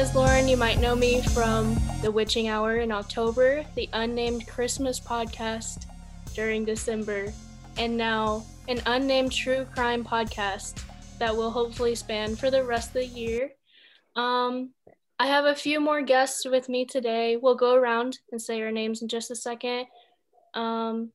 is 0.00 0.14
Lauren. 0.14 0.48
You 0.48 0.56
might 0.56 0.80
know 0.80 0.96
me 0.96 1.20
from 1.20 1.76
The 2.00 2.10
Witching 2.10 2.48
Hour 2.48 2.78
in 2.78 2.90
October, 2.90 3.66
the 3.74 3.86
unnamed 3.92 4.48
Christmas 4.48 4.98
podcast 4.98 5.84
during 6.32 6.64
December, 6.64 7.30
and 7.76 7.98
now 7.98 8.46
an 8.66 8.80
unnamed 8.86 9.30
true 9.30 9.66
crime 9.74 10.02
podcast 10.02 10.82
that 11.18 11.36
will 11.36 11.50
hopefully 11.50 11.94
span 11.94 12.34
for 12.34 12.50
the 12.50 12.64
rest 12.64 12.88
of 12.88 12.94
the 12.94 13.06
year. 13.08 13.50
Um, 14.16 14.70
I 15.18 15.26
have 15.26 15.44
a 15.44 15.54
few 15.54 15.80
more 15.80 16.00
guests 16.00 16.46
with 16.48 16.70
me 16.70 16.86
today. 16.86 17.36
We'll 17.36 17.54
go 17.54 17.74
around 17.74 18.20
and 18.32 18.40
say 18.40 18.62
our 18.62 18.72
names 18.72 19.02
in 19.02 19.08
just 19.08 19.30
a 19.30 19.36
second. 19.36 19.84
Um, 20.54 21.12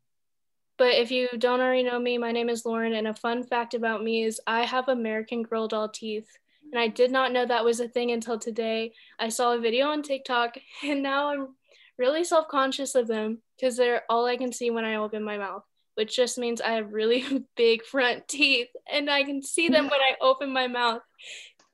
but 0.78 0.94
if 0.94 1.10
you 1.10 1.28
don't 1.40 1.60
already 1.60 1.82
know 1.82 1.98
me, 1.98 2.20
my 2.20 2.32
name 2.32 2.50
is 2.50 2.68
Lauren, 2.68 2.94
and 2.94 3.08
a 3.08 3.16
fun 3.16 3.44
fact 3.44 3.74
about 3.74 4.04
me 4.04 4.26
is 4.26 4.40
I 4.46 4.64
have 4.64 4.90
American 4.90 5.42
Girl 5.42 5.68
doll 5.68 5.90
teeth. 5.90 6.28
And 6.76 6.84
I 6.84 6.90
did 6.90 7.10
not 7.10 7.32
know 7.32 7.46
that 7.46 7.64
was 7.64 7.80
a 7.80 7.88
thing 7.88 8.12
until 8.12 8.38
today. 8.38 8.92
I 9.18 9.30
saw 9.30 9.54
a 9.54 9.62
video 9.62 9.88
on 9.88 10.04
TikTok, 10.04 10.58
and 10.84 11.02
now 11.02 11.30
I'm 11.30 11.56
really 11.98 12.26
self 12.26 12.50
conscious 12.50 12.96
of 12.96 13.08
them 13.08 13.42
because 13.56 13.78
they're 13.78 14.04
all 14.10 14.26
I 14.26 14.36
can 14.36 14.52
see 14.52 14.72
when 14.72 14.84
I 14.84 14.96
open 14.96 15.24
my 15.24 15.38
mouth, 15.38 15.64
which 15.94 16.14
just 16.14 16.38
means 16.38 16.60
I 16.60 16.72
have 16.72 16.92
really 16.92 17.24
big 17.56 17.86
front 17.86 18.28
teeth 18.28 18.68
and 18.92 19.10
I 19.10 19.24
can 19.24 19.42
see 19.42 19.70
them 19.70 19.86
when 19.86 20.02
I 20.02 20.16
open 20.20 20.52
my 20.52 20.68
mouth. 20.68 21.00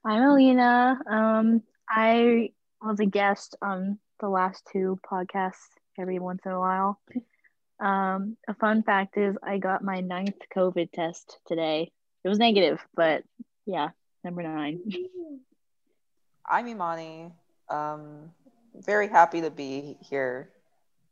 I'm 0.05 0.21
Alina. 0.21 0.99
Um, 1.09 1.63
I 1.89 2.51
was 2.79 2.99
a 2.99 3.07
guest 3.07 3.55
on 3.59 3.97
the 4.19 4.29
last 4.29 4.69
two 4.71 4.99
podcasts 5.11 5.65
every 5.99 6.19
once 6.19 6.41
in 6.45 6.51
a 6.51 6.59
while. 6.59 7.01
Um, 7.79 8.37
a 8.47 8.53
fun 8.53 8.83
fact 8.83 9.17
is 9.17 9.35
I 9.41 9.57
got 9.57 9.83
my 9.83 10.01
ninth 10.01 10.37
COVID 10.55 10.91
test 10.91 11.39
today. 11.47 11.91
It 12.23 12.29
was 12.29 12.37
negative, 12.37 12.79
but 12.95 13.23
yeah, 13.65 13.89
number 14.23 14.43
nine. 14.43 14.79
I'm 16.45 16.67
Imani. 16.67 17.31
Um, 17.69 18.31
very 18.75 19.07
happy 19.07 19.41
to 19.41 19.49
be 19.49 19.97
here. 20.01 20.49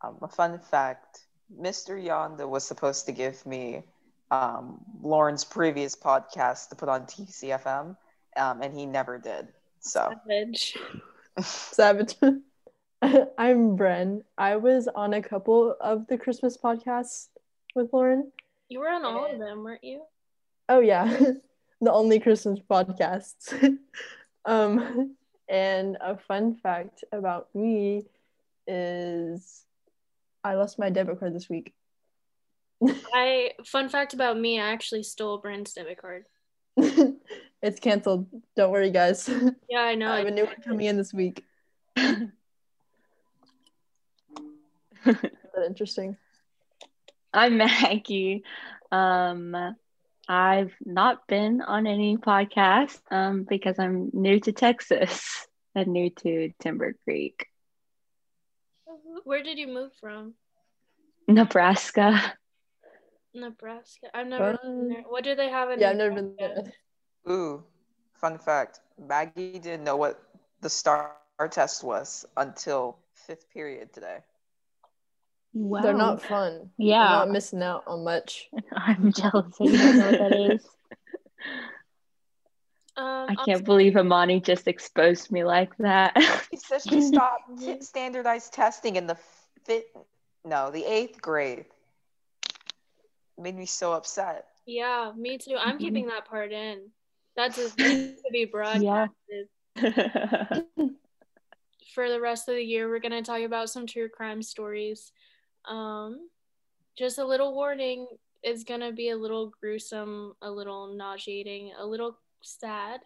Um, 0.01 0.17
a 0.21 0.27
fun 0.27 0.59
fact 0.59 1.21
Mr. 1.57 2.01
Yonda 2.01 2.47
was 2.47 2.65
supposed 2.65 3.05
to 3.07 3.11
give 3.11 3.45
me 3.45 3.83
um, 4.31 4.79
Lauren's 5.01 5.43
previous 5.43 5.95
podcast 5.95 6.69
to 6.69 6.75
put 6.75 6.89
on 6.89 7.05
TCFM, 7.05 7.97
um, 8.37 8.61
and 8.61 8.73
he 8.73 8.85
never 8.85 9.17
did. 9.17 9.47
So, 9.79 10.13
Savage. 10.27 10.77
Savage. 11.41 12.15
I'm 13.01 13.77
Bren. 13.77 14.23
I 14.37 14.57
was 14.57 14.87
on 14.93 15.13
a 15.13 15.21
couple 15.21 15.75
of 15.79 16.05
the 16.07 16.17
Christmas 16.17 16.57
podcasts 16.57 17.27
with 17.75 17.91
Lauren. 17.93 18.31
You 18.67 18.79
were 18.79 18.89
on 18.89 19.05
all 19.05 19.31
of 19.31 19.39
them, 19.39 19.63
weren't 19.63 19.83
you? 19.83 20.03
Oh 20.67 20.81
yeah, 20.81 21.19
the 21.81 21.91
only 21.91 22.19
Christmas 22.19 22.59
podcasts. 22.59 23.77
um, 24.45 25.15
and 25.47 25.97
a 26.01 26.17
fun 26.17 26.55
fact 26.55 27.03
about 27.11 27.47
me 27.55 28.05
is 28.67 29.65
I 30.43 30.55
lost 30.55 30.79
my 30.79 30.89
debit 30.89 31.19
card 31.19 31.35
this 31.35 31.49
week. 31.49 31.73
I 33.13 33.51
fun 33.65 33.89
fact 33.89 34.13
about 34.13 34.39
me, 34.39 34.59
I 34.59 34.71
actually 34.71 35.03
stole 35.03 35.39
Bren's 35.39 35.73
debit 35.73 35.97
card. 36.01 36.25
it's 36.77 37.79
canceled. 37.79 38.27
Don't 38.55 38.71
worry, 38.71 38.91
guys. 38.91 39.29
Yeah, 39.69 39.81
I 39.81 39.95
know. 39.95 40.11
I 40.11 40.19
have 40.19 40.27
a 40.27 40.31
new 40.31 40.45
one 40.45 40.61
coming 40.63 40.85
in 40.85 40.97
this 40.97 41.13
week. 41.13 41.43
Is 41.97 42.29
that 45.05 45.65
interesting? 45.65 46.17
I'm 47.33 47.57
Maggie. 47.57 48.43
Um, 48.91 49.75
I've 50.29 50.75
not 50.85 51.27
been 51.27 51.61
on 51.61 51.87
any 51.87 52.17
podcast 52.17 53.01
um, 53.11 53.45
because 53.49 53.79
I'm 53.79 54.11
new 54.13 54.39
to 54.41 54.51
Texas 54.53 55.47
and 55.75 55.87
new 55.87 56.11
to 56.23 56.51
Timber 56.61 56.93
Creek, 57.03 57.47
Where 59.25 59.43
did 59.43 59.57
you 59.57 59.67
move 59.67 59.91
from? 59.99 60.35
Nebraska. 61.27 62.33
Nebraska. 63.33 64.07
I've 64.13 64.27
never 64.27 64.57
been 64.63 64.89
there. 64.89 65.03
What 65.07 65.23
do 65.23 65.35
they 65.35 65.49
have 65.49 65.69
in 65.71 65.79
Yeah, 65.79 65.91
I've 65.91 65.97
never 65.97 66.15
been 66.15 66.35
there. 66.37 66.73
ooh, 67.29 67.63
fun 68.13 68.37
fact 68.39 68.79
Maggie 68.97 69.59
didn't 69.59 69.83
know 69.83 69.97
what 69.97 70.21
the 70.61 70.69
star 70.69 71.09
test 71.49 71.83
was 71.83 72.25
until 72.37 72.97
fifth 73.13 73.49
period 73.49 73.93
today. 73.93 74.19
Wow. 75.53 75.81
They're 75.81 75.93
not 75.93 76.21
fun. 76.21 76.69
Yeah. 76.77 76.99
You're 77.01 77.09
not 77.19 77.31
missing 77.31 77.61
out 77.63 77.83
on 77.87 78.03
much. 78.03 78.49
I'm 78.73 79.11
jealous. 79.15 79.55
I 79.59 79.65
don't 79.65 79.97
know 79.97 80.11
what 80.11 80.19
that 80.19 80.51
is. 80.53 80.67
Um, 82.97 83.27
I 83.29 83.35
can't 83.45 83.63
believe 83.63 83.95
Amani 83.95 84.41
just 84.41 84.67
exposed 84.67 85.31
me 85.31 85.45
like 85.45 85.77
that. 85.77 86.17
She 86.51 86.57
said 86.57 86.81
she 86.81 86.99
stopped 86.99 87.57
t- 87.57 87.81
standardized 87.81 88.51
testing 88.51 88.97
in 88.97 89.07
the 89.07 89.15
fifth, 89.63 89.85
no, 90.43 90.69
the 90.69 90.83
eighth 90.83 91.21
grade. 91.21 91.63
Made 93.37 93.55
me 93.55 93.65
so 93.67 93.93
upset. 93.93 94.47
Yeah, 94.65 95.13
me 95.15 95.37
too. 95.37 95.55
I'm 95.57 95.77
Mhm. 95.77 95.79
keeping 95.79 96.07
that 96.07 96.25
part 96.25 96.51
in. 96.51 96.91
That's 97.37 97.55
just 97.55 97.77
needs 97.79 98.21
to 98.21 98.29
be 98.33 98.43
broadcasted. 98.43 99.47
Yeah. 99.77 100.59
For 101.93 102.09
the 102.09 102.19
rest 102.19 102.49
of 102.49 102.55
the 102.55 102.63
year, 102.63 102.89
we're 102.89 102.99
gonna 102.99 103.21
talk 103.23 103.41
about 103.43 103.69
some 103.69 103.87
true 103.87 104.09
crime 104.09 104.41
stories. 104.41 105.13
Um, 105.69 106.29
just 106.97 107.19
a 107.19 107.25
little 107.25 107.53
warning: 107.53 108.07
it's 108.43 108.63
gonna 108.63 108.91
be 108.91 109.09
a 109.09 109.17
little 109.17 109.53
gruesome, 109.61 110.33
a 110.41 110.51
little 110.51 110.93
nauseating, 110.93 111.71
a 111.79 111.85
little 111.85 112.17
sad. 112.41 113.01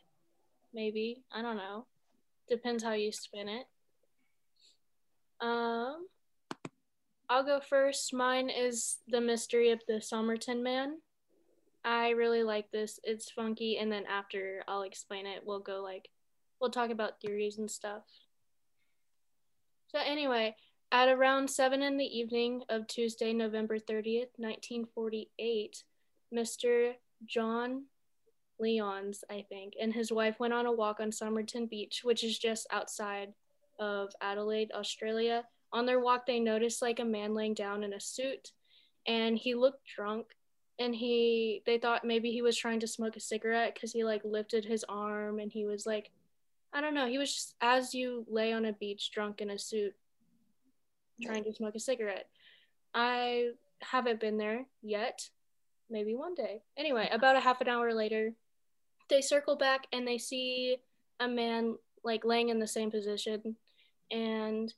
Maybe 0.74 1.22
I 1.32 1.42
don't 1.42 1.58
know. 1.58 1.86
Depends 2.50 2.84
how 2.84 2.94
you 2.94 3.12
spin 3.12 3.48
it. 3.50 3.66
Um, 5.42 6.08
I'll 7.30 7.44
go 7.44 7.60
first. 7.60 8.14
Mine 8.14 8.50
is 8.50 8.98
the 9.08 9.22
mystery 9.22 9.72
of 9.72 9.82
the 9.88 10.02
Somerton 10.02 10.64
Man. 10.64 11.00
I 11.86 12.12
really 12.12 12.44
like 12.44 12.72
this. 12.72 13.00
It's 13.04 13.30
funky, 13.30 13.78
and 13.78 13.92
then 13.92 14.06
after 14.06 14.64
I'll 14.68 14.84
explain 14.84 15.26
it, 15.26 15.44
we'll 15.46 15.60
go 15.60 15.82
like 15.82 16.10
we'll 16.60 16.72
talk 16.72 16.92
about 16.92 17.20
theories 17.20 17.58
and 17.58 17.70
stuff. 17.70 18.04
So 19.88 20.00
anyway, 20.00 20.56
at 20.94 21.10
around 21.10 21.50
seven 21.50 21.82
in 21.82 21.98
the 21.98 22.18
evening 22.18 22.62
of 22.70 22.88
Tuesday, 22.88 23.34
November 23.34 23.80
thirtieth, 23.80 24.30
nineteen 24.38 24.86
forty-eight, 24.86 25.84
Mr. 26.34 26.94
John 27.26 27.86
Lyons, 28.60 29.24
I 29.30 29.44
think, 29.50 29.74
and 29.82 29.92
his 29.92 30.12
wife 30.12 30.40
went 30.40 30.54
on 30.54 30.68
a 30.68 30.72
walk 30.72 31.00
on 31.00 31.12
Somerton 31.12 31.66
Beach, 31.66 32.02
which 32.04 32.24
is 32.24 32.38
just 32.38 32.68
outside 32.72 33.34
of 33.80 34.14
Adelaide, 34.22 34.72
Australia. 34.72 35.44
On 35.74 35.88
their 35.88 36.00
walk, 36.00 36.28
they 36.28 36.40
noticed 36.40 36.84
like 36.84 37.00
a 37.00 37.06
man 37.06 37.34
laying 37.34 37.56
down 37.56 37.84
in 37.84 37.94
a 37.94 38.00
suit, 38.00 38.52
and 39.08 39.36
he 39.36 39.56
looked 39.56 39.86
drunk. 39.96 40.28
And 40.80 40.96
he, 40.96 41.62
they 41.68 41.78
thought 41.78 42.04
maybe 42.04 42.32
he 42.32 42.42
was 42.42 42.58
trying 42.58 42.80
to 42.80 42.88
smoke 42.88 43.16
a 43.16 43.20
cigarette 43.20 43.76
because 43.76 43.92
he 43.92 44.04
like 44.04 44.22
lifted 44.26 44.66
his 44.66 44.84
arm 44.90 45.38
and 45.38 45.52
he 45.52 45.66
was 45.68 45.86
like, 45.86 46.10
I 46.74 46.82
don't 46.82 46.96
know, 46.96 47.06
he 47.06 47.20
was 47.20 47.32
just 47.32 47.54
as 47.62 47.94
you 47.94 48.26
lay 48.28 48.54
on 48.54 48.66
a 48.66 48.74
beach 48.74 49.12
drunk 49.14 49.40
in 49.40 49.52
a 49.52 49.60
suit, 49.60 49.94
trying 51.26 51.44
to 51.44 51.54
smoke 51.54 51.76
a 51.76 51.80
cigarette. 51.80 52.28
I 52.94 53.52
haven't 53.82 54.20
been 54.20 54.38
there 54.38 54.66
yet. 54.82 55.30
Maybe 55.90 56.16
one 56.16 56.34
day. 56.34 56.62
Anyway, 56.78 57.10
about 57.12 57.36
a 57.36 57.40
half 57.40 57.62
an 57.62 57.68
hour 57.68 57.94
later, 57.94 58.34
they 59.10 59.22
circle 59.22 59.56
back 59.56 59.88
and 59.92 60.08
they 60.08 60.18
see 60.18 60.78
a 61.20 61.28
man 61.28 61.76
like 62.04 62.26
laying 62.26 62.50
in 62.50 62.60
the 62.60 62.68
same 62.68 62.92
position 62.92 63.56
and 64.12 64.74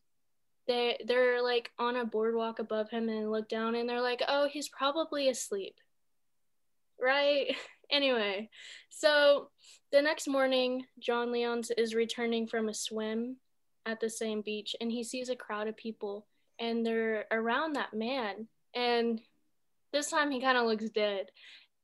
they 0.68 0.98
they're 1.06 1.42
like 1.44 1.72
on 1.78 1.96
a 1.96 2.06
boardwalk 2.06 2.60
above 2.60 2.90
him 2.90 3.10
and 3.10 3.32
look 3.32 3.48
down 3.48 3.76
and 3.76 3.88
they're 3.88 4.02
like, 4.02 4.22
"Oh, 4.28 4.48
he's 4.48 4.70
probably 4.70 5.30
asleep." 5.30 5.76
Right? 7.00 7.56
Anyway, 7.92 8.50
so 8.90 9.50
the 9.92 10.02
next 10.02 10.28
morning, 10.28 10.88
John 10.98 11.32
Lyons 11.32 11.70
is 11.78 11.94
returning 11.94 12.48
from 12.48 12.68
a 12.68 12.74
swim 12.74 13.38
at 13.86 14.00
the 14.00 14.10
same 14.10 14.42
beach 14.42 14.76
and 14.82 14.92
he 14.92 15.04
sees 15.04 15.30
a 15.30 15.36
crowd 15.36 15.68
of 15.68 15.78
people 15.78 16.26
and 16.60 16.86
they're 16.86 17.26
around 17.32 17.74
that 17.74 17.94
man. 17.94 18.48
And 18.74 19.22
this 19.94 20.10
time 20.10 20.32
he 20.32 20.42
kind 20.42 20.58
of 20.58 20.66
looks 20.66 20.90
dead. 20.90 21.28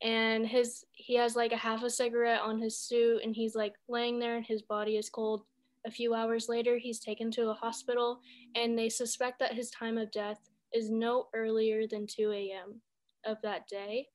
And 0.02 0.48
his 0.48 0.84
he 0.94 1.16
has 1.16 1.36
like 1.36 1.52
a 1.52 1.58
half 1.58 1.84
a 1.84 1.90
cigarette 1.90 2.42
on 2.42 2.60
his 2.60 2.78
suit 2.78 3.22
and 3.24 3.36
he's 3.36 3.56
like 3.56 3.74
laying 3.88 4.20
there 4.20 4.38
and 4.38 4.46
his 4.46 4.62
body 4.62 4.98
is 4.98 5.10
cold. 5.10 5.44
A 5.86 5.92
few 5.92 6.14
hours 6.14 6.50
later 6.50 6.78
he's 6.78 7.00
taken 7.00 7.32
to 7.32 7.50
a 7.50 7.54
hospital 7.54 8.20
and 8.56 8.78
they 8.78 8.90
suspect 8.90 9.40
that 9.40 9.54
his 9.54 9.72
time 9.72 9.98
of 9.98 10.12
death 10.12 10.40
is 10.74 10.90
no 10.90 11.28
earlier 11.34 11.88
than 11.88 12.08
2 12.08 12.32
a.m 12.32 12.82
of 13.26 13.38
that 13.44 13.68
day. 13.68 14.08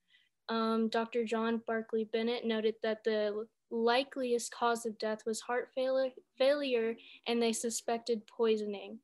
Um, 0.49 0.89
dr 0.89 1.25
john 1.25 1.61
barkley 1.67 2.09
bennett 2.13 2.45
noted 2.47 2.75
that 2.85 3.03
the 3.03 3.47
likeliest 3.71 4.53
cause 4.55 4.87
of 4.87 4.97
death 4.99 5.23
was 5.27 5.41
heart 5.41 5.71
failure, 5.75 6.11
failure 6.39 6.95
and 7.27 7.43
they 7.43 7.53
suspected 7.53 8.27
poisoning 8.29 9.01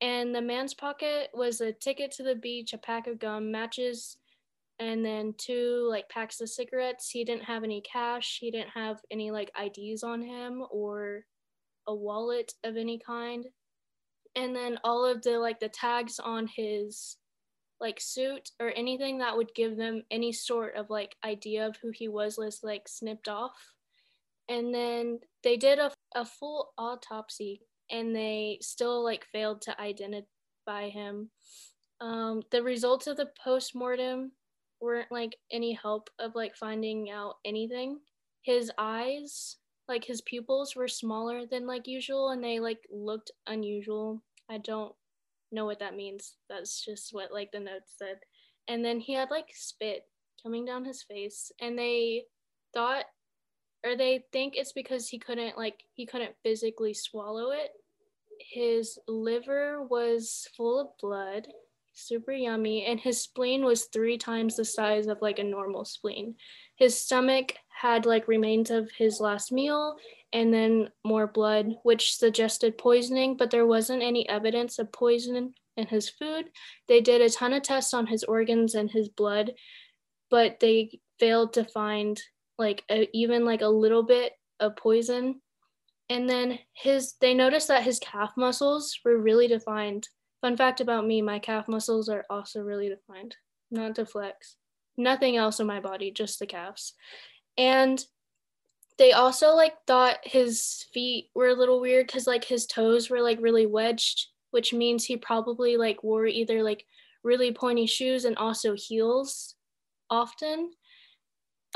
and 0.00 0.34
the 0.34 0.42
man's 0.42 0.74
pocket 0.74 1.30
was 1.32 1.60
a 1.60 1.72
ticket 1.72 2.10
to 2.12 2.22
the 2.22 2.34
beach 2.34 2.72
a 2.72 2.78
pack 2.78 3.06
of 3.06 3.18
gum 3.18 3.50
matches 3.50 4.18
and 4.78 5.04
then 5.04 5.34
two 5.38 5.86
like 5.88 6.08
packs 6.08 6.40
of 6.40 6.50
cigarettes. 6.50 7.08
He 7.08 7.24
didn't 7.24 7.44
have 7.44 7.64
any 7.64 7.80
cash. 7.80 8.38
He 8.40 8.50
didn't 8.50 8.70
have 8.70 9.00
any 9.10 9.30
like 9.30 9.50
IDs 9.58 10.02
on 10.02 10.20
him 10.20 10.62
or 10.70 11.24
a 11.86 11.94
wallet 11.94 12.52
of 12.62 12.76
any 12.76 12.98
kind. 12.98 13.46
And 14.34 14.54
then 14.54 14.78
all 14.84 15.06
of 15.06 15.22
the 15.22 15.38
like 15.38 15.60
the 15.60 15.68
tags 15.68 16.18
on 16.18 16.46
his 16.46 17.16
like 17.80 18.00
suit 18.00 18.50
or 18.60 18.72
anything 18.76 19.18
that 19.18 19.36
would 19.36 19.54
give 19.54 19.76
them 19.76 20.02
any 20.10 20.32
sort 20.32 20.76
of 20.76 20.90
like 20.90 21.16
idea 21.24 21.66
of 21.66 21.76
who 21.80 21.90
he 21.90 22.08
was 22.08 22.36
was 22.36 22.60
like 22.62 22.86
snipped 22.86 23.28
off. 23.28 23.72
And 24.48 24.74
then 24.74 25.20
they 25.42 25.56
did 25.56 25.78
a, 25.78 25.90
a 26.14 26.24
full 26.26 26.72
autopsy 26.76 27.62
and 27.90 28.14
they 28.14 28.58
still 28.60 29.02
like 29.04 29.26
failed 29.32 29.62
to 29.62 29.80
identify 29.80 30.88
him. 30.88 31.30
Um, 32.00 32.42
the 32.50 32.62
results 32.62 33.06
of 33.06 33.16
the 33.16 33.30
post-mortem 33.42 34.32
weren't 34.80 35.10
like 35.10 35.36
any 35.50 35.72
help 35.72 36.10
of 36.18 36.34
like 36.34 36.56
finding 36.56 37.10
out 37.10 37.36
anything. 37.44 37.98
His 38.42 38.70
eyes, 38.78 39.56
like 39.88 40.04
his 40.04 40.20
pupils 40.22 40.76
were 40.76 40.88
smaller 40.88 41.46
than 41.46 41.66
like 41.66 41.86
usual 41.86 42.30
and 42.30 42.42
they 42.42 42.60
like 42.60 42.80
looked 42.90 43.30
unusual. 43.46 44.22
I 44.50 44.58
don't 44.58 44.94
know 45.52 45.64
what 45.64 45.78
that 45.80 45.96
means. 45.96 46.34
That's 46.48 46.84
just 46.84 47.12
what 47.12 47.32
like 47.32 47.50
the 47.52 47.60
notes 47.60 47.94
said. 47.98 48.18
And 48.68 48.84
then 48.84 49.00
he 49.00 49.14
had 49.14 49.30
like 49.30 49.48
spit 49.52 50.04
coming 50.42 50.64
down 50.64 50.84
his 50.84 51.02
face 51.02 51.50
and 51.60 51.78
they 51.78 52.24
thought 52.74 53.04
or 53.84 53.96
they 53.96 54.24
think 54.32 54.54
it's 54.56 54.72
because 54.72 55.08
he 55.08 55.18
couldn't 55.18 55.56
like 55.56 55.82
he 55.94 56.06
couldn't 56.06 56.34
physically 56.42 56.94
swallow 56.94 57.50
it. 57.50 57.70
His 58.38 58.98
liver 59.08 59.82
was 59.82 60.48
full 60.56 60.80
of 60.80 60.88
blood 61.00 61.46
super 61.96 62.32
yummy. 62.32 62.84
And 62.84 63.00
his 63.00 63.22
spleen 63.22 63.64
was 63.64 63.86
three 63.86 64.18
times 64.18 64.56
the 64.56 64.64
size 64.64 65.06
of 65.06 65.22
like 65.22 65.38
a 65.38 65.44
normal 65.44 65.84
spleen. 65.84 66.36
His 66.76 66.98
stomach 66.98 67.54
had 67.68 68.06
like 68.06 68.28
remains 68.28 68.70
of 68.70 68.90
his 68.96 69.20
last 69.20 69.50
meal 69.50 69.96
and 70.32 70.52
then 70.52 70.90
more 71.04 71.26
blood, 71.26 71.74
which 71.82 72.16
suggested 72.16 72.78
poisoning, 72.78 73.36
but 73.36 73.50
there 73.50 73.66
wasn't 73.66 74.02
any 74.02 74.28
evidence 74.28 74.78
of 74.78 74.92
poison 74.92 75.54
in 75.76 75.86
his 75.86 76.08
food. 76.08 76.46
They 76.88 77.00
did 77.00 77.20
a 77.20 77.30
ton 77.30 77.52
of 77.52 77.62
tests 77.62 77.94
on 77.94 78.06
his 78.06 78.24
organs 78.24 78.74
and 78.74 78.90
his 78.90 79.08
blood, 79.08 79.52
but 80.30 80.60
they 80.60 81.00
failed 81.18 81.54
to 81.54 81.64
find 81.64 82.20
like 82.58 82.84
a, 82.90 83.08
even 83.12 83.44
like 83.44 83.62
a 83.62 83.68
little 83.68 84.02
bit 84.02 84.32
of 84.60 84.76
poison. 84.76 85.40
And 86.08 86.28
then 86.28 86.58
his 86.72 87.14
they 87.20 87.34
noticed 87.34 87.68
that 87.68 87.82
his 87.82 87.98
calf 87.98 88.32
muscles 88.36 88.98
were 89.04 89.18
really 89.18 89.48
defined 89.48 90.08
Fun 90.40 90.56
fact 90.56 90.80
about 90.80 91.06
me, 91.06 91.22
my 91.22 91.38
calf 91.38 91.66
muscles 91.66 92.08
are 92.08 92.24
also 92.28 92.60
really 92.60 92.88
defined, 92.88 93.36
not 93.70 93.94
to 93.94 94.06
flex. 94.06 94.56
Nothing 94.96 95.36
else 95.36 95.60
in 95.60 95.66
my 95.66 95.80
body, 95.80 96.10
just 96.10 96.38
the 96.38 96.46
calves. 96.46 96.94
And 97.56 98.04
they 98.98 99.12
also 99.12 99.54
like 99.54 99.74
thought 99.86 100.18
his 100.22 100.86
feet 100.92 101.30
were 101.34 101.48
a 101.48 101.54
little 101.54 101.80
weird 101.80 102.06
because 102.06 102.26
like 102.26 102.44
his 102.44 102.66
toes 102.66 103.10
were 103.10 103.20
like 103.20 103.38
really 103.40 103.66
wedged, 103.66 104.28
which 104.50 104.72
means 104.72 105.04
he 105.04 105.16
probably 105.16 105.76
like 105.76 106.02
wore 106.02 106.26
either 106.26 106.62
like 106.62 106.84
really 107.24 107.52
pointy 107.52 107.86
shoes 107.86 108.24
and 108.24 108.36
also 108.36 108.74
heels 108.74 109.54
often. 110.08 110.70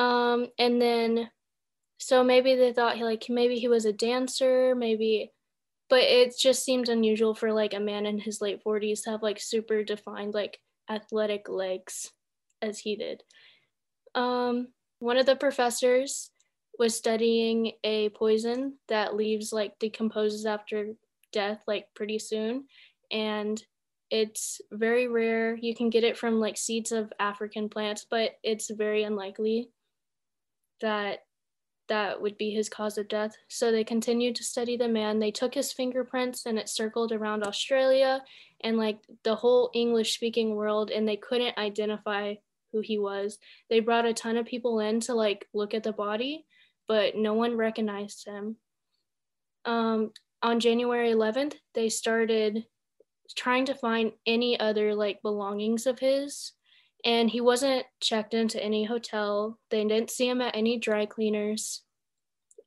Um, 0.00 0.47
and 0.58 0.81
then 0.81 1.31
so 1.99 2.25
maybe 2.25 2.56
they 2.56 2.73
thought 2.73 2.97
he 2.97 3.05
like 3.05 3.26
maybe 3.29 3.56
he 3.56 3.69
was 3.69 3.85
a 3.85 3.93
dancer, 3.93 4.75
maybe 4.75 5.31
but 5.91 6.00
it 6.00 6.35
just 6.38 6.64
seemed 6.64 6.88
unusual 6.88 7.35
for 7.35 7.52
like 7.52 7.75
a 7.75 7.81
man 7.81 8.06
in 8.06 8.19
his 8.19 8.41
late 8.41 8.62
40s 8.64 9.02
to 9.02 9.11
have 9.11 9.23
like 9.23 9.38
super 9.38 9.85
defined 9.85 10.32
like 10.32 10.61
athletic 10.88 11.49
legs 11.50 12.12
as 12.62 12.79
he 12.79 12.97
did. 12.97 13.23
Um, 14.14 14.69
one 15.00 15.19
of 15.19 15.26
the 15.26 15.37
professors 15.37 16.31
was 16.79 16.97
studying 16.97 17.73
a 17.85 18.08
poison 18.11 18.79
that 18.88 19.17
leaves 19.17 19.52
like 19.52 19.79
decomposes 19.79 20.47
after 20.47 20.94
death 21.32 21.61
like 21.67 21.88
pretty 21.94 22.19
soon. 22.19 22.64
And 23.11 23.62
it's 24.11 24.62
very 24.73 25.08
rare. 25.08 25.56
You 25.56 25.75
can 25.75 25.91
get 25.91 26.05
it 26.05 26.17
from 26.17 26.41
like 26.41 26.56
seeds 26.56 26.91
of 26.91 27.12
african 27.20 27.69
plants 27.69 28.06
but 28.11 28.32
it's 28.43 28.70
very 28.70 29.02
unlikely 29.02 29.69
that 30.81 31.21
that 31.88 32.23
would 32.23 32.38
be 32.38 32.50
his 32.50 32.69
cause 32.69 32.97
of 32.99 33.09
death. 33.09 33.37
So 33.49 33.73
they 33.73 33.82
continued 33.82 34.37
to 34.37 34.44
study 34.44 34.77
the 34.77 34.88
man. 34.88 35.19
They 35.19 35.32
took 35.32 35.53
his 35.53 35.73
fingerprints 35.73 36.47
and 36.47 36.56
it 36.56 36.69
circled 36.69 37.11
around 37.11 37.43
Australia 37.43 38.23
and 38.62 38.77
like 38.77 39.00
the 39.25 39.35
whole 39.35 39.71
English 39.75 40.15
speaking 40.15 40.55
world, 40.55 40.91
and 40.91 41.06
they 41.06 41.17
couldn't 41.17 41.59
identify 41.59 42.35
who 42.73 42.81
he 42.81 42.99
was. 42.99 43.38
They 43.69 43.81
brought 43.81 44.06
a 44.06 44.15
ton 44.15 44.37
of 44.37 44.47
people 44.47 44.79
in 44.79 45.00
to 45.00 45.15
like 45.15 45.49
look 45.53 45.75
at 45.75 45.82
the 45.82 45.93
body, 45.93 46.47
but 46.87 47.17
no 47.17 47.35
one 47.35 47.56
recognized 47.56 48.26
him. 48.26 48.56
Um, 49.65 50.12
on 50.43 50.61
January 50.61 51.11
11th, 51.11 51.55
they 51.75 51.88
started 51.88 52.65
trying 53.37 53.67
to 53.67 53.75
find 53.75 54.12
any 54.26 54.59
other 54.59 54.94
like 54.94 55.23
belongings 55.23 55.87
of 55.87 55.99
his 55.99 56.53
and 57.05 57.31
he 57.31 57.41
wasn't 57.41 57.87
checked 58.00 58.35
into 58.35 58.62
any 58.62 58.85
hotel. 58.85 59.58
They 59.70 59.85
didn't 59.85 60.11
see 60.11 60.29
him 60.29 60.41
at 60.41 60.56
any 60.56 60.79
dry 60.79 61.06
cleaners. 61.06 61.82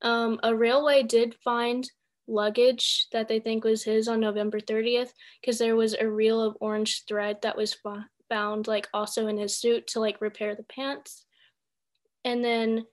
Um, 0.02 0.40
a 0.44 0.56
railway 0.56 1.04
did 1.04 1.36
find 1.44 1.90
luggage 2.28 3.08
that 3.12 3.28
they 3.28 3.40
think 3.40 3.64
was 3.64 3.84
his 3.84 4.08
on 4.08 4.20
November 4.20 4.60
30th 4.60 5.12
because 5.42 5.58
there 5.58 5.76
was 5.76 5.94
a 5.94 6.10
reel 6.10 6.42
of 6.42 6.58
orange 6.60 7.04
thread 7.08 7.38
that 7.42 7.58
was 7.58 7.76
found 8.30 8.68
like 8.68 8.88
also 8.94 9.28
in 9.28 9.38
his 9.38 9.56
suit 9.56 9.88
to 9.88 10.00
like 10.00 10.22
repair 10.22 10.56
the 10.56 10.64
pants. 10.64 11.26
And 12.26 12.44
then 12.44 12.86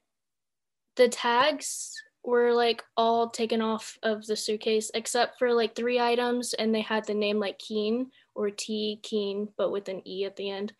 the 0.97 1.09
tags 1.09 1.93
were 2.25 2.53
like 2.53 2.83
all 2.97 3.31
taken 3.31 3.63
off 3.63 3.97
of 4.03 4.27
the 4.27 4.37
suitcase 4.37 4.91
except 4.95 5.39
for 5.39 5.55
like 5.55 5.75
three 5.75 5.99
items 5.99 6.53
and 6.55 6.75
they 6.75 6.83
had 6.83 7.07
the 7.07 7.15
name 7.15 7.39
like 7.39 7.59
Keen 7.59 8.11
or 8.35 8.51
T 8.51 9.01
Keen 9.03 9.49
but 9.57 9.73
with 9.73 9.89
an 9.89 10.07
E 10.07 10.27
at 10.27 10.37
the 10.37 10.51
end 10.51 10.73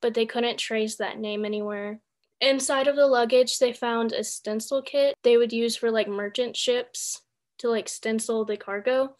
but 0.00 0.14
they 0.14 0.26
couldn't 0.26 0.58
trace 0.58 0.96
that 0.96 1.18
name 1.18 1.44
anywhere. 1.44 2.00
Inside 2.40 2.86
of 2.86 2.96
the 2.96 3.06
luggage, 3.06 3.58
they 3.58 3.72
found 3.72 4.12
a 4.12 4.22
stencil 4.22 4.82
kit 4.82 5.14
they 5.22 5.36
would 5.36 5.52
use 5.52 5.76
for 5.76 5.90
like 5.90 6.08
merchant 6.08 6.56
ships 6.56 7.22
to 7.58 7.68
like 7.68 7.88
stencil 7.88 8.44
the 8.44 8.56
cargo, 8.56 9.16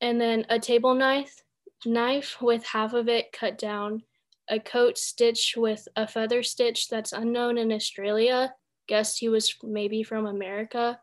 and 0.00 0.20
then 0.20 0.46
a 0.48 0.58
table 0.58 0.94
knife, 0.94 1.42
knife 1.84 2.36
with 2.40 2.64
half 2.64 2.92
of 2.92 3.08
it 3.08 3.32
cut 3.32 3.58
down, 3.58 4.02
a 4.48 4.60
coat 4.60 4.98
stitched 4.98 5.56
with 5.56 5.88
a 5.96 6.06
feather 6.06 6.42
stitch 6.42 6.88
that's 6.88 7.12
unknown 7.12 7.58
in 7.58 7.72
Australia. 7.72 8.54
Guessed 8.88 9.18
he 9.18 9.28
was 9.28 9.54
maybe 9.62 10.02
from 10.02 10.26
America. 10.26 11.00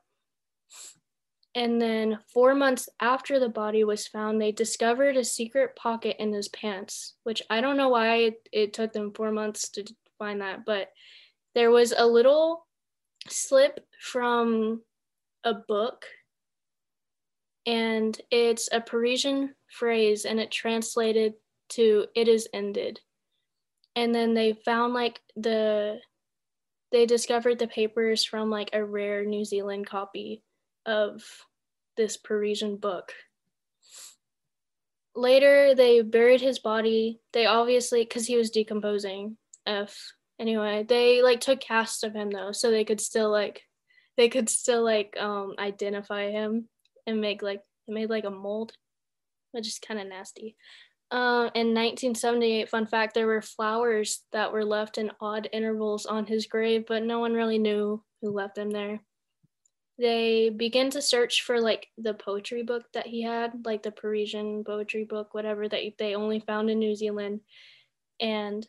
And 1.55 1.81
then, 1.81 2.19
four 2.31 2.53
months 2.53 2.89
after 2.99 3.39
the 3.39 3.49
body 3.49 3.83
was 3.83 4.07
found, 4.07 4.39
they 4.39 4.51
discovered 4.51 5.17
a 5.17 5.23
secret 5.23 5.75
pocket 5.75 6.17
in 6.19 6.31
his 6.31 6.47
pants, 6.47 7.15
which 7.23 7.41
I 7.49 7.59
don't 7.59 7.77
know 7.77 7.89
why 7.89 8.15
it, 8.17 8.49
it 8.51 8.73
took 8.73 8.93
them 8.93 9.11
four 9.13 9.31
months 9.31 9.69
to 9.69 9.83
find 10.19 10.41
that, 10.41 10.63
but 10.65 10.89
there 11.55 11.71
was 11.71 11.91
a 11.97 12.05
little 12.05 12.67
slip 13.27 13.85
from 13.99 14.83
a 15.43 15.53
book, 15.55 16.05
and 17.65 18.19
it's 18.29 18.69
a 18.71 18.81
Parisian 18.81 19.55
phrase, 19.71 20.25
and 20.25 20.39
it 20.39 20.51
translated 20.51 21.33
to 21.69 22.05
"it 22.15 22.27
is 22.27 22.47
ended." 22.53 22.99
And 23.95 24.13
then 24.13 24.33
they 24.33 24.53
found 24.53 24.93
like 24.93 25.19
the 25.35 25.99
they 26.91 27.05
discovered 27.05 27.59
the 27.59 27.67
papers 27.67 28.23
from 28.23 28.49
like 28.49 28.69
a 28.73 28.83
rare 28.83 29.25
New 29.25 29.45
Zealand 29.45 29.87
copy 29.87 30.43
of 30.89 31.23
this 31.95 32.17
Parisian 32.17 32.77
book. 32.77 33.13
Later, 35.15 35.75
they 35.75 36.01
buried 36.01 36.41
his 36.41 36.59
body. 36.59 37.19
They 37.31 37.45
obviously, 37.45 38.01
because 38.01 38.25
he 38.25 38.37
was 38.37 38.49
decomposing. 38.49 39.37
F. 39.67 40.13
Anyway, 40.39 40.85
they 40.87 41.21
like 41.21 41.41
took 41.41 41.59
casts 41.59 42.03
of 42.03 42.13
him 42.13 42.31
though, 42.31 42.51
so 42.51 42.71
they 42.71 42.85
could 42.85 42.99
still 42.99 43.29
like, 43.29 43.61
they 44.17 44.29
could 44.29 44.49
still 44.49 44.83
like 44.83 45.15
um 45.19 45.53
identify 45.59 46.31
him 46.31 46.67
and 47.05 47.21
make 47.21 47.41
like 47.41 47.61
made 47.87 48.09
like 48.09 48.25
a 48.25 48.31
mold, 48.31 48.71
which 49.51 49.67
is 49.67 49.79
kind 49.79 49.99
of 49.99 50.07
nasty. 50.07 50.55
Uh, 51.11 51.49
in 51.55 51.73
1978, 51.73 52.69
fun 52.69 52.85
fact, 52.85 53.13
there 53.13 53.27
were 53.27 53.41
flowers 53.41 54.21
that 54.31 54.53
were 54.53 54.63
left 54.63 54.97
in 54.97 55.11
odd 55.19 55.49
intervals 55.51 56.05
on 56.05 56.25
his 56.25 56.45
grave, 56.45 56.85
but 56.87 57.03
no 57.03 57.19
one 57.19 57.33
really 57.33 57.57
knew 57.57 58.01
who 58.21 58.31
left 58.31 58.55
them 58.55 58.69
there 58.69 59.01
they 59.99 60.49
begin 60.49 60.89
to 60.91 61.01
search 61.01 61.41
for 61.41 61.59
like 61.59 61.87
the 61.97 62.13
poetry 62.13 62.63
book 62.63 62.85
that 62.93 63.07
he 63.07 63.21
had, 63.21 63.65
like 63.65 63.83
the 63.83 63.91
Parisian 63.91 64.63
poetry 64.63 65.03
book, 65.03 65.33
whatever 65.33 65.67
that 65.67 65.81
they 65.97 66.15
only 66.15 66.39
found 66.39 66.69
in 66.69 66.79
New 66.79 66.95
Zealand. 66.95 67.41
And 68.19 68.67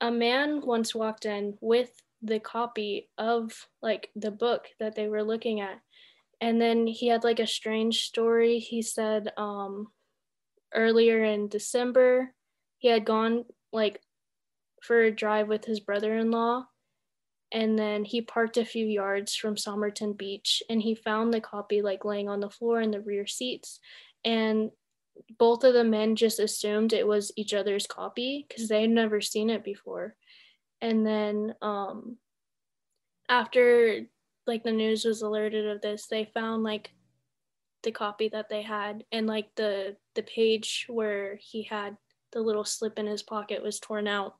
a 0.00 0.10
man 0.10 0.62
once 0.66 0.94
walked 0.94 1.26
in 1.26 1.56
with 1.60 1.90
the 2.22 2.40
copy 2.40 3.08
of 3.16 3.68
like 3.82 4.10
the 4.16 4.32
book 4.32 4.66
that 4.80 4.96
they 4.96 5.06
were 5.06 5.22
looking 5.22 5.60
at. 5.60 5.80
And 6.40 6.60
then 6.60 6.88
he 6.88 7.06
had 7.06 7.22
like 7.22 7.38
a 7.38 7.46
strange 7.46 8.02
story. 8.02 8.58
He 8.58 8.82
said 8.82 9.32
um 9.36 9.88
earlier 10.74 11.22
in 11.22 11.48
December 11.48 12.34
he 12.78 12.88
had 12.88 13.04
gone 13.04 13.44
like 13.72 14.00
for 14.82 15.02
a 15.02 15.10
drive 15.12 15.46
with 15.46 15.64
his 15.64 15.78
brother-in-law 15.78 16.66
and 17.54 17.78
then 17.78 18.04
he 18.04 18.20
parked 18.20 18.56
a 18.56 18.64
few 18.64 18.84
yards 18.84 19.34
from 19.36 19.56
Somerton 19.56 20.12
Beach 20.12 20.62
and 20.68 20.82
he 20.82 20.94
found 20.94 21.32
the 21.32 21.40
copy 21.40 21.80
like 21.80 22.04
laying 22.04 22.28
on 22.28 22.40
the 22.40 22.50
floor 22.50 22.80
in 22.80 22.90
the 22.90 23.00
rear 23.00 23.26
seats 23.26 23.78
and 24.24 24.70
both 25.38 25.62
of 25.62 25.72
the 25.72 25.84
men 25.84 26.16
just 26.16 26.40
assumed 26.40 26.92
it 26.92 27.06
was 27.06 27.32
each 27.36 27.54
other's 27.54 27.86
copy 27.86 28.44
because 28.46 28.68
they 28.68 28.82
had 28.82 28.90
never 28.90 29.20
seen 29.20 29.48
it 29.48 29.62
before. 29.62 30.16
And 30.80 31.06
then 31.06 31.54
um 31.62 32.18
after 33.28 34.02
like 34.46 34.64
the 34.64 34.72
news 34.72 35.04
was 35.04 35.22
alerted 35.22 35.66
of 35.66 35.80
this 35.80 36.06
they 36.08 36.30
found 36.34 36.62
like 36.62 36.90
the 37.84 37.92
copy 37.92 38.28
that 38.28 38.48
they 38.48 38.62
had 38.62 39.04
and 39.12 39.26
like 39.26 39.54
the 39.54 39.96
the 40.14 40.22
page 40.22 40.86
where 40.88 41.38
he 41.40 41.62
had 41.62 41.96
the 42.32 42.40
little 42.40 42.64
slip 42.64 42.98
in 42.98 43.06
his 43.06 43.22
pocket 43.22 43.62
was 43.62 43.78
torn 43.78 44.08
out. 44.08 44.34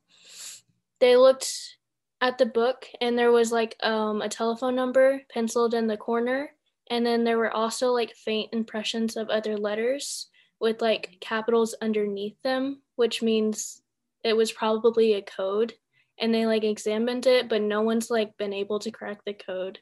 They 0.99 1.16
looked 1.16 1.76
at 2.21 2.38
the 2.38 2.47
book 2.47 2.87
and 3.00 3.18
there 3.18 3.33
was 3.33 3.52
like 3.52 3.76
um, 3.83 4.23
a 4.23 4.28
telephone 4.28 4.75
number 4.75 5.23
penciled 5.33 5.75
in 5.75 5.87
the 5.87 5.97
corner 5.97 6.50
and 6.90 7.04
then 7.04 7.25
there 7.25 7.38
were 7.38 7.50
also 7.50 7.92
like 7.92 8.14
faint 8.14 8.52
impressions 8.52 9.16
of 9.16 9.28
other 9.28 9.56
letters 9.56 10.28
with 10.61 10.80
like 10.80 11.18
capitals 11.21 11.75
underneath 11.83 12.40
them 12.42 12.80
which 12.97 13.23
means 13.23 13.83
it 14.23 14.37
was 14.37 14.52
probably 14.52 15.14
a 15.14 15.23
code 15.23 15.75
and 16.18 16.33
they 16.33 16.47
like 16.47 16.64
examined 16.64 17.26
it 17.26 17.49
but 17.49 17.61
no 17.61 17.83
one's 17.83 18.11
like 18.11 18.37
been 18.38 18.52
able 18.52 18.78
to 18.78 18.90
crack 18.90 19.18
the 19.25 19.35
code. 19.35 19.78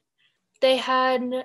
They 0.61 0.77
had 0.77 1.45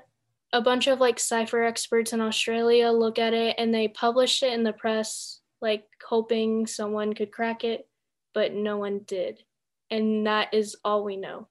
a 0.53 0.61
bunch 0.61 0.87
of 0.87 0.99
like 0.99 1.19
cipher 1.19 1.63
experts 1.63 2.13
in 2.13 2.21
australia 2.21 2.89
look 2.89 3.19
at 3.19 3.33
it 3.33 3.55
and 3.57 3.73
they 3.73 3.87
published 3.87 4.43
it 4.43 4.53
in 4.53 4.63
the 4.63 4.73
press 4.73 5.41
like 5.61 5.83
hoping 6.07 6.65
someone 6.65 7.13
could 7.13 7.31
crack 7.31 7.63
it 7.63 7.87
but 8.33 8.53
no 8.53 8.77
one 8.77 9.01
did 9.05 9.41
and 9.89 10.27
that 10.27 10.53
is 10.53 10.75
all 10.83 11.03
we 11.03 11.17
know 11.17 11.47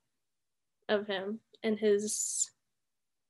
of 0.88 1.06
him 1.06 1.40
and 1.62 1.78
his 1.78 2.50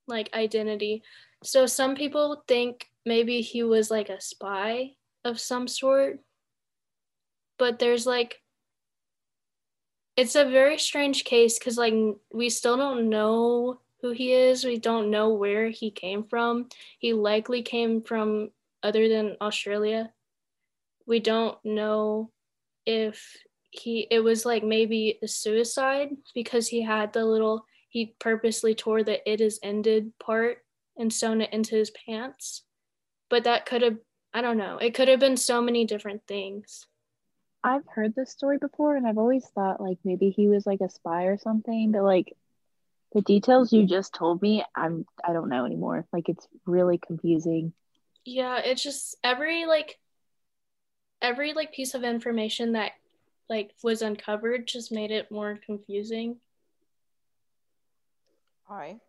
like 0.07 0.29
identity. 0.33 1.03
So 1.43 1.65
some 1.65 1.95
people 1.95 2.43
think 2.47 2.87
maybe 3.05 3.41
he 3.41 3.63
was 3.63 3.91
like 3.91 4.09
a 4.09 4.21
spy 4.21 4.91
of 5.23 5.39
some 5.39 5.67
sort 5.67 6.19
but 7.57 7.79
there's 7.79 8.05
like 8.05 8.41
it's 10.15 10.35
a 10.35 10.45
very 10.45 10.77
strange 10.77 11.23
case 11.23 11.59
because 11.59 11.77
like 11.77 11.93
we 12.33 12.49
still 12.49 12.77
don't 12.77 13.09
know 13.09 13.79
who 14.01 14.11
he 14.11 14.33
is. 14.33 14.63
We 14.63 14.77
don't 14.77 15.11
know 15.11 15.33
where 15.33 15.69
he 15.69 15.91
came 15.91 16.23
from. 16.23 16.69
He 16.99 17.13
likely 17.13 17.61
came 17.61 18.01
from 18.01 18.49
other 18.81 19.09
than 19.09 19.37
australia. 19.41 20.11
We 21.05 21.19
don't 21.19 21.57
know 21.63 22.31
if 22.85 23.37
he 23.79 24.07
it 24.11 24.19
was 24.19 24.45
like 24.45 24.63
maybe 24.63 25.19
a 25.23 25.27
suicide 25.27 26.09
because 26.33 26.67
he 26.67 26.81
had 26.81 27.13
the 27.13 27.23
little 27.25 27.65
he 27.89 28.15
purposely 28.19 28.75
tore 28.75 29.03
the 29.03 29.29
it 29.29 29.41
is 29.41 29.59
ended 29.63 30.11
part 30.19 30.59
and 30.97 31.11
sewn 31.11 31.41
it 31.41 31.51
into 31.53 31.75
his 31.75 31.91
pants 32.05 32.63
but 33.29 33.43
that 33.43 33.65
could 33.65 33.81
have 33.81 33.97
i 34.33 34.41
don't 34.41 34.57
know 34.57 34.77
it 34.77 34.93
could 34.93 35.07
have 35.07 35.19
been 35.19 35.37
so 35.37 35.61
many 35.61 35.85
different 35.85 36.21
things 36.27 36.85
I've 37.63 37.87
heard 37.87 38.15
this 38.15 38.31
story 38.31 38.59
before 38.59 38.95
and 38.95 39.05
I've 39.05 39.17
always 39.17 39.45
thought 39.47 39.81
like 39.81 39.97
maybe 40.05 40.29
he 40.29 40.47
was 40.47 40.65
like 40.65 40.79
a 40.79 40.89
spy 40.89 41.23
or 41.23 41.37
something, 41.37 41.91
but 41.91 42.03
like 42.03 42.33
the 43.13 43.21
details 43.21 43.73
you 43.73 43.85
just 43.85 44.13
told 44.13 44.41
me, 44.41 44.63
I'm 44.75 45.05
I 45.27 45.33
don't 45.33 45.49
know 45.49 45.65
anymore. 45.65 46.05
Like 46.13 46.29
it's 46.29 46.47
really 46.65 46.97
confusing. 46.97 47.73
yeah 48.23 48.59
it's 48.59 48.83
just 48.83 49.17
every 49.23 49.65
like 49.65 49.99
every 51.21 51.53
like 51.53 51.73
piece 51.73 51.93
of 51.93 52.03
information 52.03 52.73
that 52.73 52.91
like 53.49 53.73
was 53.83 54.01
uncovered 54.01 54.67
just 54.67 54.91
made 54.91 55.11
it 55.11 55.31
more 55.31 55.57
confusing 55.65 56.39
I 58.69 58.99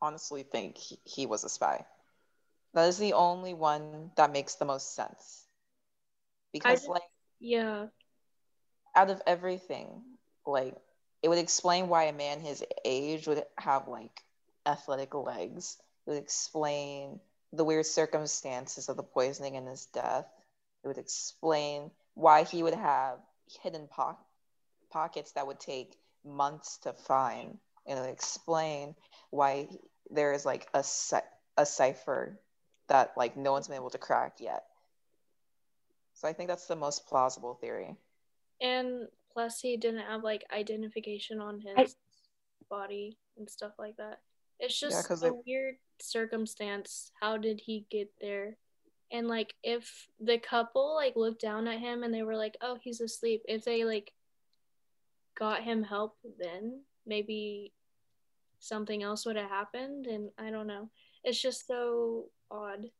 honestly 0.00 0.42
think 0.42 0.76
he, 0.76 0.98
he 1.04 1.26
was 1.26 1.44
a 1.44 1.48
spy. 1.48 1.86
That 2.74 2.88
is 2.88 2.98
the 2.98 3.14
only 3.14 3.54
one 3.54 4.12
that 4.16 4.32
makes 4.32 4.56
the 4.56 4.64
most 4.66 4.94
sense. 4.94 5.46
Because, 6.52 6.80
just- 6.80 6.88
like, 6.88 7.02
yeah 7.40 7.86
out 8.94 9.10
of 9.10 9.22
everything, 9.26 10.02
like, 10.46 10.76
it 11.22 11.28
would 11.28 11.38
explain 11.38 11.88
why 11.88 12.04
a 12.04 12.12
man 12.12 12.40
his 12.40 12.64
age 12.84 13.26
would 13.26 13.44
have, 13.58 13.88
like, 13.88 14.22
athletic 14.66 15.14
legs. 15.14 15.78
It 16.06 16.10
would 16.10 16.22
explain 16.22 17.20
the 17.52 17.64
weird 17.64 17.86
circumstances 17.86 18.88
of 18.88 18.96
the 18.96 19.02
poisoning 19.02 19.56
and 19.56 19.68
his 19.68 19.86
death. 19.86 20.26
It 20.84 20.88
would 20.88 20.98
explain 20.98 21.90
why 22.14 22.44
he 22.44 22.62
would 22.62 22.74
have 22.74 23.20
hidden 23.62 23.88
po- 23.88 24.18
pockets 24.90 25.32
that 25.32 25.46
would 25.46 25.60
take 25.60 25.98
months 26.24 26.78
to 26.78 26.92
find. 26.92 27.58
And 27.86 27.98
it 27.98 28.10
explain 28.10 28.94
why 29.30 29.68
there 30.10 30.32
is 30.32 30.44
like 30.44 30.68
a 30.74 30.82
ci- 30.82 31.16
a 31.56 31.64
cipher 31.66 32.38
that 32.88 33.12
like 33.16 33.36
no 33.36 33.52
one's 33.52 33.68
been 33.68 33.76
able 33.76 33.90
to 33.90 33.98
crack 33.98 34.36
yet. 34.40 34.64
So 36.14 36.28
I 36.28 36.32
think 36.32 36.48
that's 36.48 36.66
the 36.66 36.76
most 36.76 37.06
plausible 37.06 37.54
theory. 37.54 37.96
and 38.60 39.06
plus 39.32 39.60
he 39.60 39.76
didn't 39.76 40.00
have 40.00 40.24
like 40.24 40.44
identification 40.52 41.40
on 41.40 41.60
his 41.60 41.74
I- 41.76 41.86
body 42.68 43.16
and 43.36 43.48
stuff 43.48 43.72
like 43.78 43.96
that 43.98 44.20
it's 44.58 44.82
Yeah, 44.82 44.88
a 45.22 45.26
it- 45.28 45.46
weird 45.46 45.76
circumstance 46.00 47.12
how 47.20 47.36
did 47.36 47.60
he 47.60 47.86
get 47.90 48.10
there 48.20 48.56
and 49.10 49.26
like 49.28 49.54
if 49.62 50.08
the 50.20 50.38
couple 50.38 50.94
like 50.94 51.16
looked 51.16 51.40
down 51.40 51.66
at 51.68 51.80
him 51.80 52.02
and 52.02 52.12
they 52.12 52.22
were 52.22 52.36
like 52.36 52.56
oh 52.60 52.76
he's 52.82 53.00
asleep 53.00 53.42
if 53.48 53.64
they 53.64 53.84
like 53.84 54.12
got 55.38 55.62
him 55.62 55.82
help 55.82 56.16
then 56.38 56.80
maybe 57.06 57.72
something 58.58 59.02
else 59.02 59.24
would 59.24 59.36
have 59.36 59.48
happened 59.48 60.06
and 60.06 60.30
i 60.38 60.50
don't 60.50 60.66
know 60.66 60.88
it's 61.24 61.40
just 61.40 61.66
so 61.66 62.24
odd 62.50 62.90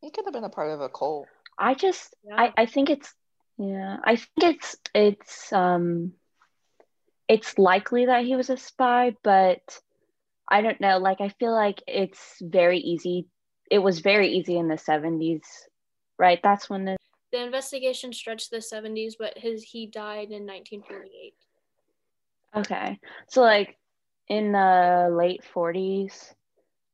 He 0.00 0.10
could 0.10 0.24
have 0.24 0.32
been 0.32 0.44
a 0.44 0.48
part 0.48 0.70
of 0.70 0.80
a 0.80 0.88
cult. 0.88 1.28
I 1.58 1.74
just 1.74 2.16
yeah 2.24 2.36
I, 2.38 2.62
I 2.62 2.66
think 2.66 2.88
it's 2.90 3.12
yeah, 3.58 3.98
I 4.02 4.16
think 4.16 4.56
it's 4.56 4.76
it's 4.94 5.52
um 5.52 6.12
it's 7.28 7.58
likely 7.58 8.06
that 8.06 8.24
he 8.24 8.34
was 8.34 8.48
a 8.48 8.56
spy, 8.56 9.14
but 9.22 9.78
I 10.48 10.62
don't 10.62 10.80
know, 10.80 10.98
like 10.98 11.20
I 11.20 11.28
feel 11.28 11.52
like 11.52 11.82
it's 11.86 12.36
very 12.40 12.78
easy. 12.78 13.28
It 13.70 13.78
was 13.78 14.00
very 14.00 14.28
easy 14.32 14.58
in 14.58 14.68
the 14.68 14.74
70s, 14.74 15.42
right? 16.18 16.40
That's 16.42 16.68
when 16.68 16.84
the 16.84 16.96
the 17.32 17.44
investigation 17.44 18.12
stretched 18.12 18.50
to 18.50 18.56
the 18.56 18.62
70s 18.62 19.14
but 19.16 19.38
his 19.38 19.62
he 19.62 19.86
died 19.86 20.32
in 20.32 20.46
1948 20.46 21.32
Okay. 22.56 22.98
So 23.28 23.42
like 23.42 23.76
in 24.28 24.52
the 24.52 25.08
late 25.12 25.42
40s, 25.54 26.34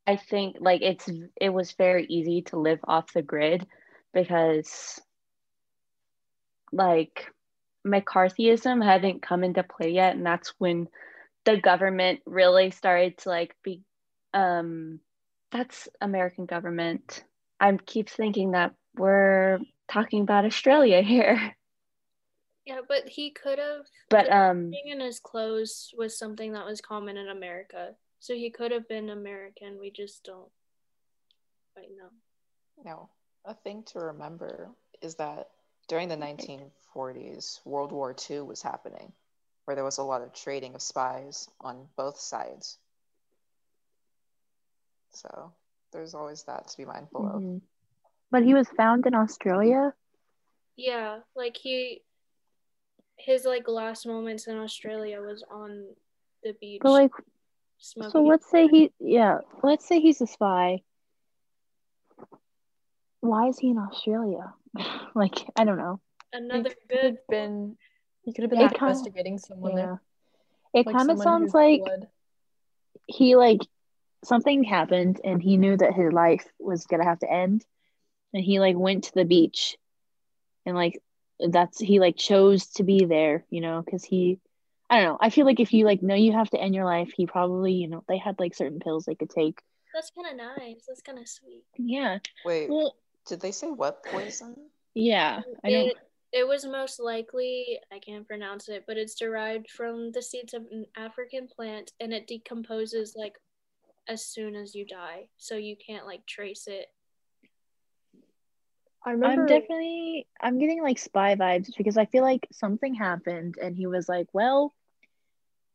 I 0.05 0.15
think 0.15 0.57
like 0.59 0.81
it's 0.81 1.09
it 1.39 1.49
was 1.49 1.73
very 1.73 2.05
easy 2.05 2.43
to 2.43 2.59
live 2.59 2.79
off 2.83 3.13
the 3.13 3.21
grid 3.21 3.65
because 4.13 5.01
like 6.71 7.31
McCarthyism 7.85 8.83
hadn't 8.83 9.21
come 9.21 9.43
into 9.43 9.63
play 9.63 9.91
yet 9.91 10.15
and 10.15 10.25
that's 10.25 10.53
when 10.57 10.87
the 11.45 11.57
government 11.57 12.19
really 12.25 12.71
started 12.71 13.17
to 13.19 13.29
like 13.29 13.55
be 13.63 13.81
um 14.33 14.99
that's 15.51 15.87
American 16.01 16.45
government. 16.45 17.23
I 17.59 17.75
keep 17.85 18.09
thinking 18.09 18.51
that 18.51 18.73
we're 18.95 19.59
talking 19.87 20.21
about 20.21 20.45
Australia 20.45 21.01
here. 21.01 21.55
yeah 22.65 22.81
but 22.87 23.07
he 23.07 23.31
could 23.31 23.59
have 23.59 23.85
But 24.09 24.31
um 24.31 24.69
being 24.69 24.89
in 24.89 24.99
his 24.99 25.19
clothes 25.19 25.93
was 25.97 26.17
something 26.17 26.53
that 26.53 26.65
was 26.65 26.81
common 26.81 27.17
in 27.17 27.29
America. 27.29 27.95
So 28.19 28.33
he 28.33 28.49
could 28.49 28.71
have 28.71 28.87
been 28.87 29.09
American. 29.09 29.79
We 29.79 29.91
just 29.91 30.23
don't 30.23 30.49
quite 31.73 31.89
know. 31.95 32.09
No, 32.83 33.09
a 33.45 33.53
thing 33.53 33.83
to 33.93 33.99
remember 33.99 34.69
is 35.01 35.15
that 35.15 35.49
during 35.87 36.09
the 36.09 36.17
1940s, 36.17 37.59
World 37.65 37.91
War 37.91 38.15
II 38.29 38.41
was 38.41 38.61
happening, 38.61 39.13
where 39.65 39.75
there 39.75 39.85
was 39.85 39.99
a 39.99 40.03
lot 40.03 40.21
of 40.21 40.33
trading 40.33 40.75
of 40.75 40.81
spies 40.81 41.47
on 41.61 41.87
both 41.95 42.19
sides. 42.19 42.77
So 45.17 45.51
there's 45.91 46.13
always 46.13 46.43
that 46.43 46.67
to 46.69 46.77
be 46.77 46.85
mindful 46.85 47.25
of. 47.27 47.41
mhm. 47.41 47.61
But 48.29 48.43
he 48.43 48.53
was 48.53 48.67
found 48.69 49.05
in 49.07 49.15
Australia? 49.15 49.93
Yeah, 50.75 51.19
like 51.35 51.57
he 51.57 52.03
his 53.17 53.45
like 53.45 53.67
last 53.67 54.05
moments 54.05 54.45
in 54.47 54.57
Australia 54.57 55.19
was 55.21 55.43
on 55.49 55.85
the 56.43 56.53
beach 56.61 56.81
But 56.83 56.91
like 56.91 57.11
smoking. 57.79 58.11
So 58.11 58.21
let's 58.23 58.49
say 58.49 58.67
he, 58.67 58.91
yeah, 58.99 59.39
let's 59.63 59.87
say 59.87 59.99
he's 59.99 60.21
a 60.21 60.27
spy. 60.27 60.83
Why 63.21 63.47
is 63.47 63.57
he 63.57 63.69
in 63.69 63.77
Australia? 63.77 64.53
like, 65.15 65.35
I 65.55 65.63
don't 65.63 65.77
know. 65.79 65.99
another 66.33 66.69
he 66.69 66.87
good 66.87 67.05
have 67.17 67.27
been 67.29 67.77
he 68.23 68.33
could 68.33 68.43
have 68.43 68.51
been 68.51 68.59
It 68.59 68.63
like 68.63 68.73
kinda- 68.77 68.91
investigating 68.91 69.37
someone 69.39 69.71
Yeah. 69.71 69.77
there. 69.77 70.01
It 70.73 70.85
Like 70.85 70.95
kind 70.95 71.09
of 71.09 71.17
sounds 71.17 71.53
like 71.53 71.81
blood- 71.83 72.07
he 73.07 73.35
like 73.35 73.61
something 74.23 74.63
happened 74.63 75.21
and 75.23 75.41
he 75.41 75.57
knew 75.57 75.77
that 75.77 75.93
his 75.93 76.11
life 76.11 76.45
was 76.59 76.85
gonna 76.85 77.03
have 77.05 77.19
to 77.19 77.31
end, 77.31 77.65
and 78.33 78.43
he 78.43 78.59
like 78.59 78.75
went 78.77 79.05
to 79.05 79.13
the 79.13 79.25
beach, 79.25 79.77
and 80.65 80.75
like 80.75 81.01
that's 81.39 81.79
he 81.79 81.99
like 81.99 82.17
chose 82.17 82.67
to 82.67 82.83
be 82.83 83.05
there, 83.05 83.45
you 83.49 83.61
know, 83.61 83.81
because 83.83 84.03
he 84.03 84.39
I 84.89 84.97
don't 85.01 85.05
know. 85.05 85.17
I 85.19 85.29
feel 85.29 85.45
like 85.45 85.59
if 85.59 85.73
you 85.73 85.85
like 85.85 86.01
know 86.01 86.15
you 86.15 86.31
have 86.31 86.49
to 86.51 86.59
end 86.59 86.73
your 86.73 86.85
life, 86.85 87.11
he 87.15 87.25
probably, 87.27 87.73
you 87.73 87.87
know, 87.87 88.03
they 88.07 88.17
had 88.17 88.39
like 88.39 88.55
certain 88.55 88.79
pills 88.79 89.05
they 89.05 89.15
could 89.15 89.29
take. 89.29 89.61
That's 89.93 90.11
kind 90.11 90.39
of 90.39 90.57
nice. 90.57 90.85
That's 90.87 91.01
kind 91.01 91.19
of 91.19 91.27
sweet. 91.27 91.63
Yeah. 91.75 92.19
Wait, 92.45 92.69
Well, 92.69 92.95
did 93.27 93.41
they 93.41 93.51
say 93.51 93.67
what 93.67 94.03
poison? 94.03 94.55
yeah. 94.93 95.41
I 95.63 95.69
don't. 95.69 95.87
It, 95.87 95.97
it 96.33 96.47
was 96.47 96.65
most 96.65 96.99
likely, 96.99 97.79
I 97.91 97.99
can't 97.99 98.27
pronounce 98.27 98.67
it, 98.69 98.83
but 98.85 98.97
it's 98.97 99.15
derived 99.15 99.69
from 99.69 100.11
the 100.11 100.21
seeds 100.21 100.53
of 100.53 100.65
an 100.71 100.85
African 100.95 101.47
plant 101.47 101.93
and 101.99 102.13
it 102.13 102.27
decomposes 102.27 103.13
like 103.15 103.35
as 104.07 104.25
soon 104.25 104.55
as 104.55 104.75
you 104.75 104.85
die. 104.85 105.29
So 105.37 105.55
you 105.55 105.75
can't 105.75 106.05
like 106.05 106.25
trace 106.25 106.67
it. 106.67 106.87
I 109.05 109.11
remember 109.11 109.41
I'm 109.41 109.47
definitely 109.47 110.27
I'm 110.41 110.59
getting 110.59 110.81
like 110.81 110.99
spy 110.99 111.35
vibes 111.35 111.69
because 111.77 111.97
I 111.97 112.05
feel 112.05 112.23
like 112.23 112.47
something 112.51 112.93
happened 112.93 113.55
and 113.61 113.75
he 113.75 113.87
was 113.87 114.09
like, 114.09 114.27
well, 114.33 114.73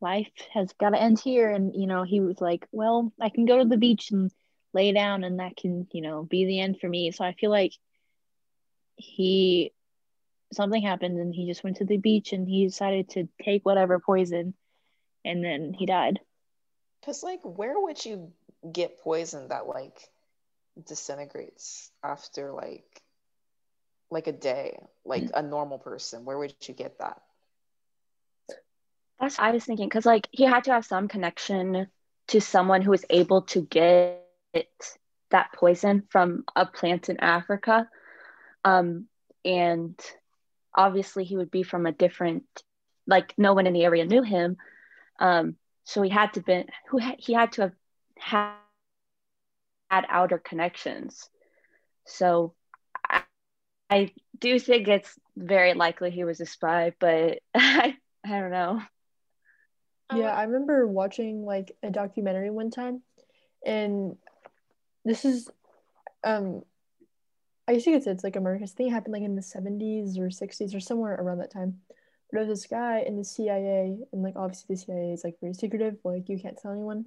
life 0.01 0.31
has 0.53 0.73
got 0.75 0.91
to 0.91 1.01
end 1.01 1.21
here 1.21 1.51
and 1.51 1.75
you 1.75 1.87
know, 1.87 2.03
he 2.03 2.21
was 2.21 2.41
like, 2.41 2.67
well, 2.73 3.12
I 3.21 3.31
can 3.31 3.47
go 3.47 3.59
to 3.59 3.65
the 3.65 3.79
beach 3.79 4.11
and 4.11 4.31
lay 4.75 4.93
down 4.93 5.25
and 5.25 5.39
that 5.39 5.57
can, 5.57 5.87
you 5.93 6.03
know, 6.03 6.25
be 6.25 6.45
the 6.45 6.61
end 6.61 6.79
for 6.81 6.89
me. 6.89 7.11
So 7.11 7.25
I 7.25 7.33
feel 7.33 7.51
like 7.51 7.73
he 8.97 9.73
something 10.53 10.83
happened 10.83 11.19
and 11.19 11.35
he 11.35 11.47
just 11.47 11.65
went 11.65 11.79
to 11.79 11.85
the 11.85 11.97
beach 11.97 12.33
and 12.33 12.47
he 12.47 12.67
decided 12.67 13.09
to 13.11 13.29
take 13.43 13.65
whatever 13.65 13.99
poison 13.99 14.55
and 15.25 15.43
then 15.43 15.73
he 15.73 15.87
died. 15.87 16.21
Because 17.03 17.23
like, 17.23 17.41
where 17.43 17.79
would 17.79 18.05
you 18.05 18.33
get 18.73 19.01
poison 19.01 19.49
that 19.49 19.67
like 19.67 20.09
disintegrates 20.87 21.91
after 22.03 22.53
like 22.53 23.03
like 24.11 24.29
a 24.29 24.33
day, 24.33 24.79
like 25.05 25.31
a 25.35 25.43
normal 25.43 25.79
person? 25.79 26.25
Where 26.25 26.39
would 26.39 26.55
you 26.63 26.75
get 26.75 26.99
that? 27.01 27.21
That's 29.19 29.39
what 29.39 29.49
I 29.49 29.51
was 29.51 29.65
thinking 29.65 29.89
because 29.89 30.07
like 30.07 30.29
he 30.31 30.45
had 30.45 30.65
to 30.65 30.73
have 30.73 30.85
some 30.85 31.09
connection 31.09 31.89
to 32.29 32.41
someone 32.41 32.83
who 32.83 32.91
was 32.91 33.05
able 33.11 33.43
to 33.43 33.63
get 33.63 34.21
that 35.31 35.53
poison 35.55 36.05
from 36.11 36.45
a 36.55 36.67
plant 36.67 37.09
in 37.09 37.19
Africa. 37.21 37.89
Um, 38.65 39.07
and 39.45 39.99
obviously 40.75 41.25
he 41.25 41.37
would 41.37 41.51
be 41.51 41.63
from 41.63 41.87
a 41.87 41.93
different 41.93 42.45
like 43.07 43.35
no 43.37 43.55
one 43.55 43.67
in 43.67 43.73
the 43.73 43.85
area 43.85 44.05
knew 44.05 44.23
him. 44.23 44.57
Um, 45.19 45.57
so 45.85 46.03
he 46.03 46.11
had 46.11 46.33
to 46.35 46.41
been 46.41 46.67
who 46.91 46.99
ha- 47.01 47.17
he 47.19 47.33
had 47.35 47.53
to 47.53 47.62
have 47.62 47.73
had, 48.19 48.59
had 49.91 50.05
outer 50.09 50.39
connections. 50.39 51.29
So 52.07 52.55
I, 53.09 53.23
I 53.91 54.11
do 54.39 54.59
think 54.59 54.89
it's 54.89 55.19
very 55.37 55.75
likely 55.75 56.11
he 56.11 56.25
was 56.25 56.41
a 56.41 56.47
spy, 56.47 56.93
but 57.01 57.39
I 57.55 57.97
I 58.25 58.29
don't 58.41 58.51
know. 58.51 58.81
Yeah, 60.11 60.35
I 60.35 60.45
remember 60.45 60.87
watching 60.87 61.45
like 61.45 61.77
a 61.83 61.91
documentary 61.91 62.51
one 62.51 62.71
time, 62.71 63.03
and 63.65 64.17
this 65.05 65.25
is, 65.25 65.51
um, 66.25 66.62
I 67.69 67.75
guess 67.75 67.87
you 67.87 67.93
could 67.95 68.03
say 68.05 68.11
it's 68.12 68.25
like 68.25 68.37
America's 68.37 68.73
thing. 68.73 68.89
It 68.89 68.93
happened 68.93 69.12
like 69.15 69.23
in 69.23 69.37
the 69.37 69.43
70s 69.43 70.19
or 70.19 70.31
60s 70.31 70.75
or 70.75 70.81
somewhere 70.81 71.15
around 71.15 71.39
that 71.39 71.51
time. 71.53 71.81
But 72.33 72.39
there 72.39 72.49
was 72.49 72.61
this 72.61 72.67
guy 72.67 73.01
in 73.01 73.19
the 73.19 73.25
CIA, 73.25 73.99
and 74.12 74.23
like 74.23 74.37
obviously 74.37 74.75
the 74.75 74.81
CIA 74.81 75.12
is 75.12 75.23
like 75.23 75.39
very 75.41 75.53
secretive, 75.53 75.99
like 76.03 76.29
you 76.31 76.39
can't 76.39 76.59
tell 76.59 76.73
anyone. 76.73 77.05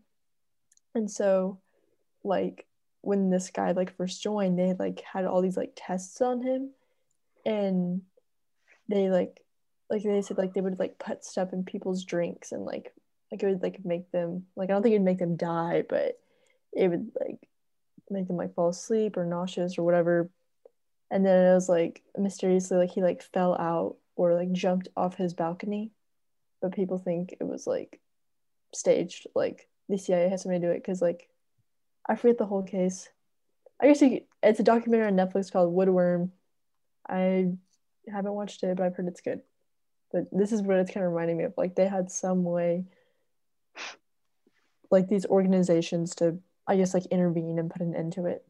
And 0.93 1.09
so, 1.09 1.59
like 2.23 2.65
when 3.01 3.31
this 3.31 3.49
guy 3.49 3.71
like 3.71 3.97
first 3.97 4.21
joined, 4.21 4.59
they 4.59 4.73
like 4.73 5.01
had 5.01 5.25
all 5.25 5.41
these 5.41 5.57
like 5.57 5.73
tests 5.75 6.21
on 6.21 6.43
him, 6.43 6.69
and 7.45 8.03
they 8.87 9.09
like 9.09 9.41
like 9.89 10.03
they 10.03 10.21
said 10.21 10.37
like 10.37 10.53
they 10.53 10.61
would 10.61 10.79
like 10.79 10.99
put 10.99 11.25
stuff 11.25 11.53
in 11.53 11.63
people's 11.63 12.03
drinks 12.03 12.51
and 12.51 12.63
like 12.63 12.93
like 13.31 13.41
it 13.41 13.47
would 13.47 13.63
like 13.63 13.83
make 13.83 14.11
them 14.11 14.45
like 14.55 14.69
I 14.69 14.73
don't 14.73 14.83
think 14.83 14.93
it'd 14.93 15.05
make 15.05 15.19
them 15.19 15.37
die, 15.37 15.83
but 15.87 16.19
it 16.73 16.87
would 16.87 17.11
like 17.19 17.47
make 18.09 18.27
them 18.27 18.37
like 18.37 18.53
fall 18.53 18.69
asleep 18.69 19.17
or 19.17 19.25
nauseous 19.25 19.77
or 19.77 19.83
whatever. 19.83 20.29
And 21.09 21.25
then 21.25 21.51
it 21.51 21.55
was 21.55 21.69
like 21.69 22.03
mysteriously 22.17 22.77
like 22.77 22.91
he 22.91 23.01
like 23.01 23.23
fell 23.23 23.55
out 23.55 23.97
or 24.15 24.33
like 24.33 24.51
jumped 24.51 24.87
off 24.95 25.15
his 25.15 25.33
balcony, 25.33 25.91
but 26.61 26.73
people 26.73 26.97
think 26.97 27.35
it 27.39 27.43
was 27.43 27.67
like 27.67 27.99
staged. 28.73 29.27
Like 29.35 29.67
the 29.89 29.97
CIA 29.97 30.29
has 30.29 30.43
somebody 30.43 30.61
do 30.61 30.71
it 30.71 30.77
because 30.77 31.01
like 31.01 31.27
I 32.07 32.15
forget 32.15 32.37
the 32.37 32.45
whole 32.45 32.63
case. 32.63 33.09
I 33.81 33.87
guess 33.87 34.01
you, 34.01 34.21
it's 34.41 34.59
a 34.59 34.63
documentary 34.63 35.07
on 35.07 35.15
Netflix 35.15 35.51
called 35.51 35.75
Woodworm. 35.75 36.29
I 37.09 37.51
haven't 38.11 38.33
watched 38.33 38.63
it, 38.63 38.77
but 38.77 38.85
I've 38.85 38.95
heard 38.95 39.07
it's 39.07 39.21
good. 39.21 39.41
But 40.11 40.25
this 40.31 40.51
is 40.51 40.61
what 40.61 40.77
it's 40.77 40.91
kind 40.91 41.05
of 41.05 41.11
reminding 41.11 41.37
me 41.37 41.43
of. 41.43 41.53
Like 41.57 41.75
they 41.75 41.87
had 41.87 42.09
some 42.09 42.43
way, 42.43 42.85
like 44.91 45.09
these 45.09 45.25
organizations 45.25 46.15
to, 46.15 46.39
I 46.67 46.77
guess, 46.77 46.93
like 46.93 47.05
intervene 47.07 47.59
and 47.59 47.69
put 47.69 47.81
an 47.81 47.95
end 47.95 48.13
to 48.13 48.27
it. 48.27 48.45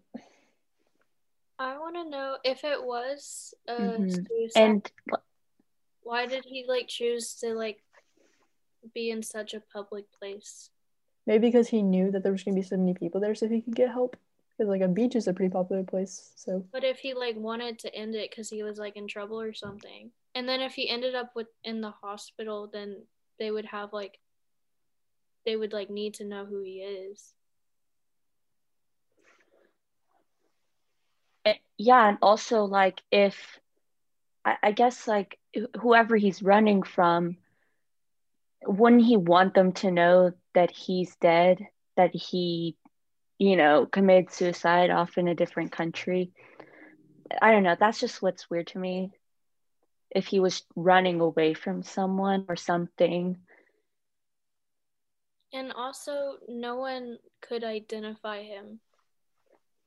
I 1.58 1.78
want 1.78 1.96
to 1.96 2.10
know 2.10 2.38
if 2.44 2.64
it 2.64 2.84
was 2.84 3.54
a 3.68 3.72
Mhm. 3.72 4.28
suicide. 4.28 4.62
And 4.62 4.92
why 6.06 6.28
did 6.28 6.46
he 6.46 6.66
like 6.68 6.88
choose 6.88 7.34
to 7.42 7.54
like 7.54 7.84
be 8.94 9.10
in 9.10 9.24
such 9.24 9.54
a 9.54 9.64
public 9.74 10.06
place? 10.18 10.70
Maybe 11.28 11.48
because 11.48 11.68
he 11.68 11.82
knew 11.82 12.12
that 12.12 12.24
there 12.24 12.32
was 12.32 12.44
gonna 12.44 12.56
be 12.56 12.62
so 12.62 12.78
many 12.78 12.94
people 12.94 13.20
there, 13.20 13.36
so 13.36 13.48
he 13.48 13.62
could 13.62 13.76
get 13.76 13.90
help. 13.90 14.16
Because 14.58 14.70
like 14.70 14.82
a 14.82 14.88
beach 14.88 15.16
is 15.16 15.28
a 15.28 15.34
pretty 15.34 15.52
popular 15.52 15.84
place, 15.84 16.32
so 16.36 16.64
But 16.72 16.84
if 16.84 17.00
he 17.00 17.14
like 17.14 17.36
wanted 17.36 17.80
to 17.80 17.94
end 17.94 18.16
it 18.16 18.30
because 18.30 18.50
he 18.50 18.64
was 18.64 18.78
like 18.78 18.96
in 18.96 19.08
trouble 19.08 19.42
or 19.42 19.54
something, 19.54 20.12
and 20.34 20.48
then 20.48 20.62
if 20.62 20.74
he 20.74 20.88
ended 20.88 21.16
up 21.16 21.32
with 21.36 21.48
in 21.64 21.82
the 21.82 21.92
hospital, 21.92 22.70
then 22.72 23.04
they 23.40 23.52
would 23.52 23.66
have 23.66 23.92
like 23.92 24.20
they 25.46 25.56
would 25.56 25.74
like 25.74 25.90
need 25.90 26.14
to 26.16 26.26
know 26.26 26.46
who 26.46 26.62
he 26.62 26.78
is. 26.82 27.34
eh, 31.46 31.56
yeah, 31.78 32.08
and 32.10 32.18
also 32.22 32.64
like 32.64 33.02
if 33.12 33.60
I, 34.46 34.58
I 34.64 34.72
guess 34.72 35.08
like 35.08 35.38
wh- 35.45 35.45
whoever 35.80 36.16
he's 36.16 36.44
running 36.44 36.84
from, 36.84 37.38
wouldn't 38.66 39.06
he 39.06 39.18
want 39.18 39.54
them 39.54 39.72
to 39.74 39.92
know 39.92 40.34
that 40.54 40.72
he's 40.72 41.16
dead, 41.18 41.68
that 41.98 42.16
he, 42.16 42.78
you 43.38 43.56
know, 43.56 43.86
committed 43.86 44.32
suicide 44.32 44.90
off 44.90 45.18
in 45.18 45.28
a 45.28 45.36
different 45.36 45.72
country? 45.72 46.32
I 47.42 47.52
don't 47.52 47.64
know. 47.64 47.76
That's 47.80 48.00
just 48.00 48.22
what's 48.22 48.50
weird 48.50 48.68
to 48.68 48.80
me. 48.80 49.12
If 50.10 50.28
he 50.28 50.40
was 50.40 50.64
running 50.76 51.20
away 51.20 51.54
from 51.54 51.84
someone 51.84 52.46
or 52.48 52.56
something. 52.56 53.38
And 55.52 55.72
also, 55.74 56.38
no 56.48 56.76
one 56.76 57.18
could 57.42 57.64
identify 57.64 58.44
him. 58.44 58.80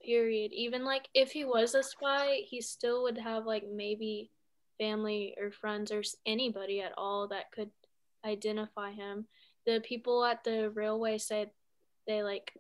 Period. 0.05 0.53
Even 0.53 0.85
like 0.85 1.09
if 1.15 1.33
he 1.33 1.45
was 1.45 1.75
a 1.75 1.83
spy, 1.83 2.41
he 2.47 2.61
still 2.61 3.03
would 3.05 3.19
have 3.19 3.47
like 3.47 3.65
maybe 3.71 4.31
family 4.79 5.35
or 5.41 5.51
friends 5.51 5.91
or 5.91 6.03
anybody 6.27 6.81
at 6.81 6.93
all 6.97 7.29
that 7.29 7.53
could 7.53 7.71
identify 8.25 8.93
him. 8.93 9.27
The 9.67 9.81
people 9.85 10.25
at 10.25 10.45
the 10.45 10.71
railway 10.71 11.19
said 11.19 11.51
they 12.07 12.23
like 12.23 12.53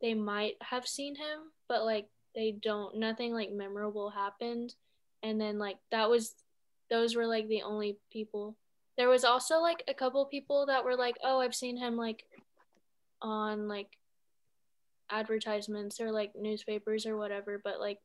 they 0.00 0.14
might 0.14 0.54
have 0.60 0.86
seen 0.86 1.16
him, 1.16 1.50
but 1.68 1.84
like 1.84 2.08
they 2.34 2.52
don't 2.52 2.96
nothing 2.98 3.32
like 3.32 3.50
memorable 3.50 4.10
happened. 4.10 4.74
And 5.22 5.40
then 5.40 5.58
like 5.58 5.78
that 5.90 6.10
was 6.10 6.34
those 6.90 7.16
were 7.16 7.26
like 7.26 7.48
the 7.48 7.62
only 7.62 7.98
people 8.12 8.56
there 8.96 9.08
was 9.08 9.24
also 9.24 9.58
like 9.58 9.82
a 9.88 9.94
couple 9.94 10.24
people 10.24 10.66
that 10.66 10.84
were 10.84 10.96
like, 10.96 11.16
"Oh, 11.22 11.40
I've 11.40 11.54
seen 11.54 11.76
him 11.76 11.96
like 11.96 12.24
on 13.20 13.68
like 13.68 13.98
advertisements 15.10 16.00
or 16.00 16.10
like 16.10 16.34
newspapers 16.34 17.06
or 17.06 17.16
whatever," 17.16 17.60
but 17.62 17.78
like 17.78 17.98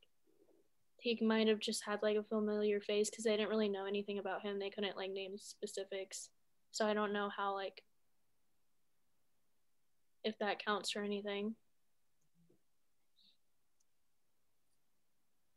he 1.01 1.17
might 1.19 1.47
have 1.47 1.59
just 1.59 1.83
had 1.83 1.99
like 2.03 2.15
a 2.15 2.23
familiar 2.23 2.79
face 2.79 3.09
because 3.09 3.23
they 3.23 3.35
didn't 3.35 3.49
really 3.49 3.67
know 3.67 3.85
anything 3.85 4.19
about 4.19 4.43
him. 4.43 4.59
They 4.59 4.69
couldn't 4.69 4.95
like 4.95 5.11
name 5.11 5.35
specifics, 5.37 6.29
so 6.71 6.85
I 6.85 6.93
don't 6.93 7.11
know 7.11 7.29
how 7.35 7.55
like 7.55 7.81
if 10.23 10.37
that 10.37 10.63
counts 10.63 10.91
for 10.91 11.01
anything. 11.01 11.55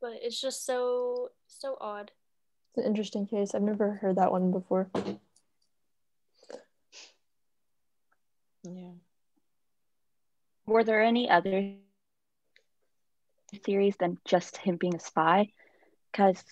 But 0.01 0.15
it's 0.23 0.41
just 0.41 0.65
so 0.65 1.29
so 1.47 1.77
odd. 1.79 2.11
it's 2.71 2.79
an 2.79 2.85
interesting 2.85 3.27
case. 3.27 3.55
I've 3.55 3.61
never 3.61 3.93
heard 3.93 4.17
that 4.17 4.33
one 4.33 4.51
before. 4.51 4.89
Yeah. 8.63 8.93
Were 10.65 10.85
there 10.85 11.03
any 11.03 11.29
other 11.29 11.75
theories 13.59 13.97
than 13.99 14.19
just 14.25 14.57
him 14.57 14.77
being 14.77 14.95
a 14.95 15.01
spy? 15.01 15.49
Because 16.11 16.43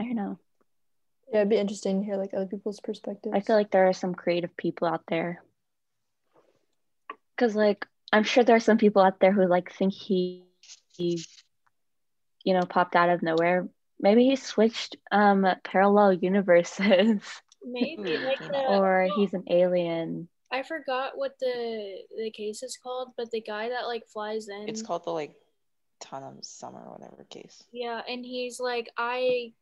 I 0.00 0.04
don't 0.04 0.16
know. 0.16 0.38
Yeah, 1.32 1.38
it'd 1.40 1.48
be 1.50 1.56
interesting 1.56 2.00
to 2.00 2.04
hear 2.06 2.16
like 2.16 2.34
other 2.34 2.46
people's 2.46 2.80
perspectives. 2.80 3.34
I 3.34 3.40
feel 3.40 3.56
like 3.56 3.70
there 3.70 3.88
are 3.88 3.92
some 3.92 4.14
creative 4.14 4.56
people 4.56 4.88
out 4.88 5.02
there. 5.08 5.42
Because, 7.36 7.54
like, 7.54 7.86
I'm 8.12 8.22
sure 8.24 8.44
there 8.44 8.56
are 8.56 8.60
some 8.60 8.78
people 8.78 9.02
out 9.02 9.20
there 9.20 9.32
who 9.32 9.46
like 9.46 9.72
think 9.72 9.92
he, 9.92 10.44
he, 10.96 11.22
you 12.44 12.54
know, 12.54 12.62
popped 12.62 12.96
out 12.96 13.10
of 13.10 13.22
nowhere. 13.22 13.68
maybe 14.00 14.24
he 14.24 14.36
switched 14.36 14.96
um 15.10 15.46
parallel 15.64 16.12
universes, 16.12 17.22
Maybe 17.64 18.16
like 18.24 18.38
the 18.38 18.64
or 18.68 19.08
he's 19.16 19.34
an 19.34 19.44
alien. 19.50 20.28
I 20.52 20.62
forgot 20.62 21.18
what 21.18 21.38
the 21.40 21.98
the 22.16 22.30
case 22.30 22.62
is 22.62 22.78
called, 22.80 23.12
but 23.16 23.30
the 23.30 23.40
guy 23.40 23.68
that 23.70 23.86
like 23.86 24.06
flies 24.06 24.48
in. 24.48 24.68
It's 24.68 24.82
called 24.82 25.04
the 25.04 25.10
like 25.10 25.34
Tanam 26.00 26.44
Summer 26.44 26.84
whatever 26.90 27.26
case. 27.30 27.64
Yeah, 27.72 28.02
and 28.08 28.24
he's 28.24 28.60
like, 28.60 28.88
I. 28.96 29.52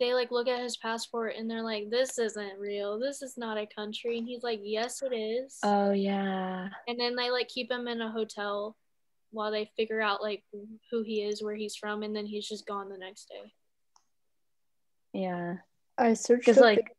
They 0.00 0.14
like 0.14 0.32
look 0.32 0.48
at 0.48 0.60
his 0.60 0.78
passport 0.78 1.34
and 1.38 1.48
they're 1.48 1.62
like, 1.62 1.88
"This 1.90 2.18
isn't 2.18 2.58
real. 2.58 2.98
This 2.98 3.22
is 3.22 3.36
not 3.36 3.58
a 3.58 3.66
country." 3.66 4.18
And 4.18 4.26
he's 4.26 4.42
like, 4.42 4.58
"Yes, 4.62 5.00
it 5.02 5.14
is." 5.14 5.58
Oh 5.62 5.92
yeah. 5.92 6.70
and 6.88 6.98
then 6.98 7.14
they 7.14 7.30
like 7.30 7.46
keep 7.48 7.70
him 7.70 7.86
in 7.86 8.00
a 8.00 8.10
hotel 8.10 8.74
while 9.30 9.52
they 9.52 9.70
figure 9.76 10.00
out 10.00 10.20
like 10.20 10.42
who 10.90 11.02
he 11.02 11.22
is, 11.22 11.42
where 11.42 11.54
he's 11.54 11.76
from, 11.76 12.02
and 12.02 12.16
then 12.16 12.26
he's 12.26 12.48
just 12.48 12.66
gone 12.66 12.88
the 12.88 12.98
next 12.98 13.28
day. 13.28 13.52
Yeah. 15.12 15.56
I 15.98 16.14
searched 16.14 16.46
Because 16.46 16.58
up 16.58 16.64
like 16.64 16.94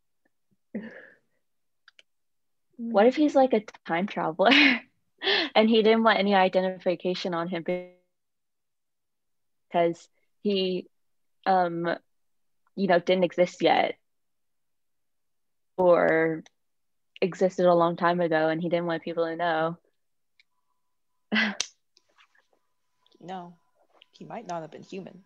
what 2.77 3.05
if 3.05 3.15
he's 3.15 3.35
like 3.35 3.53
a 3.53 3.63
time 3.87 4.07
traveler 4.07 4.49
and 5.55 5.69
he 5.69 5.81
didn't 5.83 6.03
want 6.03 6.19
any 6.19 6.35
identification 6.35 7.33
on 7.33 7.47
him 7.47 7.63
because 9.73 10.07
he 10.41 10.87
um 11.45 11.87
you 12.75 12.87
know 12.87 12.99
didn't 12.99 13.23
exist 13.23 13.61
yet 13.61 13.95
or 15.77 16.43
existed 17.21 17.65
a 17.65 17.73
long 17.73 17.95
time 17.95 18.21
ago 18.21 18.49
and 18.49 18.61
he 18.61 18.69
didn't 18.69 18.85
want 18.85 19.03
people 19.03 19.25
to 19.25 19.35
know 19.35 19.77
No, 23.23 23.55
he 24.11 24.25
might 24.25 24.47
not 24.47 24.61
have 24.61 24.71
been 24.71 24.83
human. 24.83 25.23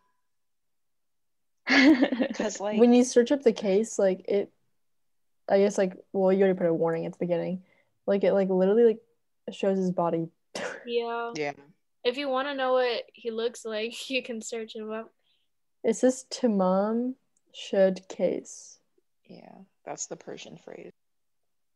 Because 1.67 2.59
like 2.59 2.79
when 2.79 2.93
you 2.93 3.03
search 3.03 3.31
up 3.31 3.41
the 3.41 3.51
case, 3.51 3.97
like 3.97 4.23
it, 4.27 4.51
I 5.49 5.57
guess 5.57 5.77
like 5.77 5.97
well, 6.13 6.31
you 6.31 6.43
already 6.43 6.57
put 6.57 6.67
a 6.67 6.73
warning 6.73 7.05
at 7.05 7.13
the 7.13 7.17
beginning, 7.17 7.63
like 8.05 8.23
it 8.23 8.33
like 8.33 8.49
literally 8.49 8.85
like 8.85 8.99
shows 9.51 9.77
his 9.77 9.91
body. 9.91 10.29
Yeah. 10.85 11.33
yeah, 11.35 11.51
If 12.07 12.15
you 12.15 12.29
want 12.29 12.47
to 12.47 12.55
know 12.55 12.71
what 12.71 13.03
he 13.13 13.31
looks 13.31 13.65
like, 13.65 14.09
you 14.09 14.23
can 14.23 14.41
search 14.41 14.73
him 14.73 14.91
up. 14.91 15.11
It 15.83 15.95
says 15.95 16.25
Tamam 16.31 17.15
Shud 17.53 18.07
case. 18.07 18.79
yeah, 19.25 19.55
that's 19.85 20.07
the 20.07 20.15
Persian 20.15 20.57
phrase. 20.57 20.91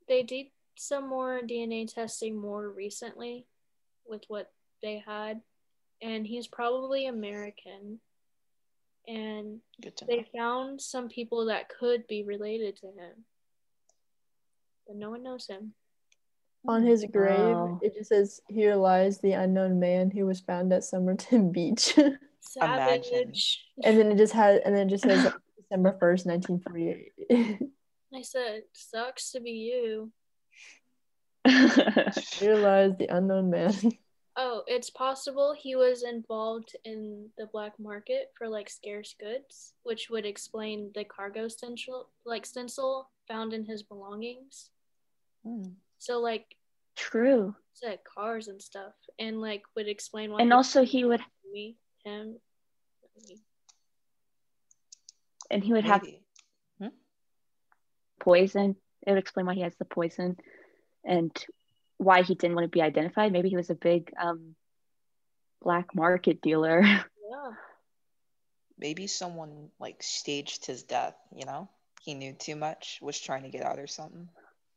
They 0.08 0.24
did 0.24 0.48
some 0.78 1.10
more 1.10 1.42
DNA 1.42 1.94
testing 1.94 2.40
more 2.40 2.70
recently 2.70 3.46
with 4.08 4.24
what 4.30 4.52
they 4.82 5.04
had, 5.06 5.42
and 6.02 6.26
he's 6.26 6.48
probably 6.48 7.08
American. 7.08 8.00
And 9.08 9.60
Good 9.82 9.98
to 9.98 10.06
know. 10.06 10.16
they 10.16 10.38
found 10.38 10.80
some 10.80 11.10
people 11.10 11.46
that 11.48 11.68
could 11.68 12.08
be 12.08 12.24
related 12.24 12.78
to 12.78 12.88
him, 12.88 13.26
but 14.88 14.96
no 14.96 15.10
one 15.10 15.24
knows 15.24 15.48
him. 15.48 15.74
On 16.68 16.84
his 16.84 17.06
grave, 17.06 17.56
Wow. 17.56 17.80
it 17.82 17.96
just 17.96 18.10
says, 18.10 18.42
"Here 18.48 18.76
lies 18.76 19.20
the 19.20 19.32
unknown 19.34 19.80
man 19.80 20.12
who 20.12 20.26
was 20.28 20.40
found 20.42 20.72
at 20.74 20.84
Somerton 20.84 21.52
Beach," 21.56 21.98
Imagine. 21.98 23.04
Savage. 23.04 23.66
and 23.84 23.98
then 23.98 24.12
it 24.12 24.18
just 24.18 24.34
had, 24.34 24.62
and 24.64 24.76
then 24.76 24.88
it 24.88 24.90
just 24.92 25.04
says 25.04 25.26
like, 25.26 25.34
December 25.58 25.98
first, 26.00 26.26
nineteen 26.26 26.60
forty-eight. 26.60 27.60
I 28.14 28.22
said, 28.22 28.64
sucks 28.74 29.32
to 29.32 29.40
be 29.40 29.52
you. 29.52 30.12
Here 31.48 32.56
lies 32.56 32.92
the 32.98 33.08
unknown 33.10 33.50
man. 33.50 33.74
Oh, 34.36 34.64
it's 34.68 34.90
possible 34.90 35.54
he 35.58 35.76
was 35.76 36.04
involved 36.04 36.76
in 36.86 37.30
the 37.38 37.48
black 37.48 37.80
market 37.80 38.32
for 38.38 38.48
like 38.48 38.70
scarce 38.70 39.16
goods, 39.20 39.74
which 39.84 40.10
would 40.10 40.26
explain 40.26 40.92
the 40.94 41.04
cargo 41.04 41.48
stencil, 41.48 42.10
like 42.26 42.46
stencil 42.46 43.10
found 43.28 43.54
in 43.54 43.66
his 43.66 43.82
belongings. 43.84 44.70
Hmm. 45.44 45.64
So 46.02 46.20
like 46.20 46.56
true 46.96 47.56
said 47.74 48.00
cars 48.04 48.48
and 48.48 48.60
stuff, 48.60 48.94
and 49.20 49.40
like 49.40 49.62
would 49.76 49.88
explain 49.88 50.32
why. 50.32 50.42
and 50.42 50.52
also 50.52 50.84
he 50.84 51.06
would 51.06 51.22
me 51.54 51.78
him. 52.04 52.38
and 55.52 55.64
he 55.64 55.72
would 55.74 55.86
have 55.86 56.02
Maybe. 56.02 56.24
poison 58.20 58.76
it 59.06 59.12
would 59.12 59.20
explain 59.20 59.46
why 59.46 59.54
he 59.54 59.62
has 59.62 59.76
the 59.76 59.86
poison 59.86 60.38
and 61.06 61.32
why 61.98 62.24
he 62.24 62.34
didn't 62.34 62.56
want 62.56 62.66
to 62.66 62.70
be 62.70 62.82
identified 62.82 63.32
maybe 63.32 63.50
he 63.50 63.56
was 63.56 63.70
a 63.70 63.76
big 63.76 64.12
um 64.20 64.56
black 65.62 65.94
market 65.94 66.42
dealer 66.42 66.82
Yeah, 67.32 67.52
Maybe 68.80 69.06
someone 69.06 69.70
like 69.80 70.02
staged 70.02 70.66
his 70.66 70.82
death. 70.84 71.16
You 71.36 71.46
know, 71.46 71.70
he 72.02 72.16
knew 72.16 72.34
too 72.34 72.56
much, 72.56 72.98
was 73.00 73.20
trying 73.20 73.44
to 73.44 73.50
get 73.50 73.62
out 73.64 73.78
or 73.78 73.86
something. 73.88 74.28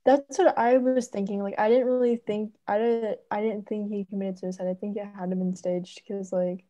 That's 0.04 0.38
what 0.38 0.58
I 0.58 0.76
was 0.78 1.08
thinking. 1.08 1.42
Like, 1.42 1.58
I 1.58 1.68
didn't 1.68 1.86
really 1.86 2.16
think 2.16 2.52
I 2.68 2.78
didn't 2.78 3.18
I 3.30 3.40
didn't 3.40 3.66
think 3.66 3.90
he 3.90 4.04
committed 4.04 4.38
suicide. 4.38 4.66
I 4.68 4.74
think 4.74 4.96
it 4.96 5.06
had 5.16 5.30
to 5.30 5.36
been 5.36 5.56
staged 5.56 6.02
because, 6.06 6.32
like, 6.32 6.64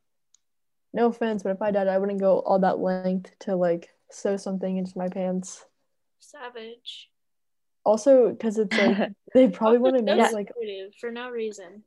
no 0.93 1.09
offense, 1.09 1.43
but 1.43 1.51
if 1.51 1.61
I 1.61 1.73
died, 1.73 1.89
I 1.89 1.99
wouldn't 1.99 2.21
go 2.21 2.39
all 2.39 2.61
that 2.61 2.79
length 2.79 3.33
to 3.41 3.57
like 3.57 3.91
sew 4.11 4.37
something 4.37 4.77
into 4.77 4.97
my 4.97 5.09
pants. 5.09 5.65
savage. 6.21 7.11
Also, 7.85 8.31
because 8.31 8.59
it's 8.59 8.77
like 8.77 9.11
they 9.35 9.49
probably 9.49 9.79
want 9.79 9.97
to 9.97 10.03
make 10.03 10.19
it 10.19 10.33
like 10.33 10.53
for 11.01 11.11
no 11.11 11.29
reason. 11.31 11.83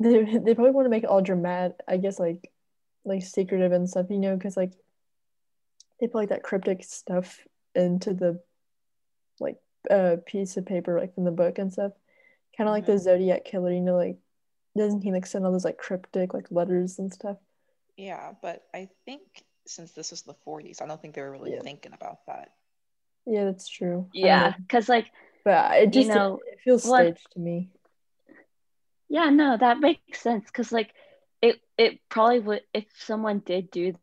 they 0.00 0.24
they 0.24 0.54
probably 0.54 0.72
want 0.72 0.86
to 0.86 0.90
make 0.90 1.04
it 1.04 1.08
all 1.08 1.22
dramatic. 1.22 1.76
I 1.86 1.96
guess 1.98 2.18
like 2.18 2.50
like 3.04 3.22
secretive 3.22 3.70
and 3.70 3.88
stuff, 3.88 4.06
you 4.10 4.18
know, 4.18 4.34
because 4.34 4.56
like 4.56 4.72
they 6.00 6.08
put 6.08 6.18
like 6.18 6.28
that 6.30 6.42
cryptic 6.42 6.82
stuff 6.82 7.38
into 7.74 8.12
the 8.12 8.40
like 9.38 9.56
uh 9.90 10.16
piece 10.26 10.56
of 10.56 10.66
paper 10.66 10.98
like 10.98 11.14
from 11.14 11.24
the 11.24 11.30
book 11.30 11.58
and 11.58 11.72
stuff. 11.72 11.92
Kind 12.56 12.68
of 12.68 12.74
like 12.74 12.86
the 12.86 12.98
Zodiac 12.98 13.44
killer, 13.44 13.72
you 13.72 13.80
know, 13.80 13.96
like 13.96 14.16
doesn't 14.76 15.02
he 15.02 15.12
like 15.12 15.26
send 15.26 15.44
all 15.46 15.52
those 15.52 15.64
like 15.64 15.78
cryptic 15.78 16.34
like 16.34 16.46
letters 16.50 16.98
and 16.98 17.12
stuff? 17.12 17.36
Yeah, 17.96 18.32
but 18.42 18.62
I 18.74 18.88
think 19.04 19.22
since 19.66 19.92
this 19.92 20.10
was 20.10 20.22
the 20.22 20.34
40s, 20.46 20.80
I 20.82 20.86
don't 20.86 21.00
think 21.00 21.14
they 21.14 21.22
were 21.22 21.30
really 21.30 21.52
Yeah. 21.52 21.62
thinking 21.62 21.92
about 21.92 22.18
that. 22.26 22.52
Yeah, 23.26 23.44
that's 23.44 23.68
true. 23.68 24.08
Yeah 24.12 24.54
because 24.58 24.88
like 24.88 25.10
but 25.44 25.76
it 25.82 25.94
You 25.94 26.06
know, 26.08 26.40
it, 26.46 26.58
feels 26.64 26.84
what- 26.84 27.02
staged 27.02 27.32
to 27.32 27.40
me. 27.40 27.70
yeah 29.08 29.30
no 29.30 29.56
that 29.56 29.78
makes 29.78 30.20
sense 30.20 30.44
because 30.46 30.72
like 30.72 30.92
it 31.40 31.60
it 31.78 32.00
probably 32.08 32.40
would 32.40 32.62
if 32.74 32.84
someone 32.98 33.38
did 33.40 33.70
do 33.70 33.94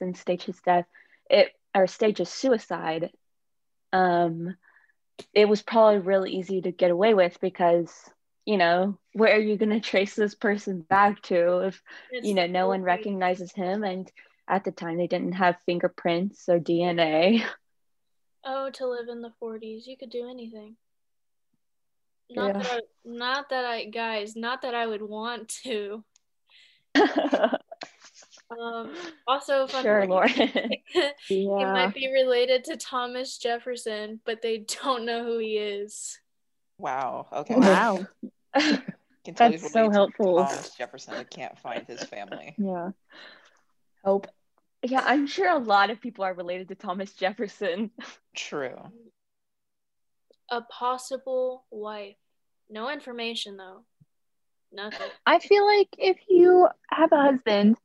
and 0.00 0.16
stage 0.16 0.44
his 0.44 0.60
death 0.64 0.86
it 1.30 1.48
or 1.74 1.86
stage 1.86 2.18
his 2.18 2.28
suicide 2.28 3.10
um 3.96 4.56
it 5.34 5.48
was 5.48 5.62
probably 5.62 5.98
really 6.00 6.32
easy 6.32 6.60
to 6.62 6.72
get 6.72 6.90
away 6.90 7.14
with 7.14 7.40
because 7.40 7.92
you 8.46 8.58
know 8.58 8.98
where 9.14 9.34
are 9.36 9.40
you 9.40 9.56
going 9.56 9.70
to 9.80 9.80
trace 9.80 10.14
this 10.16 10.34
person 10.34 10.80
back 10.80 11.22
to 11.22 11.60
if 11.66 11.82
It's 12.10 12.26
you 12.26 12.34
know 12.34 12.46
no 12.46 12.68
one 12.68 12.82
recognizes 12.82 13.52
him 13.52 13.84
and 13.84 14.10
at 14.48 14.64
the 14.64 14.72
time 14.72 14.98
they 14.98 15.08
didn't 15.08 15.32
have 15.32 15.56
fingerprints 15.66 16.48
or 16.48 16.58
dna 16.60 17.42
Oh, 18.44 18.70
to 18.70 18.86
live 18.86 19.08
in 19.08 19.22
the 19.22 19.32
40s, 19.40 19.86
you 19.86 19.96
could 19.96 20.10
do 20.10 20.28
anything. 20.28 20.76
Not 22.30 22.52
Yeah. 22.54 22.62
that 22.62 22.72
I, 22.72 22.80
not 23.04 23.48
that 23.50 23.64
I 23.64 23.84
guys, 23.86 24.36
not 24.36 24.62
that 24.62 24.74
I 24.74 24.86
would 24.86 25.02
want 25.02 25.48
to. 25.64 26.04
Um 28.60 28.94
also 29.26 29.66
fun 29.66 29.82
sure 29.82 30.00
fact, 30.00 30.10
lauren 30.10 30.30
he 31.28 31.42
Yeah. 31.42 31.72
might 31.72 31.94
be 31.94 32.10
related 32.12 32.64
to 32.64 32.76
Thomas 32.76 33.38
Jefferson, 33.38 34.20
but 34.24 34.40
they 34.42 34.58
don't 34.82 35.04
know 35.04 35.24
who 35.24 35.38
he 35.38 35.56
is. 35.58 36.18
Wow. 36.78 37.26
Okay. 37.32 37.54
Wow. 37.56 38.06
Can 38.54 39.34
tell 39.34 39.50
he's 39.50 39.60
That's 39.62 39.72
so 39.72 39.90
helpful. 39.90 40.36
Thomas 40.36 40.70
Jefferson. 40.76 41.14
I 41.14 41.24
can't 41.24 41.58
find 41.58 41.86
his 41.86 42.02
family. 42.04 42.54
Yeah. 42.58 42.90
Help. 44.04 44.28
yeah 44.82 45.02
i'm 45.04 45.26
sure 45.26 45.50
a 45.50 45.58
lot 45.58 45.90
of 45.90 46.00
people 46.00 46.22
are 46.24 46.32
related 46.34 46.68
to 46.68 46.76
thomas 46.76 47.12
jefferson 47.14 47.90
True. 48.36 48.78
A 50.48 50.60
possible 50.62 51.64
wife. 51.72 52.14
No 52.70 52.88
information 52.90 53.56
though. 53.56 53.84
Nothing. 54.72 55.08
I 55.26 55.40
feel 55.40 55.66
like 55.66 55.88
if 55.98 56.18
you 56.28 56.68
have 56.90 57.10
a 57.12 57.20
husband 57.32 57.76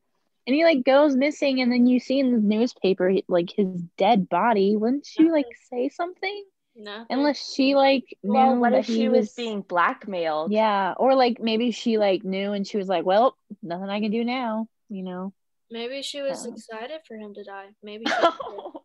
and 0.48 0.56
he 0.56 0.64
like 0.64 0.84
goes 0.84 1.16
missing 1.16 1.62
and 1.62 1.72
then 1.72 1.88
you 1.88 2.00
see 2.00 2.20
in 2.20 2.32
the 2.32 2.40
newspaper 2.40 3.14
like 3.28 3.52
his 3.52 3.82
dead 3.98 4.30
body, 4.30 4.76
wouldn't 4.76 5.08
you 5.18 5.32
like 5.32 5.46
say 5.70 5.90
something? 5.90 6.44
Nothing. 6.76 7.08
Unless 7.10 7.54
she 7.54 7.76
like 7.76 8.06
knew 8.24 8.32
well 8.34 8.56
what 8.56 8.74
if 8.74 8.86
she 8.86 9.10
was 9.10 9.34
being 9.34 9.62
blackmailed 9.62 10.52
Yeah, 10.52 10.94
or 10.98 11.16
like 11.16 11.40
maybe 11.40 11.72
she 11.72 11.98
like 11.98 12.24
knew 12.24 12.54
and 12.54 12.66
she 12.66 12.78
was 12.78 12.88
like, 12.88 13.06
"Well, 13.06 13.38
nothing 13.62 13.90
I 13.90 14.00
can 14.00 14.12
do 14.12 14.24
now," 14.24 14.68
you 14.90 15.04
know. 15.04 15.34
Maybe 15.70 16.02
she 16.02 16.22
was 16.22 16.46
Yeah. 16.46 16.54
excited 16.54 17.02
for 17.08 17.16
him 17.16 17.34
to 17.34 17.44
die. 17.44 17.70
Maybe 17.84 18.06
she 18.06 18.12
did. 18.22 18.32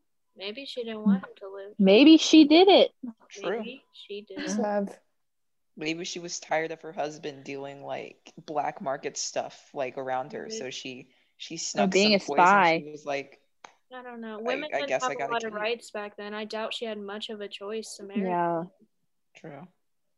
maybe 0.37 0.65
she 0.67 0.85
didn't 0.85 1.03
want 1.03 1.23
him 1.25 1.31
to 1.39 1.49
live. 1.49 1.75
Maybe 1.79 2.17
she 2.17 2.45
did 2.45 2.69
it. 2.69 2.93
True. 3.29 3.59
Maybe 3.59 3.83
she 3.93 4.23
did. 4.23 4.49
Sav. 4.51 4.97
Maybe 5.77 6.05
she 6.05 6.19
was 6.21 6.41
tired 6.41 6.71
of 6.73 6.81
her 6.83 6.93
husband 6.93 7.45
doing 7.45 7.85
like 7.85 8.33
black 8.47 8.81
market 8.81 9.17
stuff 9.17 9.71
like 9.75 9.99
around 9.99 10.33
her, 10.33 10.47
Mhm. 10.47 10.53
so 10.53 10.71
she 10.71 11.09
she 11.37 11.57
snuck 11.57 11.91
being 11.91 12.19
some 12.19 12.35
a 12.35 12.37
poison. 12.39 12.45
spy. 12.47 12.83
She 12.85 12.91
was 12.91 13.07
like, 13.07 13.41
I 13.95 14.03
don't 14.03 14.21
know. 14.21 14.39
Women 14.41 14.71
I 14.73 14.79
didn't 14.79 14.89
guess 14.89 15.03
have 15.03 15.11
I 15.11 15.15
a 15.15 15.17
gotta 15.17 15.33
lot 15.33 15.45
of 15.45 15.53
rights 15.53 15.91
back 15.91 16.17
then. 16.17 16.35
I 16.35 16.45
doubt 16.45 16.75
she 16.75 16.85
had 16.85 16.99
much 16.99 17.29
of 17.31 17.41
a 17.41 17.49
choice 17.49 17.97
to 17.97 18.03
marry. 18.05 18.23
Yeah. 18.23 18.65
true. 19.37 19.67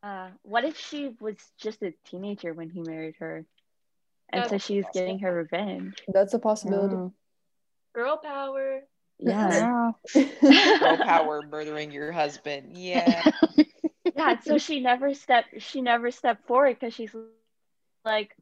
Uh, 0.02 0.28
what 0.42 0.64
if 0.64 0.78
she 0.78 1.14
was 1.20 1.36
just 1.58 1.82
a 1.82 1.92
teenager 2.04 2.52
when 2.54 2.70
he 2.70 2.82
married 2.82 3.16
her? 3.18 3.44
And 4.30 4.48
so 4.48 4.58
she's 4.58 4.84
possible. 4.84 5.00
getting 5.00 5.18
her 5.20 5.34
revenge. 5.34 5.96
That's 6.08 6.34
a 6.34 6.38
possibility. 6.38 6.94
Oh, 6.94 7.12
Girl 7.94 8.16
power. 8.18 8.80
yeah. 9.18 9.92
Girl 10.14 10.96
power 10.98 11.42
murdering 11.50 11.90
your 11.90 12.12
husband. 12.12 12.76
Yeah. 12.76 13.28
yeah, 14.16 14.38
so 14.40 14.58
she 14.58 14.80
never 14.80 15.14
stepped 15.14 15.60
she 15.62 15.80
never 15.80 16.10
stepped 16.10 16.46
forward 16.46 16.76
because 16.78 16.94
she's 16.94 17.10
like, 18.04 18.36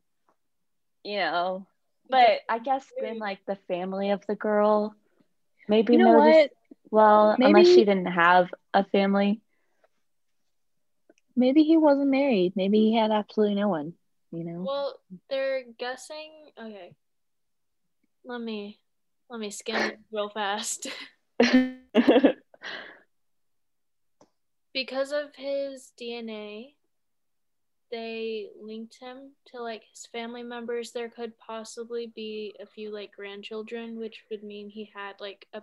you 1.05 1.19
know. 1.19 1.67
But 2.09 2.41
I 2.49 2.59
guess 2.59 2.87
then 3.01 3.19
like 3.19 3.41
the 3.47 3.59
family 3.69 4.11
of 4.11 4.25
the 4.27 4.37
girl 4.37 4.95
maybe 5.69 5.95
You 5.95 5.99
know 6.01 6.19
noticed 6.19 6.55
well, 6.91 7.37
unless 7.39 7.67
she 7.67 7.85
didn't 7.85 8.07
have 8.07 8.49
a 8.73 8.85
family. 8.85 9.41
Maybe 11.35 11.65
he 11.65 11.77
wasn't 11.77 12.11
married. 12.11 12.55
Maybe 12.57 12.79
he 12.79 12.95
had 12.97 13.11
absolutely 13.11 13.57
no 13.57 13.69
one. 13.69 13.95
You 14.31 14.45
know. 14.45 14.65
Well, 14.67 15.01
they're 15.29 15.65
guessing. 15.79 16.31
Okay. 16.59 16.95
Let 18.25 18.41
me 18.41 18.79
let 19.29 19.41
me 19.41 19.51
scan 19.51 19.91
it 19.91 19.99
real 20.13 20.31
fast. 20.31 20.87
because 24.73 25.13
of 25.13 25.35
his 25.35 25.93
DNA, 26.01 26.76
they 27.91 28.49
linked 28.61 28.99
him 29.01 29.33
to 29.47 29.63
like 29.63 29.85
his 29.91 30.07
family 30.07 30.43
members. 30.43 30.93
There 30.93 31.09
could 31.09 31.39
possibly 31.39 32.13
be 32.15 32.55
a 32.61 32.67
few 32.67 32.93
like 32.93 33.13
grandchildren, 33.13 33.99
which 33.99 34.25
would 34.31 34.43
mean 34.43 34.69
he 34.69 34.91
had 34.95 35.15
like 35.21 35.47
a 35.53 35.63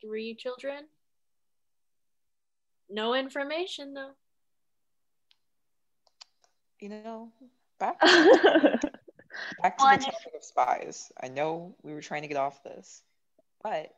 three 0.00 0.34
children. 0.34 0.84
No 2.90 3.14
information 3.14 3.94
though. 3.94 4.12
You 6.80 6.88
know, 6.90 7.32
back 7.78 8.00
back 8.00 9.78
to 9.78 9.84
the 9.84 10.04
topic 10.04 10.32
of 10.36 10.44
spies. 10.44 11.10
I 11.22 11.28
know 11.28 11.74
we 11.82 11.94
were 11.94 12.02
trying 12.02 12.22
to 12.22 12.28
get 12.28 12.36
off 12.36 12.62
this, 12.62 13.02
but 13.62 13.92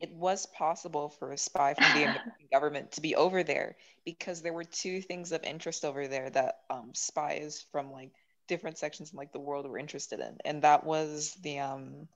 it 0.00 0.12
was 0.12 0.46
possible 0.46 1.08
for 1.08 1.32
a 1.32 1.38
spy 1.38 1.74
from 1.74 1.86
the 1.94 2.04
American 2.04 2.32
government 2.52 2.92
to 2.92 3.00
be 3.00 3.14
over 3.14 3.42
there 3.42 3.76
because 4.04 4.42
there 4.42 4.52
were 4.52 4.64
two 4.64 5.00
things 5.00 5.32
of 5.32 5.42
interest 5.42 5.84
over 5.84 6.06
there 6.06 6.28
that 6.30 6.60
um, 6.68 6.90
spies 6.94 7.64
from 7.72 7.90
like 7.90 8.10
different 8.46 8.78
sections 8.78 9.12
in 9.12 9.16
like 9.16 9.32
the 9.32 9.40
world 9.40 9.68
were 9.68 9.78
interested 9.78 10.20
in, 10.20 10.36
and 10.44 10.62
that 10.62 10.84
was 10.84 11.34
the 11.42 11.58
um, 11.58 12.08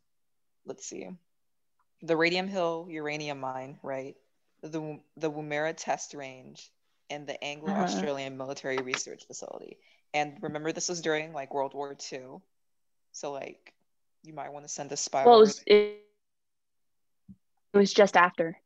let's 0.67 0.87
see, 0.87 1.09
the 2.03 2.17
Radium 2.17 2.49
Hill 2.49 2.87
uranium 2.91 3.41
mine, 3.41 3.79
right? 3.83 4.17
The 4.63 5.01
the 5.17 5.31
Woomera 5.31 5.75
test 5.77 6.15
range 6.15 6.71
and 7.09 7.27
the 7.27 7.43
Anglo-Australian 7.43 8.37
military 8.37 8.79
research 8.79 9.27
facility. 9.27 9.79
And 10.15 10.37
remember, 10.43 10.71
this 10.71 10.89
was 10.89 11.01
during 11.01 11.33
like 11.33 11.55
World 11.55 11.75
War 11.75 11.97
II, 12.13 12.41
so 13.13 13.33
like 13.33 13.73
you 14.23 14.35
might 14.35 14.53
want 14.53 14.67
to 14.67 14.69
send 14.69 14.93
a 14.93 14.97
spy. 14.97 15.25
well, 15.25 15.37
it 15.37 15.41
was, 15.41 15.63
there. 15.67 15.79
it, 15.79 16.05
it 17.73 17.79
was 17.79 17.93
just 17.93 18.17
after. 18.17 18.57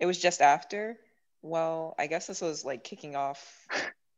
It 0.00 0.06
was 0.06 0.18
just 0.18 0.40
after. 0.40 0.98
Well, 1.42 1.94
I 1.98 2.06
guess 2.06 2.26
this 2.26 2.40
was 2.40 2.64
like 2.64 2.84
kicking 2.84 3.16
off 3.16 3.66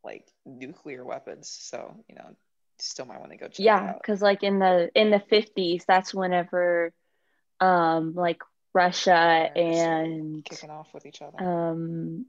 like 0.04 0.26
nuclear 0.44 1.04
weapons, 1.04 1.48
so 1.48 1.94
you 2.08 2.14
know, 2.16 2.34
still 2.78 3.06
might 3.06 3.20
want 3.20 3.32
to 3.32 3.38
go 3.38 3.46
check 3.48 3.60
Yeah, 3.60 3.92
because 3.94 4.20
like 4.22 4.42
in 4.42 4.58
the 4.58 4.90
in 4.94 5.10
the 5.10 5.20
fifties, 5.20 5.84
that's 5.86 6.12
whenever 6.14 6.92
um 7.60 8.14
like 8.14 8.42
Russia 8.74 9.50
and 9.54 10.44
kicking 10.44 10.70
off 10.70 10.92
with 10.92 11.06
each 11.06 11.22
other. 11.22 11.38
um 11.38 12.26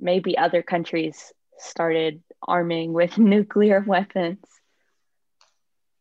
maybe 0.00 0.38
other 0.38 0.62
countries 0.62 1.32
started 1.58 2.22
arming 2.46 2.92
with 2.92 3.18
nuclear 3.18 3.80
weapons. 3.86 4.38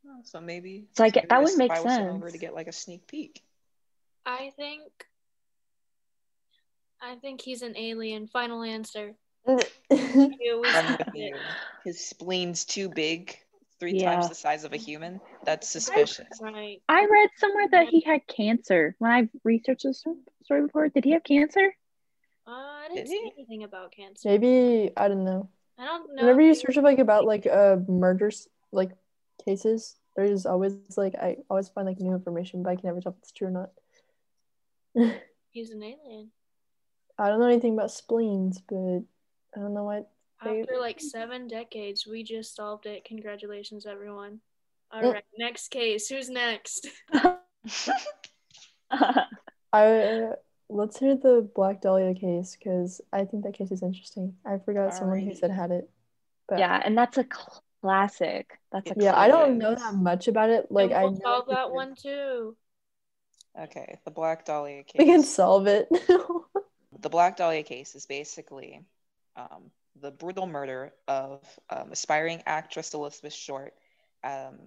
Oh, 0.08 0.22
so 0.24 0.40
maybe. 0.40 0.86
So 0.96 1.04
I 1.04 1.10
get- 1.10 1.30
that 1.30 1.42
would 1.44 1.58
make 1.58 1.72
spy 1.72 1.82
was 1.82 1.96
sent 1.96 2.10
over 2.10 2.26
to 2.26 2.32
sense. 2.32 2.42
get 2.42 2.54
like 2.54 2.68
a 2.68 2.72
sneak 2.72 3.08
peek. 3.08 3.42
I 4.28 4.52
think 4.58 4.92
I 7.02 7.16
think 7.16 7.42
he's 7.42 7.62
an 7.62 7.78
alien. 7.78 8.28
Final 8.28 8.62
answer. 8.64 9.14
I'm 9.48 9.58
You, 9.90 10.60
we 10.62 10.62
with 10.62 10.74
said 10.74 10.98
you. 11.14 11.36
it. 11.36 11.42
His 11.86 12.14
spleen's 12.14 12.66
too 12.66 12.90
big, 12.90 13.38
three 13.80 13.94
Yeah. 13.94 14.16
times 14.16 14.28
the 14.30 14.36
size 14.36 14.66
of 14.66 14.74
a 14.74 14.78
human. 14.78 15.22
That's 15.46 15.70
suspicious. 15.70 16.28
Right. 16.42 16.82
I 16.90 17.06
read 17.10 17.30
somewhere 17.38 17.68
that 17.72 17.88
he 17.88 18.02
had 18.02 18.28
cancer. 18.28 18.96
When 19.00 19.12
I 19.12 19.30
researched 19.46 19.84
this 19.84 20.04
story 20.44 20.64
before, 20.64 20.90
did 20.90 21.06
he 21.06 21.12
have 21.12 21.24
cancer? 21.24 21.74
Uh, 22.46 22.52
I 22.52 22.88
didn't 22.90 23.06
Did 23.06 23.12
see 23.12 23.32
anything 23.38 23.64
about 23.64 23.92
cancer. 23.94 24.28
Maybe 24.28 24.92
I 24.98 25.08
don't 25.08 25.24
know. 25.24 25.50
I 25.78 25.86
don't 25.86 26.14
know. 26.16 26.24
Whenever 26.24 26.42
you 26.42 26.50
he- 26.50 26.56
search 26.56 26.76
like 26.78 27.00
about 27.00 27.24
like 27.26 27.46
uh 27.48 27.78
murders 27.88 28.48
like 28.74 28.92
cases, 29.46 29.96
there's 30.18 30.46
always 30.46 30.74
like 30.98 31.16
I 31.16 31.38
always 31.50 31.70
find 31.70 31.88
like 31.88 32.00
new 32.02 32.14
information, 32.14 32.64
but 32.64 32.72
I 32.72 32.76
can 32.76 32.88
never 32.88 33.00
tell 33.00 33.14
if 33.14 33.20
it's 33.20 33.32
true 33.32 33.48
or 33.48 33.52
not. 33.52 33.72
he's 35.52 35.72
an 35.72 35.84
alien. 35.84 36.32
I 37.18 37.28
don't 37.30 37.40
know 37.40 37.48
anything 37.48 37.74
about 37.74 37.92
spleens, 37.92 38.62
but 38.68 39.02
I 39.56 39.60
don't 39.60 39.74
know 39.74 39.84
what. 39.84 40.10
They- 40.44 40.62
After 40.62 40.78
like 40.80 41.00
seven 41.00 41.48
decades, 41.48 42.06
we 42.06 42.24
just 42.24 42.56
solved 42.56 42.86
it. 42.86 43.06
Congratulations, 43.06 43.86
everyone. 43.86 44.40
All 44.92 45.02
Mm. 45.02 45.14
right, 45.14 45.24
next 45.38 45.70
case. 45.70 46.08
Who's 46.08 46.30
next? 46.30 46.88
I 48.92 49.26
uh, 49.74 50.34
let's 50.70 50.98
hear 51.00 51.16
the 51.16 51.50
Black 51.56 51.82
Dahlia 51.82 52.14
case 52.14 52.56
because 52.58 53.02
I 53.12 53.26
think 53.26 53.44
that 53.44 53.54
case 53.54 53.72
is 53.72 53.84
interesting. 53.84 54.36
I 54.46 54.58
forgot 54.60 54.94
someone 54.94 55.20
who 55.20 55.34
said 55.36 55.52
had 55.52 55.72
it. 55.72 55.90
But 56.48 56.60
yeah, 56.60 56.82
and 56.84 56.98
that's 56.98 57.18
a 57.18 57.26
classic. 57.82 58.60
That's 58.72 58.92
a 58.92 58.94
yeah, 58.98 59.18
I 59.20 59.28
don't 59.28 59.58
know 59.58 59.76
that 59.76 59.96
much 59.96 60.28
about 60.28 60.50
it. 60.50 60.72
Like 60.72 60.92
And 60.92 61.00
I 61.00 61.04
we'll 61.04 61.12
know 61.14 61.20
solve 61.24 61.48
that 61.50 61.72
one 61.72 61.96
too. 61.96 62.56
Okay, 63.60 63.98
the 64.06 64.12
Black 64.12 64.46
Dahlia 64.46 64.84
case. 64.84 65.00
We 65.00 65.06
can 65.06 65.24
solve 65.24 65.68
it. 65.68 65.90
The 67.00 67.10
Black 67.10 67.38
Dahlia 67.38 67.64
case 67.64 67.96
is 67.96 68.06
basically 68.06 68.82
um, 69.36 69.70
the 70.02 70.12
brutal 70.12 70.48
murder 70.48 70.94
of 71.08 71.42
um, 71.70 71.92
aspiring 71.92 72.42
actress 72.46 72.94
Elizabeth 72.94 73.34
Short, 73.34 73.74
um, 74.24 74.58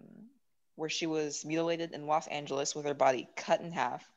where 0.76 0.88
she 0.88 1.06
was 1.06 1.44
mutilated 1.44 1.92
in 1.92 2.06
Los 2.06 2.26
Angeles 2.28 2.74
with 2.74 2.84
her 2.86 2.94
body 2.94 3.28
cut 3.36 3.60
in 3.60 3.72
half, 3.72 4.08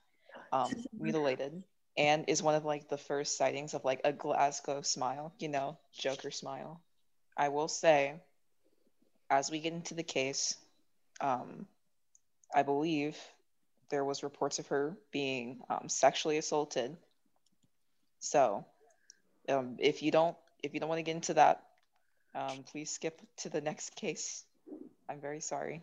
um, 0.51 0.71
mutilated, 0.99 1.63
and 1.97 2.25
is 2.27 2.43
one 2.43 2.55
of 2.55 2.65
like 2.65 2.87
the 2.89 2.97
first 2.97 3.37
sightings 3.37 3.73
of 3.73 3.83
like 3.83 4.01
a 4.03 4.13
Glasgow 4.13 4.81
smile, 4.81 5.33
you 5.39 5.49
know, 5.49 5.77
Joker 5.93 6.31
smile. 6.31 6.81
I 7.35 7.49
will 7.49 7.67
say, 7.67 8.13
as 9.29 9.49
we 9.49 9.59
get 9.59 9.73
into 9.73 9.95
the 9.95 10.03
case, 10.03 10.55
um, 11.19 11.65
I 12.53 12.61
believe 12.61 13.17
there 13.89 14.05
was 14.05 14.23
reports 14.23 14.59
of 14.59 14.67
her 14.67 14.97
being 15.11 15.61
um, 15.69 15.87
sexually 15.87 16.37
assaulted 16.37 16.97
so, 18.23 18.65
um, 19.49 19.75
if 19.79 20.01
you 20.01 20.09
don't 20.09 20.37
if 20.63 20.73
you 20.73 20.79
don't 20.79 20.87
want 20.87 20.99
to 20.99 21.03
get 21.03 21.15
into 21.15 21.33
that, 21.33 21.61
um, 22.33 22.63
please 22.63 22.89
skip 22.89 23.19
to 23.39 23.49
the 23.49 23.59
next 23.59 23.97
case. 23.97 24.45
I'm 25.09 25.19
very 25.19 25.41
sorry. 25.41 25.81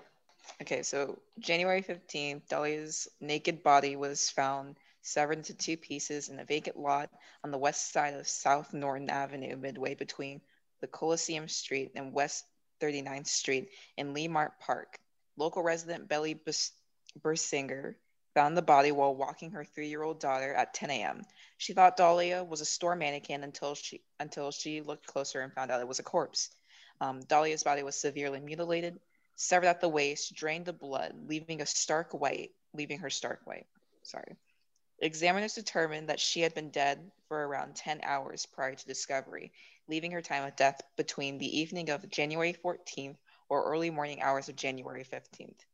Okay, 0.62 0.82
so 0.82 1.18
January 1.38 1.82
15th, 1.82 2.48
Dahlia's 2.48 3.08
naked 3.20 3.62
body 3.62 3.94
was 3.94 4.30
found 4.30 4.76
severed 5.02 5.36
into 5.36 5.54
two 5.54 5.76
pieces 5.76 6.30
in 6.30 6.40
a 6.40 6.44
vacant 6.44 6.78
lot 6.78 7.10
on 7.44 7.50
the 7.50 7.58
west 7.58 7.92
side 7.92 8.14
of 8.14 8.26
South 8.26 8.72
Norton 8.72 9.10
Avenue, 9.10 9.56
midway 9.56 9.94
between 9.94 10.40
the 10.80 10.86
Coliseum 10.86 11.46
Street 11.46 11.92
and 11.94 12.14
West 12.14 12.46
39th 12.80 13.26
Street 13.26 13.68
in 13.98 14.14
Leimert 14.14 14.52
Park. 14.58 14.98
Local 15.36 15.62
resident 15.62 16.08
Belly 16.08 16.32
Bus- 16.32 16.72
Bersinger 17.18 17.96
found 18.34 18.56
the 18.56 18.62
body 18.62 18.92
while 18.92 19.14
walking 19.14 19.50
her 19.52 19.64
three-year-old 19.64 20.20
daughter 20.20 20.54
at 20.54 20.74
10 20.74 20.90
a.m. 20.90 21.22
She 21.58 21.72
thought 21.72 21.96
Dahlia 21.96 22.44
was 22.44 22.60
a 22.60 22.64
store 22.64 22.94
mannequin 22.94 23.42
until 23.42 23.74
she 23.74 24.02
until 24.18 24.50
she 24.50 24.80
looked 24.80 25.06
closer 25.06 25.40
and 25.40 25.52
found 25.52 25.70
out 25.70 25.80
it 25.80 25.88
was 25.88 25.98
a 25.98 26.04
corpse. 26.04 26.50
Um, 27.00 27.20
Dahlia's 27.22 27.64
body 27.64 27.82
was 27.82 27.96
severely 27.96 28.40
mutilated, 28.40 29.00
severed 29.34 29.66
at 29.66 29.80
the 29.80 29.88
waist, 29.88 30.34
drained 30.34 30.68
of 30.68 30.78
blood, 30.78 31.14
leaving 31.26 31.60
a 31.60 31.66
stark 31.66 32.12
white, 32.12 32.52
leaving 32.74 32.98
her 32.98 33.10
stark 33.10 33.40
white. 33.44 33.66
Sorry. 34.02 34.36
Examiners 34.98 35.54
determined 35.54 36.10
that 36.10 36.20
she 36.20 36.42
had 36.42 36.54
been 36.54 36.70
dead 36.70 37.10
for 37.26 37.46
around 37.46 37.74
10 37.74 38.00
hours 38.02 38.44
prior 38.44 38.74
to 38.74 38.86
discovery, 38.86 39.50
leaving 39.88 40.12
her 40.12 40.20
time 40.20 40.44
of 40.44 40.56
death 40.56 40.80
between 40.96 41.38
the 41.38 41.58
evening 41.60 41.88
of 41.88 42.08
January 42.10 42.52
14th 42.52 43.16
or 43.48 43.64
early 43.64 43.88
morning 43.88 44.20
hours 44.20 44.50
of 44.50 44.56
January 44.56 45.04
15th. 45.04 45.64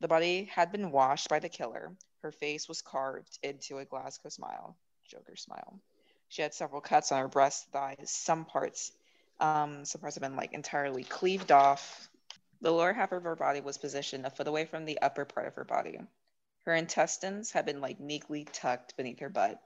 The 0.00 0.08
body 0.08 0.44
had 0.44 0.70
been 0.70 0.90
washed 0.90 1.28
by 1.28 1.40
the 1.40 1.48
killer. 1.48 1.92
Her 2.22 2.30
face 2.30 2.68
was 2.68 2.82
carved 2.82 3.38
into 3.42 3.78
a 3.78 3.84
Glasgow 3.84 4.28
smile, 4.28 4.76
Joker 5.08 5.36
smile. 5.36 5.80
She 6.28 6.42
had 6.42 6.54
several 6.54 6.80
cuts 6.80 7.10
on 7.10 7.20
her 7.20 7.28
breast, 7.28 7.68
thighs, 7.72 8.10
some 8.10 8.44
parts, 8.44 8.92
um, 9.40 9.84
some 9.84 10.00
parts 10.00 10.16
have 10.16 10.22
been 10.22 10.36
like 10.36 10.52
entirely 10.52 11.04
cleaved 11.04 11.52
off. 11.52 12.08
The 12.60 12.70
lower 12.70 12.92
half 12.92 13.12
of 13.12 13.24
her 13.24 13.36
body 13.36 13.60
was 13.60 13.78
positioned 13.78 14.26
a 14.26 14.30
foot 14.30 14.48
away 14.48 14.66
from 14.66 14.84
the 14.84 15.00
upper 15.00 15.24
part 15.24 15.46
of 15.46 15.54
her 15.54 15.64
body. 15.64 15.98
Her 16.64 16.74
intestines 16.74 17.50
had 17.52 17.66
been 17.66 17.80
like 17.80 17.98
neatly 17.98 18.44
tucked 18.44 18.96
beneath 18.96 19.20
her 19.20 19.28
butt. 19.28 19.60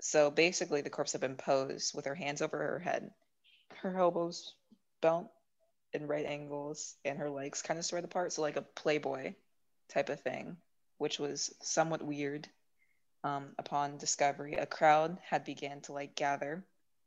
So 0.00 0.30
basically, 0.30 0.80
the 0.80 0.90
corpse 0.90 1.12
had 1.12 1.20
been 1.20 1.36
posed 1.36 1.94
with 1.94 2.06
her 2.06 2.14
hands 2.14 2.40
over 2.40 2.56
her 2.56 2.78
head, 2.78 3.10
her 3.82 3.98
elbows 3.98 4.54
bent 5.00 5.28
in 5.92 6.06
right 6.06 6.26
angles, 6.26 6.96
and 7.04 7.18
her 7.18 7.30
legs 7.30 7.62
kind 7.62 7.78
of 7.78 7.84
spread 7.84 8.04
apart. 8.04 8.32
So, 8.32 8.42
like 8.42 8.56
a 8.56 8.62
Playboy 8.62 9.34
type 9.88 10.08
of 10.08 10.20
thing, 10.20 10.56
which 10.98 11.18
was 11.18 11.54
somewhat 11.62 12.02
weird. 12.02 12.48
Um, 13.22 13.50
upon 13.58 13.98
discovery, 13.98 14.54
a 14.54 14.64
crowd 14.64 15.18
had 15.22 15.44
began 15.44 15.82
to 15.82 15.92
like 15.92 16.14
gather 16.14 16.64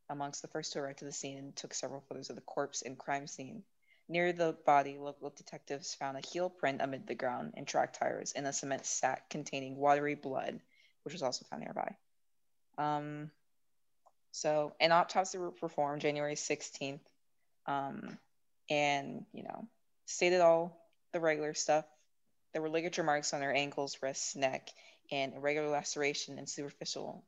amongst 0.09 0.43
the 0.43 0.47
first 0.47 0.73
to 0.73 0.79
arrive 0.79 0.97
to 0.97 1.05
the 1.05 1.11
scene 1.11 1.37
and 1.37 1.55
took 1.55 1.73
several 1.73 2.01
photos 2.01 2.29
of 2.29 2.35
the 2.35 2.41
corpse 2.41 2.83
and 2.83 2.97
crime 2.97 3.25
scene. 3.25 3.63
Near 4.09 4.33
the 4.33 4.55
body, 4.65 4.97
local 4.99 5.29
detectives 5.29 5.95
found 5.95 6.17
a 6.17 6.27
heel 6.27 6.49
print 6.49 6.81
amid 6.81 7.07
the 7.07 7.15
ground 7.15 7.53
and 7.55 7.65
track 7.65 7.93
tires 7.93 8.33
in 8.33 8.45
a 8.45 8.53
cement 8.53 8.85
sack 8.85 9.29
containing 9.29 9.77
watery 9.77 10.15
blood, 10.15 10.59
which 11.03 11.13
was 11.13 11.23
also 11.23 11.45
found 11.45 11.63
nearby. 11.63 11.95
Um, 12.77 13.31
so 14.31 14.73
an 14.79 14.91
autopsy 14.91 15.37
was 15.37 15.53
performed 15.59 16.01
January 16.01 16.35
16th, 16.35 16.99
um, 17.65 18.17
and 18.69 19.25
you 19.33 19.43
know, 19.43 19.67
stated 20.05 20.41
all 20.41 20.79
the 21.11 21.19
regular 21.19 21.53
stuff. 21.53 21.85
There 22.51 22.61
were 22.61 22.69
ligature 22.69 23.03
marks 23.03 23.33
on 23.33 23.41
her 23.41 23.51
ankles, 23.51 23.97
wrists, 24.01 24.35
neck, 24.35 24.69
and 25.11 25.33
irregular 25.33 25.69
laceration 25.69 26.37
and 26.37 26.47
superficial 26.47 27.23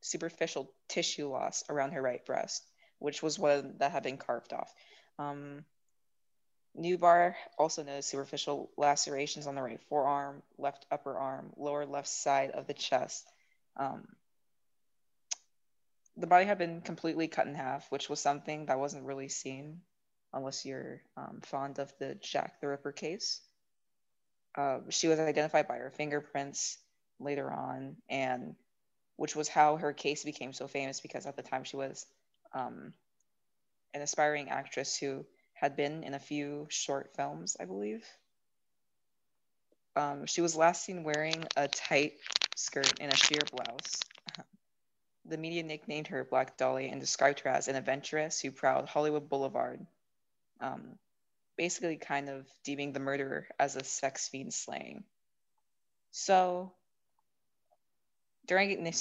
superficial 0.00 0.70
tissue 0.88 1.28
loss 1.28 1.64
around 1.68 1.92
her 1.92 2.02
right 2.02 2.24
breast, 2.24 2.64
which 2.98 3.22
was 3.22 3.38
one 3.38 3.74
that 3.78 3.90
had 3.90 4.02
been 4.02 4.18
carved 4.18 4.52
off. 4.52 4.72
Um, 5.18 5.64
Newbarr 6.78 7.34
also 7.58 7.82
noticed 7.82 8.10
superficial 8.10 8.70
lacerations 8.76 9.46
on 9.46 9.54
the 9.54 9.62
right 9.62 9.80
forearm, 9.88 10.42
left 10.58 10.86
upper 10.90 11.16
arm, 11.16 11.52
lower 11.56 11.86
left 11.86 12.08
side 12.08 12.50
of 12.50 12.66
the 12.66 12.74
chest. 12.74 13.26
Um, 13.76 14.06
the 16.16 16.26
body 16.26 16.44
had 16.44 16.58
been 16.58 16.82
completely 16.82 17.28
cut 17.28 17.46
in 17.46 17.54
half, 17.54 17.90
which 17.90 18.08
was 18.08 18.20
something 18.20 18.66
that 18.66 18.78
wasn't 18.78 19.04
really 19.04 19.28
seen 19.28 19.80
unless 20.32 20.64
you're 20.64 21.02
um, 21.16 21.40
fond 21.42 21.78
of 21.78 21.92
the 21.98 22.14
Jack 22.16 22.60
the 22.60 22.68
Ripper 22.68 22.92
case. 22.92 23.40
Uh, 24.56 24.80
she 24.88 25.08
was 25.08 25.18
identified 25.18 25.68
by 25.68 25.76
her 25.76 25.90
fingerprints 25.90 26.78
later 27.20 27.50
on, 27.50 27.96
and 28.08 28.54
which 29.16 29.36
was 29.36 29.48
how 29.48 29.76
her 29.76 29.92
case 29.92 30.24
became 30.24 30.52
so 30.52 30.66
famous 30.66 31.00
because 31.00 31.26
at 31.26 31.36
the 31.36 31.42
time 31.42 31.64
she 31.64 31.76
was 31.76 32.06
um, 32.52 32.92
an 33.94 34.02
aspiring 34.02 34.48
actress 34.48 34.96
who 34.96 35.24
had 35.54 35.76
been 35.76 36.04
in 36.04 36.14
a 36.14 36.18
few 36.18 36.66
short 36.70 37.12
films, 37.16 37.56
I 37.58 37.64
believe. 37.64 38.04
Um, 39.94 40.26
she 40.26 40.42
was 40.42 40.54
last 40.54 40.84
seen 40.84 41.04
wearing 41.04 41.44
a 41.56 41.68
tight 41.68 42.14
skirt 42.54 42.92
and 43.00 43.12
a 43.12 43.16
sheer 43.16 43.40
blouse 43.50 44.00
the 45.28 45.36
media 45.36 45.62
nicknamed 45.62 46.06
her 46.08 46.24
Black 46.24 46.56
Dahlia 46.56 46.90
and 46.90 47.00
described 47.00 47.40
her 47.40 47.50
as 47.50 47.68
an 47.68 47.76
adventuress 47.76 48.40
who 48.40 48.50
prowled 48.50 48.88
Hollywood 48.88 49.28
Boulevard, 49.28 49.84
um, 50.60 50.98
basically 51.56 51.96
kind 51.96 52.28
of 52.28 52.46
deeming 52.64 52.92
the 52.92 53.00
murderer 53.00 53.46
as 53.58 53.76
a 53.76 53.84
sex 53.84 54.28
fiend 54.28 54.52
slaying. 54.52 55.04
So, 56.10 56.72
during, 58.46 58.92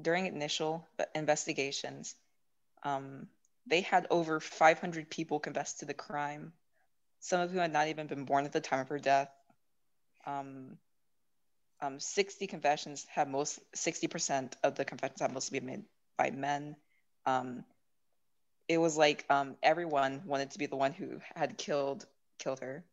during 0.00 0.26
initial 0.26 0.86
investigations, 1.14 2.14
um, 2.82 3.28
they 3.66 3.80
had 3.82 4.06
over 4.10 4.40
500 4.40 5.10
people 5.10 5.40
confess 5.40 5.74
to 5.74 5.84
the 5.84 5.94
crime, 5.94 6.52
some 7.20 7.40
of 7.40 7.50
whom 7.50 7.60
had 7.60 7.72
not 7.72 7.88
even 7.88 8.06
been 8.06 8.24
born 8.24 8.44
at 8.44 8.52
the 8.52 8.60
time 8.60 8.80
of 8.80 8.88
her 8.88 8.98
death. 8.98 9.30
Um, 10.26 10.78
um, 11.82 11.98
60 11.98 12.46
confessions 12.46 13.06
have 13.10 13.28
most 13.28 13.58
60% 13.74 14.52
of 14.62 14.74
the 14.74 14.84
confessions 14.84 15.20
have 15.20 15.32
mostly 15.32 15.58
been 15.60 15.66
made 15.66 15.84
by 16.16 16.30
men 16.30 16.76
um, 17.26 17.64
it 18.70 18.78
was 18.78 18.96
like 18.96 19.24
um, 19.28 19.56
everyone 19.64 20.22
wanted 20.26 20.52
to 20.52 20.58
be 20.58 20.66
the 20.66 20.76
one 20.76 20.92
who 20.92 21.20
had 21.34 21.58
killed 21.58 22.06
killed 22.38 22.60
her. 22.60 22.84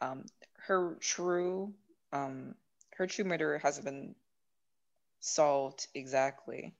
Um, 0.00 0.26
her 0.66 0.98
true 1.00 1.72
um, 2.12 2.54
her 2.94 3.06
true 3.06 3.24
murder 3.24 3.56
hasn't 3.56 3.86
been 3.86 4.14
solved 5.20 5.86
exactly. 5.94 6.74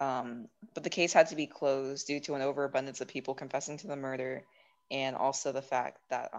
Um, 0.00 0.48
but 0.74 0.82
the 0.82 0.90
case 0.90 1.12
had 1.12 1.28
to 1.28 1.36
be 1.36 1.46
closed 1.46 2.08
due 2.08 2.18
to 2.20 2.34
an 2.34 2.42
overabundance 2.42 3.00
of 3.00 3.06
people 3.06 3.34
confessing 3.34 3.78
to 3.78 3.86
the 3.86 3.94
murder 3.94 4.42
and 4.90 5.14
also 5.14 5.52
the 5.52 5.62
fact 5.62 6.00
that 6.10 6.32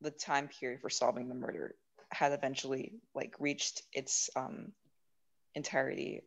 the 0.00 0.10
time 0.10 0.48
period 0.48 0.80
for 0.80 0.90
solving 0.90 1.28
the 1.28 1.36
murder 1.36 1.76
had 2.10 2.32
eventually 2.32 2.94
like 3.14 3.36
reached 3.38 3.82
its 3.92 4.30
um, 4.34 4.72
entirety, 5.54 6.22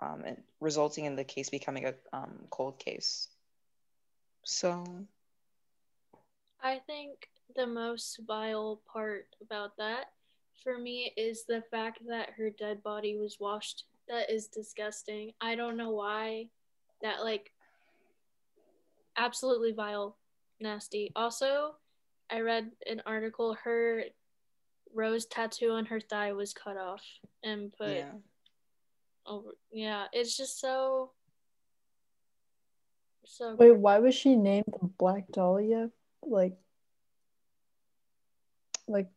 um, 0.00 0.22
and 0.24 0.42
resulting 0.60 1.04
in 1.04 1.16
the 1.16 1.24
case 1.24 1.50
becoming 1.50 1.86
a 1.86 1.94
um, 2.12 2.38
cold 2.50 2.78
case. 2.78 3.28
So, 4.44 4.84
I 6.62 6.80
think 6.86 7.28
the 7.56 7.66
most 7.66 8.20
vile 8.26 8.80
part 8.90 9.26
about 9.40 9.76
that 9.78 10.12
for 10.62 10.78
me 10.78 11.12
is 11.16 11.44
the 11.44 11.62
fact 11.70 12.00
that 12.08 12.30
her 12.36 12.50
dead 12.50 12.82
body 12.82 13.16
was 13.16 13.38
washed. 13.40 13.84
That 14.08 14.30
is 14.30 14.46
disgusting. 14.46 15.32
I 15.40 15.54
don't 15.54 15.76
know 15.76 15.90
why 15.90 16.48
that 17.02 17.22
like 17.22 17.52
absolutely 19.16 19.72
vile, 19.72 20.16
nasty. 20.60 21.12
Also, 21.14 21.74
I 22.30 22.40
read 22.40 22.70
an 22.86 23.02
article 23.06 23.56
her 23.64 24.04
rose 24.94 25.26
tattoo 25.26 25.72
on 25.72 25.84
her 25.84 26.00
thigh 26.00 26.32
was 26.32 26.54
cut 26.54 26.76
off 26.76 27.02
and 27.44 27.72
put 27.72 27.96
yeah. 27.96 28.12
Over. 29.28 29.50
Yeah, 29.70 30.06
it's 30.12 30.36
just 30.36 30.60
so. 30.60 31.12
So. 33.24 33.54
Wait, 33.56 33.76
why 33.76 33.98
was 33.98 34.14
she 34.14 34.36
named 34.36 34.72
Black 34.98 35.30
Dahlia? 35.30 35.90
Like, 36.22 36.56
like, 38.86 39.08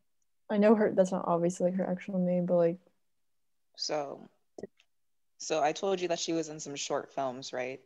I 0.50 0.58
know 0.58 0.76
her. 0.76 0.92
That's 0.92 1.12
not 1.12 1.26
obviously 1.28 1.72
like 1.72 1.80
her 1.80 1.90
actual 1.90 2.20
name, 2.20 2.46
but 2.46 2.58
like. 2.58 2.78
So. 3.78 4.30
So 5.38 5.64
I 5.64 5.72
told 5.72 6.02
you 6.02 6.10
that 6.10 6.20
she 6.20 6.34
was 6.34 6.50
in 6.50 6.60
some 6.60 6.76
short 6.76 7.14
films, 7.14 7.52
right? 7.52 7.80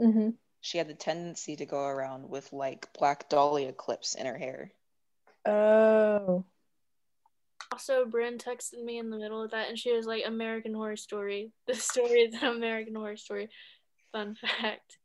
Mm-hmm. 0.00 0.30
She 0.62 0.78
had 0.78 0.88
the 0.88 0.94
tendency 0.94 1.56
to 1.56 1.66
go 1.66 1.84
around 1.84 2.30
with 2.30 2.50
like 2.52 2.88
Black 2.98 3.28
Dahlia 3.28 3.72
clips 3.72 4.14
in 4.14 4.26
her 4.26 4.38
hair. 4.38 4.72
Oh. 5.44 6.44
Also, 7.72 8.04
Bryn 8.04 8.36
texted 8.36 8.84
me 8.84 8.98
in 8.98 9.08
the 9.08 9.16
middle 9.16 9.42
of 9.42 9.52
that, 9.52 9.70
and 9.70 9.78
she 9.78 9.94
was 9.94 10.04
like, 10.04 10.24
"American 10.26 10.74
Horror 10.74 10.96
Story. 10.96 11.52
The 11.66 11.74
story 11.74 12.20
is 12.20 12.34
an 12.34 12.48
American 12.48 12.94
Horror 12.94 13.16
Story." 13.16 13.48
Fun 14.12 14.34
fact. 14.34 14.98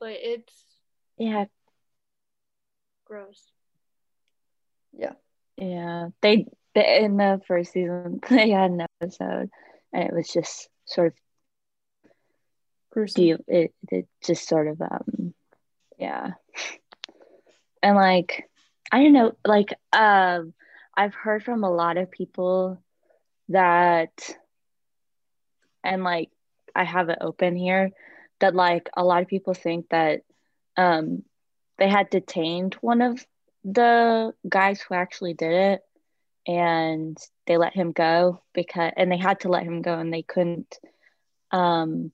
But 0.00 0.12
it's 0.12 0.54
yeah, 1.18 1.44
gross. 3.04 3.42
Yeah. 4.96 5.12
Yeah, 5.58 6.08
they, 6.22 6.46
they 6.74 7.04
in 7.04 7.16
the 7.16 7.42
first 7.46 7.72
season 7.72 8.20
they 8.30 8.50
had 8.50 8.70
an 8.70 8.86
episode, 9.02 9.50
and 9.92 10.04
it 10.04 10.14
was 10.14 10.28
just 10.28 10.68
sort 10.86 11.08
of 11.08 12.12
gruesome. 12.90 13.44
It 13.48 13.74
it 13.90 14.08
just 14.24 14.48
sort 14.48 14.68
of 14.68 14.80
um, 14.80 15.34
yeah, 15.98 16.32
and 17.82 17.96
like 17.96 18.48
I 18.90 19.02
don't 19.02 19.12
know, 19.12 19.32
like 19.44 19.74
um 19.92 20.54
I've 20.98 21.14
heard 21.14 21.44
from 21.44 21.62
a 21.62 21.70
lot 21.70 21.96
of 21.96 22.10
people 22.10 22.82
that, 23.50 24.36
and 25.84 26.02
like 26.02 26.30
I 26.74 26.82
have 26.82 27.08
it 27.08 27.18
open 27.20 27.54
here, 27.54 27.92
that 28.40 28.56
like 28.56 28.90
a 28.96 29.04
lot 29.04 29.22
of 29.22 29.28
people 29.28 29.54
think 29.54 29.88
that 29.90 30.22
um, 30.76 31.22
they 31.78 31.88
had 31.88 32.10
detained 32.10 32.74
one 32.80 33.00
of 33.00 33.24
the 33.64 34.32
guys 34.48 34.80
who 34.80 34.94
actually 34.96 35.34
did 35.34 35.52
it 35.52 35.80
and 36.48 37.16
they 37.46 37.56
let 37.56 37.74
him 37.74 37.92
go 37.92 38.42
because 38.52 38.92
and 38.96 39.12
they 39.12 39.18
had 39.18 39.40
to 39.40 39.48
let 39.48 39.62
him 39.62 39.82
go 39.82 39.98
and 39.98 40.12
they 40.12 40.22
couldn't 40.22 40.78
um 41.52 42.10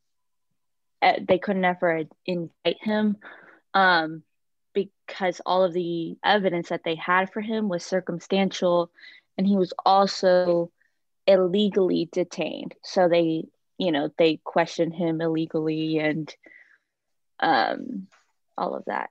eh, 1.01 1.21
they 1.27 1.39
couldn't 1.39 1.65
ever 1.65 2.03
indict 2.27 2.79
him. 2.83 3.17
Um 3.73 4.25
because 4.75 5.41
all 5.47 5.65
of 5.65 5.73
the 5.73 6.17
evidence 6.25 6.69
that 6.69 6.83
they 6.85 6.97
had 6.97 7.33
for 7.33 7.41
him 7.41 7.69
was 7.69 7.85
circumstantial 7.85 8.91
and 9.39 9.47
he 9.47 9.57
was 9.57 9.73
also 9.85 10.71
illegally 11.27 12.09
detained. 12.13 12.75
So 12.83 13.09
they 13.09 13.45
you 13.79 13.93
know 13.93 14.11
they 14.19 14.41
questioned 14.45 14.95
him 14.95 15.21
illegally 15.21 15.99
and 15.99 16.33
um 17.41 18.07
all 18.59 18.75
of 18.75 18.85
that. 18.87 19.11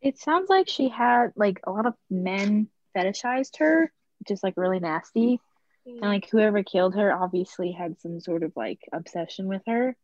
It 0.00 0.18
sounds 0.18 0.48
like 0.48 0.68
she 0.68 0.88
had 0.88 1.32
like 1.36 1.60
a 1.64 1.70
lot 1.70 1.86
of 1.86 1.94
men 2.10 2.68
fetishized 2.96 3.58
her 3.58 3.92
just 4.26 4.42
like 4.42 4.54
really 4.56 4.80
nasty. 4.80 5.40
And 5.86 6.00
like 6.00 6.28
whoever 6.30 6.62
killed 6.62 6.94
her 6.94 7.12
obviously 7.12 7.72
had 7.72 7.98
some 8.00 8.20
sort 8.20 8.42
of 8.42 8.52
like 8.54 8.80
obsession 8.92 9.48
with 9.48 9.62
her. 9.66 9.96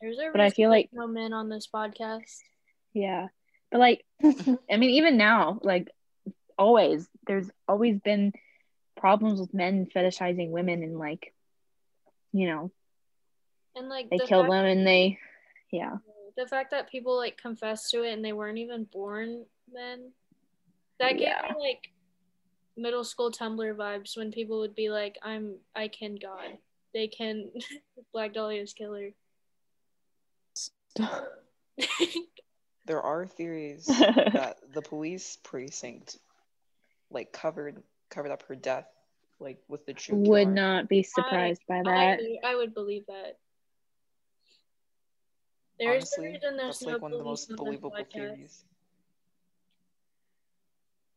There's 0.00 0.18
a 0.18 0.30
but 0.30 0.40
i 0.40 0.50
feel 0.50 0.70
like 0.70 0.90
no 0.92 1.06
men 1.06 1.32
on 1.32 1.48
this 1.48 1.68
podcast. 1.72 2.38
Yeah 2.94 3.28
But 3.70 3.78
like, 3.80 4.04
I 4.24 4.76
mean, 4.76 4.90
even 4.90 5.16
now, 5.16 5.58
like, 5.62 5.88
always, 6.58 7.08
there's 7.26 7.50
always 7.66 7.98
been 8.00 8.32
problems 8.96 9.40
with 9.40 9.54
men 9.54 9.86
fetishizing 9.94 10.50
women 10.50 10.82
and 10.82 10.98
like, 10.98 11.32
you 12.32 12.46
know, 12.46 12.70
And 13.76 13.88
like 13.88 14.10
they 14.10 14.18
the 14.18 14.26
kill 14.26 14.42
fact, 14.42 14.50
them 14.52 14.64
and 14.64 14.86
they, 14.86 15.18
yeah. 15.70 15.96
the 16.36 16.46
fact 16.46 16.70
that 16.72 16.90
people 16.90 17.16
like 17.16 17.36
confess 17.36 17.90
to 17.90 18.02
it 18.02 18.12
and 18.12 18.24
they 18.24 18.32
weren't 18.32 18.58
even 18.58 18.84
born 18.84 19.44
then, 19.72 20.12
that 20.98 21.12
gave 21.12 21.28
Yeah. 21.28 21.42
me 21.54 21.60
like 21.60 21.90
middle 22.76 23.04
school 23.04 23.30
Tumblr 23.30 23.74
vibes 23.76 24.16
when 24.16 24.32
people 24.32 24.60
would 24.60 24.74
be 24.74 24.88
like, 24.88 25.18
"I'm 25.22 25.56
I 25.76 25.88
can 25.88 26.16
God." 26.16 26.58
They 26.94 27.06
can 27.08 27.50
Black 28.12 28.32
Dahlia's 28.32 28.72
killer. 28.72 29.10
There 32.88 33.02
are 33.02 33.26
theories 33.26 33.86
that 34.32 34.56
the 34.72 34.82
police 34.82 35.36
precinct 35.44 36.18
like 37.10 37.32
covered 37.32 37.82
covered 38.10 38.30
up 38.32 38.42
her 38.44 38.56
death 38.56 38.88
like 39.38 39.58
with 39.68 39.84
the 39.86 39.92
true 39.92 40.16
Would 40.16 40.42
killer. 40.44 40.50
not 40.54 40.88
be 40.88 41.02
surprised 41.02 41.60
by 41.68 41.82
that. 41.84 42.20
I 42.44 42.56
would 42.56 42.74
believe 42.74 43.04
that. 43.06 43.36
There's 45.78 46.12
Honestly, 46.14 46.26
a 46.26 46.32
reason 46.32 46.56
there's 46.56 46.68
that's 46.68 46.82
no 46.82 46.92
like 46.94 47.02
one 47.02 47.12
of 47.12 47.18
the 47.18 47.24
most 47.24 47.50
on 47.50 47.56
believable 47.56 47.90
podcast. 47.90 48.12
theories. 48.12 48.64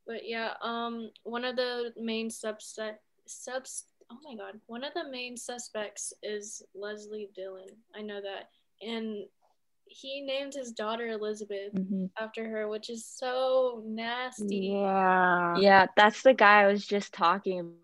But 0.06 0.28
yeah, 0.28 0.54
um, 0.62 1.10
one 1.24 1.46
of 1.46 1.56
the 1.56 1.94
main 1.98 2.30
subset 2.30 2.96
subs. 3.26 3.86
Oh 4.12 4.18
my 4.24 4.36
god, 4.36 4.60
one 4.68 4.84
of 4.84 4.94
the 4.94 5.10
main 5.10 5.38
suspects 5.38 6.12
is 6.22 6.62
Leslie 6.76 7.30
Dillon. 7.34 7.70
I 7.96 8.02
know 8.02 8.22
that, 8.22 8.50
and 8.86 9.26
he 9.94 10.22
named 10.22 10.54
his 10.54 10.72
daughter 10.72 11.08
Elizabeth 11.08 11.74
Mhm. 11.74 12.10
after 12.18 12.48
her, 12.50 12.68
which 12.68 12.90
is 12.90 13.06
so 13.06 13.84
nasty, 13.86 14.70
Yeah. 14.74 15.58
Yeah, 15.58 15.88
that's 15.96 16.22
the 16.24 16.34
guy 16.34 16.64
I 16.64 16.68
was 16.68 16.86
just 16.86 17.14
talking 17.14 17.76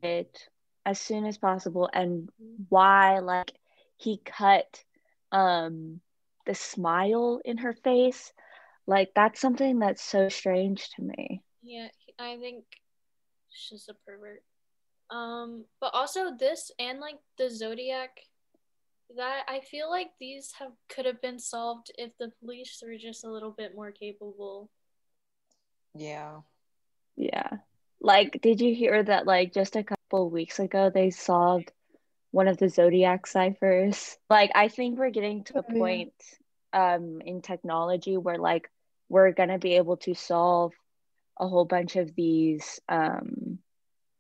it 0.03 0.49
as 0.85 0.99
soon 1.01 1.25
as 1.27 1.39
possible 1.39 1.89
and 1.93 2.29
why 2.69 3.19
like 3.21 3.53
he 3.97 4.21
cut 4.25 4.85
um 5.33 6.01
the 6.47 6.55
smile 6.55 7.41
in 7.45 7.59
her 7.59 7.73
face. 7.75 8.33
Like 8.87 9.13
that's 9.15 9.41
something 9.41 9.79
that's 9.81 10.03
so 10.03 10.29
strange 10.29 10.91
to 10.97 11.03
me. 11.03 11.43
Yeah, 11.63 11.89
I 12.19 12.37
think 12.39 12.65
she's 13.53 13.89
a 13.89 13.95
pervert. 13.95 14.43
Um, 15.11 15.65
but 15.81 15.93
also 15.95 16.37
this 16.39 16.71
and 16.79 17.01
like 17.01 17.19
the 17.39 17.51
Zodiac, 17.51 18.11
that 19.17 19.43
I 19.49 19.61
feel 19.61 19.91
like 19.91 20.11
these 20.21 20.53
have 20.59 20.73
could 20.89 21.07
have 21.07 21.21
been 21.21 21.39
solved 21.39 21.91
if 21.99 22.17
the 22.19 22.31
police 22.41 22.83
were 22.85 22.97
just 22.97 23.25
a 23.25 23.31
little 23.31 23.51
bit 23.51 23.75
more 23.75 23.91
capable. 23.93 24.71
Yeah. 25.95 26.41
yeah 27.17 27.49
like 28.01 28.41
did 28.43 28.61
you 28.61 28.75
hear 28.75 29.03
that 29.03 29.27
like 29.27 29.53
just 29.53 29.77
a 29.77 29.85
couple 29.85 30.31
weeks 30.31 30.59
ago 30.59 30.91
they 30.93 31.11
solved 31.11 31.73
one 32.31 32.49
of 32.49 32.59
the 32.59 32.69
zodiac 32.69 33.27
ciphers 33.27 34.17
like 34.31 34.51
i 34.55 34.69
think 34.69 34.99
we're 34.99 35.11
getting 35.11 35.45
to 35.45 35.59
a 35.59 35.63
Oh, 35.63 35.63
point 35.63 36.13
um 36.73 37.21
in 37.25 37.43
technology 37.43 38.17
where 38.17 38.39
like 38.39 38.71
we're 39.09 39.33
gonna 39.33 39.59
be 39.59 39.77
able 39.77 39.97
to 39.99 40.15
solve 40.15 40.73
a 41.41 41.49
whole 41.49 41.65
bunch 41.65 41.97
of 41.97 42.15
these 42.15 42.79
um 42.89 43.59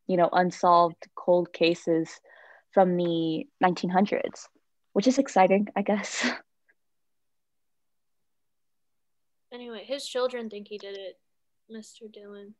you 0.08 0.16
know 0.16 0.28
unsolved 0.32 1.06
cold 1.14 1.52
cases 1.52 2.08
from 2.72 2.96
the 2.96 3.46
1900s 3.62 4.48
which 4.92 5.06
is 5.06 5.18
exciting 5.18 5.68
i 5.76 5.82
guess 5.82 6.28
Anyway, 9.52 9.82
his 9.84 10.06
children 10.06 10.48
think 10.48 10.68
he 10.68 10.78
did 10.78 10.96
it, 10.96 11.18
Mr. 11.70 12.10
Dillon. 12.12 12.54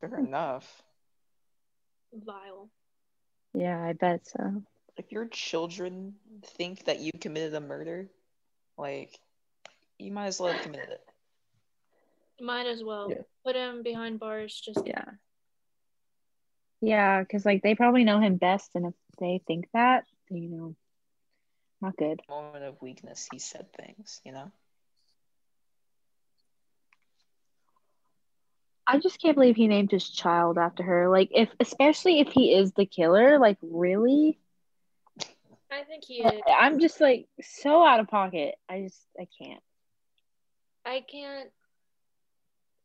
Fair 0.00 0.18
enough. 0.18 0.82
Vile. 2.12 2.68
yeah 3.54 3.80
i 3.80 3.92
bet 3.92 4.26
so 4.26 4.62
If 4.96 5.12
your 5.12 5.28
children 5.28 6.14
think 6.44 6.84
that 6.86 6.98
you 6.98 7.12
committed 7.20 7.54
a 7.54 7.60
murder, 7.60 8.10
like 8.76 9.20
you 9.98 10.10
might 10.10 10.26
as 10.26 10.40
well 10.40 10.52
have 10.52 10.62
committed 10.62 10.88
it. 10.88 11.09
Might 12.40 12.66
as 12.66 12.82
well 12.82 13.10
Yeah. 13.10 13.22
put 13.44 13.56
him 13.56 13.82
behind 13.82 14.18
bars. 14.18 14.58
Just 14.58 14.86
yeah 14.86 15.04
Yeah, 16.80 17.20
because 17.20 17.44
like 17.44 17.62
they 17.62 17.74
probably 17.74 18.04
know 18.04 18.20
him 18.20 18.36
best, 18.36 18.70
and 18.74 18.86
if 18.86 18.94
they 19.18 19.42
think 19.46 19.68
that, 19.74 20.04
you 20.30 20.48
know, 20.48 20.76
not 21.82 21.96
good. 21.96 22.22
Moment 22.28 22.64
of 22.64 22.80
weakness, 22.80 23.28
he 23.30 23.38
said 23.38 23.72
things, 23.74 24.20
you 24.24 24.32
know? 24.32 24.50
I 28.86 28.98
just 28.98 29.20
can't 29.20 29.36
believe 29.36 29.56
he 29.56 29.68
named 29.68 29.90
his 29.92 30.08
child 30.08 30.58
after 30.58 30.82
her. 30.82 31.08
Like, 31.08 31.28
if 31.32 31.48
especially 31.60 32.20
if 32.20 32.28
he 32.28 32.54
is 32.54 32.72
the 32.72 32.86
killer, 32.86 33.38
like 33.38 33.58
really, 33.62 34.40
I 35.70 35.84
think 35.84 36.04
he 36.04 36.22
is. 36.22 36.40
I'm 36.48 36.80
just 36.80 37.00
like 37.00 37.28
so 37.40 37.84
out 37.86 38.00
of 38.00 38.08
pocket. 38.08 38.56
I 38.68 38.82
just 38.82 39.06
I 39.18 39.28
can't. 39.40 39.62
I 40.84 41.04
can't. 41.08 41.50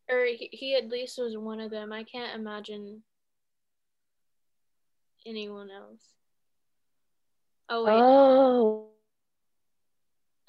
Or 0.10 0.26
he, 0.26 0.49
he 0.51 0.76
at 0.76 0.89
least 0.89 1.18
was 1.18 1.36
one 1.36 1.60
of 1.60 1.72
them. 1.72 1.91
I 1.91 2.03
can't 2.03 2.39
imagine 2.39 3.01
anyone 5.26 5.70
else. 5.72 6.01
Oh 7.68 7.84
wait, 7.84 7.93
oh 7.93 8.88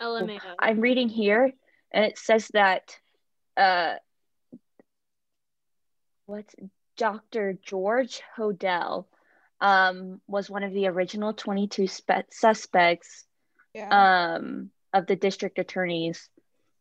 LMAO. 0.01 0.41
I'm 0.59 0.81
reading 0.81 1.09
here, 1.09 1.53
and 1.91 2.05
it 2.05 2.19
says 2.19 2.49
that 2.53 2.97
uh, 3.57 3.95
what's 6.27 6.55
Dr. 6.99 7.59
George 7.63 8.21
Hodel 8.37 9.07
um, 9.61 10.21
was 10.27 10.51
one 10.51 10.63
of 10.63 10.73
the 10.73 10.89
original 10.89 11.33
22 11.33 11.87
spe- 11.87 12.31
suspects 12.31 13.25
Yeah. 13.75 14.35
um, 14.35 14.71
of 14.93 15.07
the 15.07 15.17
district 15.17 15.59
attorneys. 15.59 16.29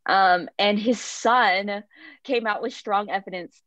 Um, 0.05 0.49
and 0.59 0.79
his 0.79 0.99
son 0.99 1.83
came 2.23 2.45
out 2.47 2.61
with 2.61 2.73
strong 2.73 3.09
evidence 3.09 3.61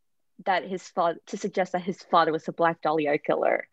that 0.45 0.65
his 0.65 0.89
father 0.89 1.19
to 1.27 1.37
suggest 1.37 1.73
that 1.73 1.83
his 1.83 2.03
father 2.03 2.33
was 2.33 2.47
a 2.49 2.53
Black 2.53 2.81
Dahlia 2.81 3.19
killer. 3.19 3.67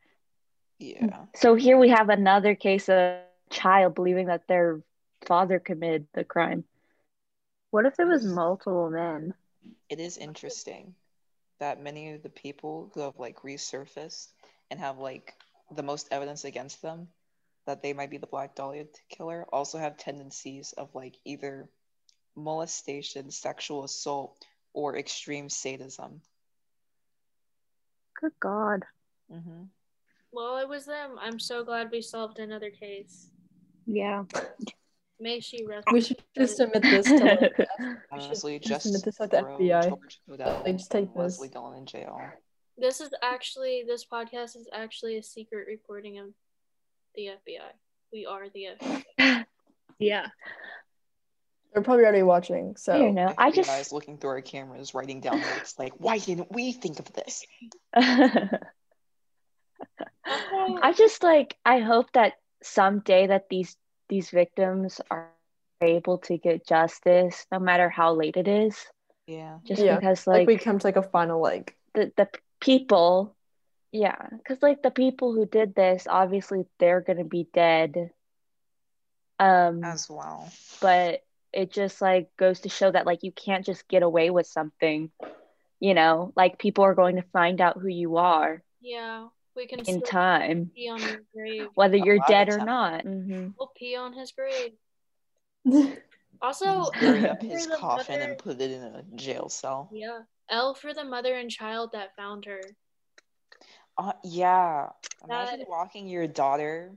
yeah. 0.79 1.25
So 1.35 1.55
here 1.55 1.77
we 1.77 1.89
have 1.89 2.09
another 2.09 2.55
case 2.55 2.89
of 2.89 2.95
a 2.95 3.21
child 3.49 3.95
believing 3.95 4.27
that 4.27 4.47
their 4.47 4.81
father 5.25 5.59
committed 5.59 6.07
the 6.13 6.23
crime. 6.23 6.63
What 7.71 7.85
if 7.85 7.99
it 7.99 8.05
was 8.07 8.25
multiple 8.25 8.89
men? 8.89 9.33
It 9.89 9.99
is 9.99 10.17
interesting 10.17 10.95
that 11.59 11.81
many 11.81 12.13
of 12.13 12.23
the 12.23 12.29
people 12.29 12.91
who 12.93 13.01
have 13.01 13.19
like 13.19 13.41
resurfaced 13.41 14.31
and 14.69 14.79
have 14.79 14.97
like 14.97 15.33
the 15.71 15.83
most 15.83 16.07
evidence 16.11 16.45
against 16.45 16.81
them 16.81 17.07
that 17.65 17.81
they 17.81 17.93
might 17.93 18.09
be 18.09 18.17
the 18.17 18.27
Black 18.27 18.55
Dahlia 18.55 18.85
killer 19.09 19.45
also 19.51 19.77
have 19.77 19.97
tendencies 19.97 20.73
of 20.73 20.93
like 20.95 21.17
either 21.25 21.69
molestation, 22.35 23.31
sexual 23.31 23.83
assault, 23.83 24.37
or 24.73 24.97
extreme 24.97 25.49
sadism. 25.49 26.21
Good 28.19 28.33
God. 28.39 28.83
hmm 29.31 29.63
well, 30.35 30.57
it 30.57 30.67
was 30.67 30.85
them. 30.85 31.11
I'm 31.17 31.39
so 31.39 31.63
glad 31.63 31.91
we 31.91 32.01
solved 32.01 32.39
another 32.39 32.69
case. 32.69 33.29
Yeah. 33.85 34.23
May 35.17 35.39
she 35.39 35.65
rest. 35.65 35.87
We 35.93 36.01
should 36.01 36.21
just 36.37 36.57
submit 36.57 36.81
this 36.81 37.05
to 37.05 37.15
like, 37.15 37.39
We 37.57 37.65
should 37.65 37.97
Honestly, 38.11 38.59
just 38.59 38.69
just 38.69 38.83
submit 38.83 39.03
this 39.05 39.21
at 39.21 39.31
the 39.31 39.39
throw 39.39 39.57
FBI. 39.57 39.87
George 39.87 40.19
Hodel 40.29 40.63
Like, 40.65 40.75
just 40.77 40.91
take 40.91 41.05
and 41.05 41.15
Leslie 41.15 41.47
this. 41.47 41.53
Dillon 41.53 41.77
in 41.77 41.85
jail. 41.85 42.19
This 42.77 42.99
is 42.99 43.11
actually 43.23 43.85
this 43.87 44.05
podcast 44.05 44.57
is 44.57 44.67
actually 44.73 45.17
a 45.17 45.23
secret 45.23 45.67
recording 45.67 46.19
of 46.19 46.27
the 47.15 47.27
FBI. 47.27 47.71
We 48.11 48.25
are 48.25 48.49
the 48.49 48.67
FBI. 48.81 49.45
Yeah. 49.97 50.25
They're 51.75 51.83
probably 51.83 52.05
already 52.05 52.23
watching. 52.23 52.77
I 52.87 52.97
don't 52.97 52.99
So 53.11 53.11
know. 53.11 53.33
I 53.37 53.51
FBI 53.51 53.53
just 53.53 53.81
is 53.81 53.91
looking 53.91 54.17
through 54.17 54.29
our 54.29 54.41
cameras, 54.41 54.93
writing 54.93 55.19
down 55.19 55.41
notes 55.41 55.77
like, 55.77 55.91
"Why 55.97 56.19
didn't 56.19 56.49
we 56.49 56.71
think 56.71 56.99
of 56.99 57.11
this?" 57.11 57.45
I 57.93 58.59
just 60.93 61.21
like 61.21 61.57
I 61.65 61.79
hope 61.79 62.13
that 62.13 62.35
someday 62.63 63.27
that 63.27 63.49
these 63.49 63.75
these 64.07 64.29
victims 64.29 65.01
are 65.11 65.27
able 65.81 66.19
to 66.19 66.37
get 66.37 66.65
justice, 66.65 67.45
no 67.51 67.59
matter 67.59 67.89
how 67.89 68.13
late 68.13 68.37
it 68.37 68.47
is. 68.47 68.77
Yeah. 69.27 69.57
Just 69.65 69.81
Yeah, 69.81 69.99
because 69.99 70.25
like, 70.25 70.39
like, 70.39 70.47
we 70.47 70.57
come 70.57 70.79
to 70.79 70.87
like 70.87 70.95
a 70.95 71.03
final 71.03 71.41
like 71.41 71.75
the 71.93 72.13
the 72.15 72.29
people, 72.61 73.35
yeah, 73.91 74.29
because 74.31 74.63
like 74.63 74.81
the 74.81 74.91
people 74.91 75.33
who 75.33 75.45
did 75.45 75.75
this, 75.75 76.07
obviously 76.09 76.63
they're 76.79 77.01
gonna 77.01 77.25
be 77.25 77.49
dead. 77.53 78.11
Um, 79.39 79.83
As 79.83 80.09
well. 80.09 80.49
but 80.79 81.24
it 81.55 81.71
just 81.71 82.01
like 82.01 82.29
goes 82.37 82.59
to 82.61 82.69
show 82.69 82.91
that 82.91 83.05
like 83.05 83.23
you 83.23 83.31
can't 83.31 83.65
just 83.65 83.87
get 83.87 84.03
away 84.03 84.29
with 84.29 84.45
something. 84.47 85.09
You 85.79 85.93
know, 85.93 86.31
like 86.35 86.59
people 86.59 86.83
are 86.83 86.93
going 86.95 87.15
to 87.15 87.21
find 87.33 87.59
out 87.61 87.79
who 87.79 87.87
you 87.87 88.17
are 88.17 88.61
yeah, 88.81 89.27
we 89.55 89.65
can 89.67 89.79
in 89.81 90.01
time, 90.01 90.69
pee 90.75 90.89
on 90.89 91.01
grave. 91.33 91.67
whether 91.75 91.97
you're 91.97 92.17
lot 92.17 92.27
dead 92.27 92.49
or 92.49 92.57
time. 92.57 92.65
not. 92.65 93.01
hmm 93.03 93.47
We'll 93.57 93.71
pee 93.75 93.95
on 93.95 94.13
his 94.13 94.31
grave. 94.31 94.73
Also, 96.41 96.91
Bury 96.99 97.27
up 97.29 97.41
his 97.41 97.65
coffin 97.67 98.19
mother- 98.19 98.31
and 98.31 98.37
put 98.37 98.59
it 98.61 98.69
in 98.69 98.83
a 98.83 99.03
jail 99.15 99.47
cell. 99.49 99.89
Yeah, 99.93 100.19
L 100.49 100.75
for 100.75 100.93
the 100.93 101.03
mother 101.05 101.33
and 101.33 101.49
child 101.49 101.93
that 101.93 102.15
found 102.17 102.43
her. 102.45 102.59
Uh, 103.97 104.11
yeah. 104.23 104.89
Imagine 105.23 105.59
That- 105.59 105.69
walking 105.69 106.07
your 106.09 106.27
daughter 106.27 106.91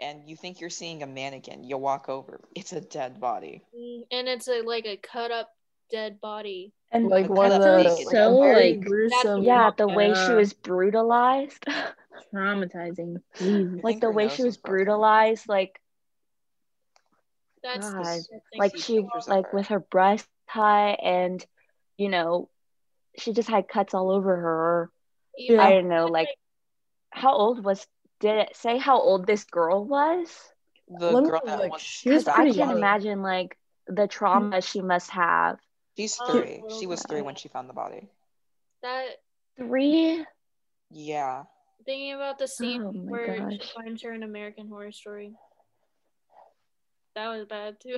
and 0.00 0.28
you 0.28 0.36
think 0.36 0.60
you're 0.60 0.70
seeing 0.70 1.02
a 1.02 1.06
mannequin. 1.06 1.64
You 1.64 1.76
walk 1.78 2.08
over, 2.08 2.40
it's 2.54 2.72
a 2.72 2.80
dead 2.80 3.20
body. 3.20 3.62
Mm, 3.76 4.02
And 4.10 4.28
it's 4.28 4.48
a 4.48 4.60
like 4.62 4.86
a 4.86 4.96
cut 4.96 5.30
up 5.30 5.50
dead 5.90 6.20
body. 6.20 6.72
And 6.92 7.08
like 7.08 7.28
one 7.28 7.52
of 7.52 7.60
that's 7.60 7.64
the 7.64 7.70
really 7.70 8.04
like, 8.04 8.08
so, 8.10 8.30
like- 8.38 8.80
gruesome 8.80 9.42
yeah, 9.42 9.70
the 9.76 9.88
way 9.88 10.14
she 10.14 10.32
was 10.32 10.52
brutalized, 10.52 11.64
Traumatizing. 12.34 13.16
Jesus. 13.38 13.80
like 13.84 14.00
the 14.00 14.10
way 14.10 14.28
she 14.28 14.42
was 14.42 14.54
was 14.54 14.56
brutalized, 14.58 15.48
like 15.48 15.80
That's 17.62 17.90
God, 17.90 17.98
disgusting. 18.04 18.40
like 18.58 18.72
see 18.76 18.80
she 18.82 19.06
like 19.28 19.46
her. 19.50 19.56
with 19.56 19.66
her 19.68 19.80
breast 19.80 20.26
high 20.46 20.90
and 20.90 21.44
you 21.96 22.08
know 22.08 22.48
she 23.18 23.32
just 23.32 23.48
had 23.48 23.66
cuts 23.68 23.94
all 23.94 24.10
over 24.10 24.36
her 24.36 24.90
Even- 25.38 25.58
i 25.60 25.70
don't 25.70 25.88
know 25.88 26.06
like 26.06 26.28
how 27.10 27.32
old 27.34 27.64
was 27.64 27.84
did 28.20 28.36
it 28.36 28.56
say 28.56 28.78
how 28.78 29.00
old 29.00 29.26
this 29.26 29.44
girl 29.44 29.84
was 29.84 30.28
The 30.88 31.12
Let 31.14 31.24
girl 31.24 31.32
look, 31.34 31.46
that 31.46 31.58
like, 31.60 31.72
was 31.72 31.80
she 31.80 32.10
was 32.10 32.24
because 32.24 32.34
i 32.36 32.44
can't 32.44 32.56
young. 32.56 32.78
imagine 32.78 33.22
like 33.22 33.56
the 33.86 34.06
trauma 34.06 34.60
she 34.60 34.80
must 34.80 35.10
have 35.10 35.58
She's 35.96 36.16
three. 36.16 36.62
little 36.62 36.78
She 36.80 36.86
was 36.86 37.02
three 37.02 37.22
when 37.22 37.34
she 37.36 37.48
found 37.48 37.68
the 37.68 37.74
body. 37.74 38.08
that 38.82 39.06
three 39.56 40.24
Yeah. 40.90 41.44
thinking 41.86 42.12
about 42.14 42.38
the 42.38 42.48
scene 42.48 42.82
Oh 42.82 42.92
my 42.92 43.10
where 43.10 43.36
she 43.50 43.58
gosh. 43.58 43.72
finds 43.74 44.02
her 44.02 44.12
in 44.12 44.22
American 44.22 44.68
Horror 44.68 44.92
Story. 44.92 45.32
That 47.14 47.28
was 47.28 47.46
bad 47.46 47.76
too. 47.80 47.96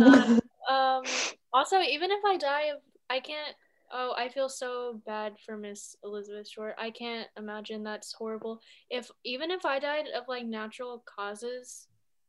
um, 0.00 0.40
um, 0.70 1.04
also, 1.52 1.80
even 1.80 2.10
if 2.10 2.24
I 2.24 2.36
die 2.36 2.70
I 3.08 3.20
can't. 3.20 3.54
Oh, 3.98 4.12
I 4.14 4.28
feel 4.28 4.50
so 4.50 5.00
bad 5.06 5.36
for 5.46 5.56
Miss 5.56 5.96
Elizabeth 6.04 6.46
Short. 6.46 6.74
I 6.78 6.90
can't 6.90 7.28
imagine 7.38 7.82
that's 7.82 8.12
horrible. 8.12 8.60
If 8.90 9.10
even 9.24 9.50
if 9.50 9.64
I 9.64 9.78
died 9.78 10.04
of 10.14 10.24
like 10.28 10.44
natural 10.44 11.02
causes, 11.06 11.88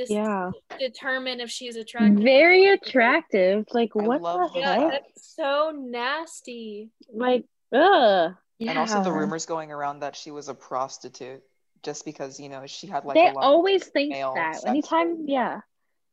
dis- 0.00 0.10
Yeah. 0.10 0.50
determine 0.78 1.40
if 1.40 1.50
she's 1.50 1.76
attractive. 1.76 2.22
Very 2.22 2.68
attractive. 2.68 3.66
Like 3.72 3.90
I 3.98 4.02
what 4.02 4.20
love 4.22 4.52
the 4.54 4.60
Yeah, 4.60 4.74
heck? 4.78 4.90
that's 4.92 5.34
so 5.36 5.72
nasty. 5.76 6.90
Like 7.12 7.44
ugh. 7.72 8.34
And 8.60 8.78
also 8.78 9.02
the 9.02 9.12
rumors 9.12 9.46
going 9.46 9.72
around 9.72 10.00
that 10.00 10.14
she 10.16 10.30
was 10.30 10.48
a 10.48 10.54
prostitute 10.54 11.42
just 11.82 12.04
because, 12.04 12.38
you 12.38 12.48
know, 12.50 12.66
she 12.66 12.86
had 12.86 13.04
like 13.04 13.14
they 13.14 13.28
a 13.28 13.32
lot 13.32 13.44
always 13.44 13.84
think 13.86 14.10
male 14.12 14.34
that. 14.34 14.56
sex 14.56 14.64
Anytime, 14.66 15.24
yeah. 15.26 15.60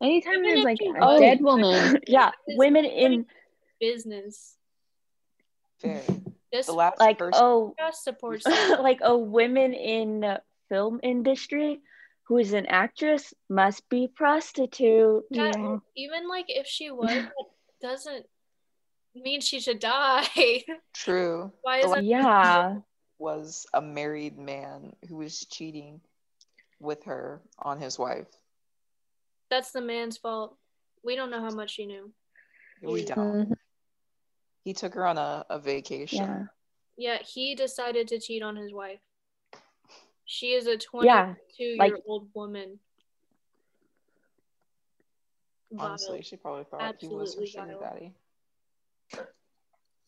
Anytime 0.02 0.34
Even 0.34 0.44
there's 0.44 0.64
like 0.64 0.78
a 0.82 0.94
Oh. 1.02 1.20
dead 1.20 1.42
woman. 1.42 2.00
yeah 2.08 2.32
women 2.50 2.86
in 2.86 3.26
Business. 3.80 4.56
fair. 5.80 6.02
This 6.52 6.68
The 6.68 6.74
last 6.74 7.00
like 7.00 7.18
person 7.18 7.42
oh 7.44 7.76
podcast 7.80 7.96
supports 7.96 8.46
like 8.80 9.00
a 9.04 9.16
women 9.18 9.74
in 9.74 10.38
film 10.70 11.00
industry 11.04 11.82
who 12.28 12.38
is 12.38 12.54
an 12.54 12.66
actress 12.66 13.34
must 13.50 13.88
be 13.90 14.08
prostitute 14.14 15.24
that. 15.32 15.56
Yeah. 15.58 15.78
Even 15.96 16.28
like 16.28 16.46
if 16.50 16.68
she 16.68 16.92
was, 16.92 17.10
that 17.16 17.46
doesn't 17.82 18.26
mean 19.16 19.42
she 19.42 19.60
should 19.60 19.80
die. 19.80 20.28
true 20.94 21.52
Why 21.62 21.80
is 21.80 21.86
la- 21.86 21.98
it? 21.98 22.04
yeah 22.04 22.76
was 23.20 23.66
a 23.74 23.82
married 23.82 24.38
man 24.38 24.94
who 25.10 25.18
was 25.18 25.46
cheating 25.46 26.02
with 26.80 27.04
her 27.06 27.42
on 27.58 27.80
his 27.80 27.98
wife. 27.98 28.28
That's 29.50 29.72
the 29.72 29.82
man's 29.82 30.18
fault. 30.18 30.56
We 31.04 31.16
don't 31.16 31.32
know 31.32 31.40
how 31.42 31.50
much 31.50 31.72
she 31.72 31.86
knew. 31.86 32.12
We 32.84 33.06
don't. 33.06 33.50
Mhm. 33.50 33.56
He 34.64 34.74
took 34.74 34.94
her 34.94 35.08
on 35.08 35.18
a, 35.18 35.46
a 35.50 35.58
vacation. 35.58 36.20
yeah 36.20 36.44
Yeah, 36.98 37.18
he 37.24 37.56
decided 37.56 38.10
to 38.10 38.20
cheat 38.20 38.44
on 38.44 38.56
his 38.56 38.74
wife. 38.74 39.00
She 40.28 40.54
is 40.54 40.68
a 40.68 40.78
Yeah, 41.02 41.34
22 41.58 41.76
like- 41.80 41.90
year 41.94 42.00
old 42.06 42.30
woman. 42.36 42.80
Vile. 45.72 45.86
Honestly, 45.88 46.22
she 46.22 46.38
probably 46.38 46.64
thought 46.66 46.96
he 47.00 47.08
was 47.08 47.36
her 47.36 47.42
Absolutely 47.42 47.48
sugar 47.48 47.78
vile. 47.80 47.80
daddy. 47.80 48.14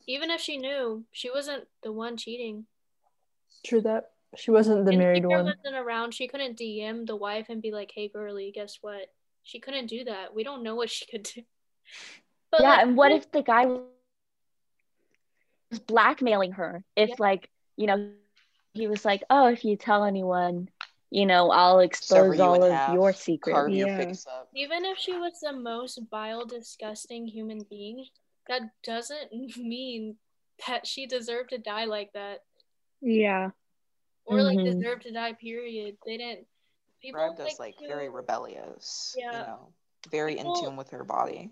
Even 0.08 0.32
if 0.32 0.42
she 0.42 0.58
knew, 0.58 1.06
she 1.12 1.30
wasn't 1.30 1.68
the 1.84 1.92
one 1.92 2.18
cheating. 2.18 2.66
True 3.66 3.82
that. 3.82 4.12
She 4.36 4.52
wasn't 4.52 4.86
the 4.86 4.92
And 4.92 5.00
married 5.00 5.18
Peter 5.24 5.30
one. 5.30 5.46
wasn't 5.46 5.76
around. 5.76 6.14
She 6.14 6.28
couldn't 6.28 6.58
DM 6.58 7.06
the 7.08 7.16
wife 7.16 7.48
and 7.50 7.62
be 7.62 7.72
like, 7.72 7.92
"Hey, 7.92 8.08
girly, 8.08 8.52
guess 8.52 8.78
what?" 8.82 9.14
She 9.44 9.60
couldn't 9.60 9.88
do 9.88 10.04
that. 10.06 10.34
We 10.34 10.44
don't 10.44 10.64
know 10.64 10.76
what 10.76 10.90
she 10.90 11.06
could 11.06 11.24
do. 11.24 11.44
But 12.52 12.62
yeah 12.62 12.70
like, 12.70 12.82
and 12.88 12.98
what 12.98 13.12
if 13.12 13.32
the 13.32 13.44
guy 13.44 13.66
was 13.68 13.82
blackmailing 15.88 16.54
her 16.54 16.84
if 16.96 17.10
Yeah. 17.10 17.16
like 17.20 17.50
you 17.78 17.86
know 17.88 18.12
he 18.80 18.88
was 18.88 19.04
like 19.06 19.24
oh 19.30 19.48
if 19.48 19.64
you 19.66 19.76
tell 19.76 20.04
anyone 20.04 20.70
you 21.12 21.26
know 21.26 21.50
i'll 21.52 21.78
Sever 21.80 21.84
expose 21.84 22.38
you 22.38 22.44
all 22.44 22.64
of 22.64 22.72
half, 22.72 22.94
your 22.94 23.14
secrets 23.14 23.74
Yeah. 23.74 23.98
face 23.98 24.26
even 24.56 24.86
if 24.86 24.98
she 24.98 25.14
was 25.14 25.34
the 25.42 25.54
most 25.54 26.00
vile, 26.10 26.46
disgusting 26.46 27.28
human 27.28 27.66
being, 27.70 28.06
that 28.48 28.62
doesn't 28.84 29.32
mean 29.58 30.16
that 30.68 30.86
she 30.86 31.06
deserved 31.08 31.50
to 31.52 31.58
die 31.58 31.86
like 31.86 32.12
that, 32.14 32.44
Yeah. 33.02 33.52
or 34.26 34.42
like 34.42 34.58
Mhm. 34.58 34.66
deserved 34.66 35.04
to 35.04 35.12
die. 35.12 35.34
Period. 35.34 35.98
They 36.06 36.18
didn't. 36.18 36.48
People 37.02 37.22
Described 37.30 37.52
as 37.54 37.60
like 37.60 37.76
very 37.80 38.10
rebellious. 38.10 39.16
Yeah. 39.18 39.32
You 39.32 39.38
know, 39.48 39.74
very 40.12 40.36
People- 40.36 40.56
in 40.56 40.64
tune 40.64 40.76
with 40.76 40.90
her 40.90 41.04
body. 41.06 41.52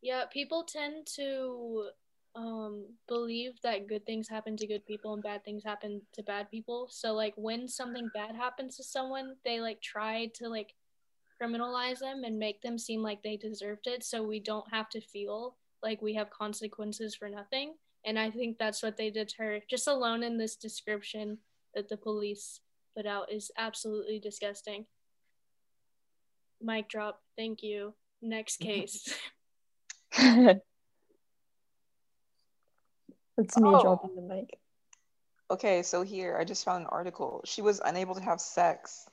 Yeah, 0.00 0.24
people 0.26 0.64
tend 0.64 1.06
to 1.16 1.90
um 2.34 2.86
believe 3.08 3.60
that 3.62 3.88
good 3.88 4.06
things 4.06 4.28
happen 4.28 4.56
to 4.56 4.66
good 4.66 4.86
people 4.86 5.12
and 5.12 5.22
bad 5.22 5.44
things 5.44 5.64
happen 5.64 6.00
to 6.12 6.22
bad 6.22 6.50
people. 6.50 6.88
So 6.90 7.12
like 7.12 7.34
when 7.36 7.68
something 7.68 8.08
bad 8.14 8.34
happens 8.34 8.76
to 8.76 8.84
someone, 8.84 9.36
they 9.44 9.60
like 9.60 9.80
try 9.80 10.30
to 10.34 10.48
like 10.48 10.74
criminalize 11.40 11.98
them 11.98 12.24
and 12.24 12.38
make 12.38 12.62
them 12.62 12.78
seem 12.78 13.02
like 13.02 13.22
they 13.22 13.36
deserved 13.36 13.86
it 13.86 14.04
so 14.04 14.22
we 14.22 14.40
don't 14.40 14.70
have 14.72 14.88
to 14.90 15.00
feel 15.00 15.56
like 15.82 16.00
we 16.00 16.14
have 16.14 16.30
consequences 16.30 17.14
for 17.14 17.28
nothing. 17.28 17.74
And 18.04 18.18
I 18.18 18.30
think 18.30 18.58
that's 18.58 18.82
what 18.82 18.96
they 18.96 19.12
her. 19.38 19.60
Just 19.68 19.86
alone 19.86 20.22
in 20.22 20.38
this 20.38 20.56
description 20.56 21.38
that 21.74 21.88
the 21.88 21.96
police 21.96 22.60
put 22.96 23.06
out 23.06 23.30
is 23.30 23.50
absolutely 23.58 24.18
disgusting. 24.18 24.86
Mic 26.60 26.88
drop. 26.88 27.20
Thank 27.36 27.62
you. 27.62 27.94
Next 28.20 28.56
case. 28.60 29.14
That's 33.36 33.56
me 33.56 33.68
Oh. 33.68 33.80
dropping 33.82 34.14
the 34.16 34.22
mic. 34.22 34.58
Okay, 35.50 35.82
so 35.82 36.02
here 36.02 36.36
I 36.36 36.44
just 36.44 36.64
found 36.64 36.82
an 36.84 36.88
article. 36.90 37.42
She 37.44 37.60
was 37.62 37.80
unable 37.84 38.14
to 38.14 38.20
have 38.22 38.40
sex. 38.40 39.08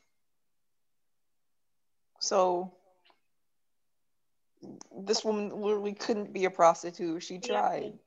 So 2.20 2.74
this 4.92 5.24
woman 5.24 5.50
literally 5.62 5.94
couldn't 5.94 6.34
be 6.34 6.46
a 6.46 6.50
prostitute. 6.52 7.24
She 7.24 7.36
Yeah. 7.36 7.40
tried. 7.48 8.00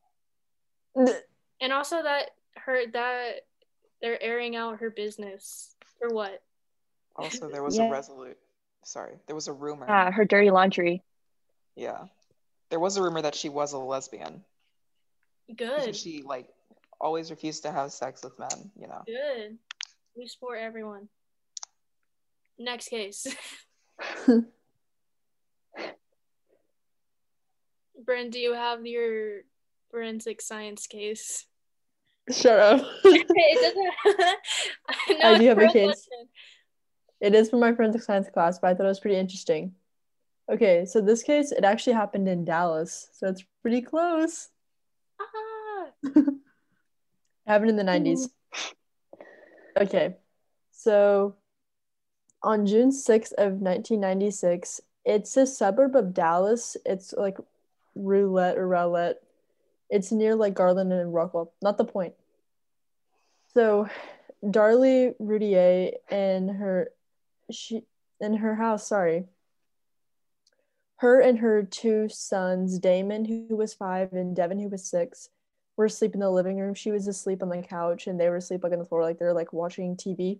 and 1.60 1.72
also 1.72 2.02
that 2.02 2.32
her 2.56 2.86
that 2.88 3.46
they're 4.02 4.20
airing 4.22 4.56
out 4.56 4.78
her 4.80 4.90
business 4.90 5.74
for 5.98 6.08
what? 6.10 6.42
Also, 7.16 7.48
there 7.48 7.62
was 7.62 7.76
Yeah. 7.78 7.84
a 7.88 7.90
resolute. 7.90 8.38
Sorry, 8.84 9.18
there 9.26 9.34
was 9.34 9.48
a 9.48 9.52
rumor. 9.54 9.86
yeah, 9.86 10.10
her 10.10 10.24
dirty 10.26 10.50
laundry. 10.50 11.02
Yeah. 11.76 12.08
There 12.68 12.80
was 12.80 12.96
a 12.98 13.02
rumor 13.02 13.22
that 13.22 13.34
she 13.34 13.48
was 13.48 13.72
a 13.72 13.78
lesbian 13.78 14.44
Good. 15.54 15.94
she 15.96 16.22
like 16.22 16.48
always 17.00 17.30
refused 17.30 17.64
to 17.64 17.72
have 17.72 17.92
sex 17.92 18.22
with 18.22 18.38
men, 18.38 18.70
you 18.78 18.86
know. 18.86 19.02
Good. 19.06 19.58
We 20.16 20.26
support 20.26 20.58
everyone. 20.60 21.08
Next 22.58 22.88
case. 22.88 23.26
Bryn, 28.04 28.30
do 28.30 28.38
you 28.38 28.54
have 28.54 28.86
your 28.86 29.42
forensic 29.90 30.40
science 30.40 30.86
case? 30.86 31.46
Shut 32.30 32.58
up. 32.58 32.80
it 33.04 33.94
doesn't. 34.04 35.24
I 35.24 35.38
do 35.38 35.46
have 35.46 35.58
a 35.58 35.62
it's 35.62 35.72
case. 35.72 35.86
question. 35.86 36.28
It 37.20 37.34
is 37.34 37.50
from 37.50 37.60
my 37.60 37.72
forensic 37.74 38.02
science 38.02 38.28
class, 38.28 38.58
but 38.58 38.68
I 38.68 38.74
thought 38.74 38.86
it 38.86 38.88
was 38.88 39.00
pretty 39.00 39.16
interesting. 39.16 39.74
Okay, 40.50 40.84
so 40.84 41.00
this 41.00 41.22
case, 41.22 41.52
it 41.52 41.64
actually 41.64 41.94
happened 41.94 42.28
in 42.28 42.44
Dallas, 42.44 43.08
so 43.12 43.28
it's 43.28 43.44
pretty 43.62 43.80
close. 43.80 44.48
Happened 47.46 47.70
in 47.70 47.76
the 47.76 47.84
90s. 47.84 48.28
Okay, 49.80 50.16
so 50.70 51.34
on 52.42 52.66
June 52.66 52.90
6th 52.90 53.32
of 53.32 53.60
1996, 53.60 54.80
it's 55.04 55.36
a 55.36 55.46
suburb 55.46 55.96
of 55.96 56.14
Dallas. 56.14 56.76
It's 56.84 57.12
like 57.12 57.36
Roulette 57.94 58.58
or 58.58 58.68
roulette. 58.68 59.22
It's 59.90 60.12
near 60.12 60.34
like 60.34 60.54
Garland 60.54 60.92
and 60.92 61.12
Rockwall. 61.12 61.50
Not 61.60 61.78
the 61.78 61.84
point. 61.84 62.14
So, 63.54 63.88
Darlie 64.42 65.14
Routier 65.18 65.92
and 66.10 66.50
her 66.50 66.90
she 67.50 67.84
in 68.20 68.34
her 68.34 68.54
house, 68.54 68.88
sorry. 68.88 69.24
Her 70.96 71.20
and 71.20 71.38
her 71.40 71.62
two 71.64 72.08
sons, 72.08 72.78
Damon, 72.78 73.24
who 73.24 73.56
was 73.56 73.74
five, 73.74 74.12
and 74.12 74.34
Devon, 74.34 74.60
who 74.60 74.68
was 74.68 74.84
six, 74.84 75.28
were 75.76 75.86
asleep 75.86 76.14
in 76.14 76.20
the 76.20 76.30
living 76.30 76.58
room. 76.58 76.74
She 76.74 76.90
was 76.90 77.06
asleep 77.06 77.42
on 77.42 77.48
the 77.48 77.62
couch, 77.62 78.06
and 78.06 78.18
they 78.18 78.28
were 78.28 78.36
asleep 78.36 78.62
like 78.62 78.72
on 78.72 78.78
the 78.78 78.84
floor, 78.84 79.02
like 79.02 79.18
they're 79.18 79.34
like 79.34 79.52
watching 79.52 79.96
TV. 79.96 80.38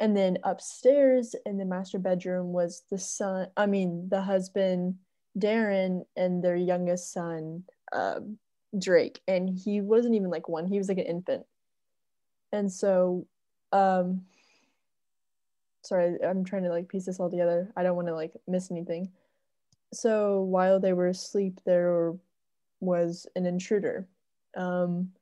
And 0.00 0.16
then 0.16 0.38
upstairs 0.42 1.34
in 1.46 1.58
the 1.58 1.64
master 1.64 1.98
bedroom 1.98 2.52
was 2.52 2.82
the 2.90 2.98
son, 2.98 3.48
I 3.56 3.66
mean, 3.66 4.08
the 4.08 4.22
husband, 4.22 4.96
Darin, 5.38 6.04
and 6.16 6.42
their 6.42 6.56
youngest 6.56 7.12
son, 7.12 7.64
um, 7.92 8.38
Drake. 8.78 9.20
And 9.28 9.48
he 9.48 9.80
wasn't 9.80 10.14
even 10.14 10.30
like 10.30 10.48
one, 10.48 10.66
he 10.66 10.78
was 10.78 10.88
like 10.88 10.98
an 10.98 11.04
infant. 11.04 11.46
And 12.52 12.70
so, 12.70 13.26
um, 13.72 14.22
sorry, 15.82 16.18
I'm 16.22 16.44
trying 16.44 16.64
to 16.64 16.70
like 16.70 16.88
piece 16.88 17.06
this 17.06 17.20
all 17.20 17.30
together. 17.30 17.70
I 17.76 17.82
don't 17.82 17.96
want 17.96 18.08
to 18.08 18.14
like 18.14 18.32
miss 18.46 18.70
anything. 18.70 19.10
So 19.92 20.40
while 20.40 20.80
they 20.80 20.92
were 20.94 21.08
asleep, 21.08 21.60
there 21.64 22.14
was 22.80 23.26
an 23.36 23.46
intruder. 23.46 24.06
Um, 24.56 25.12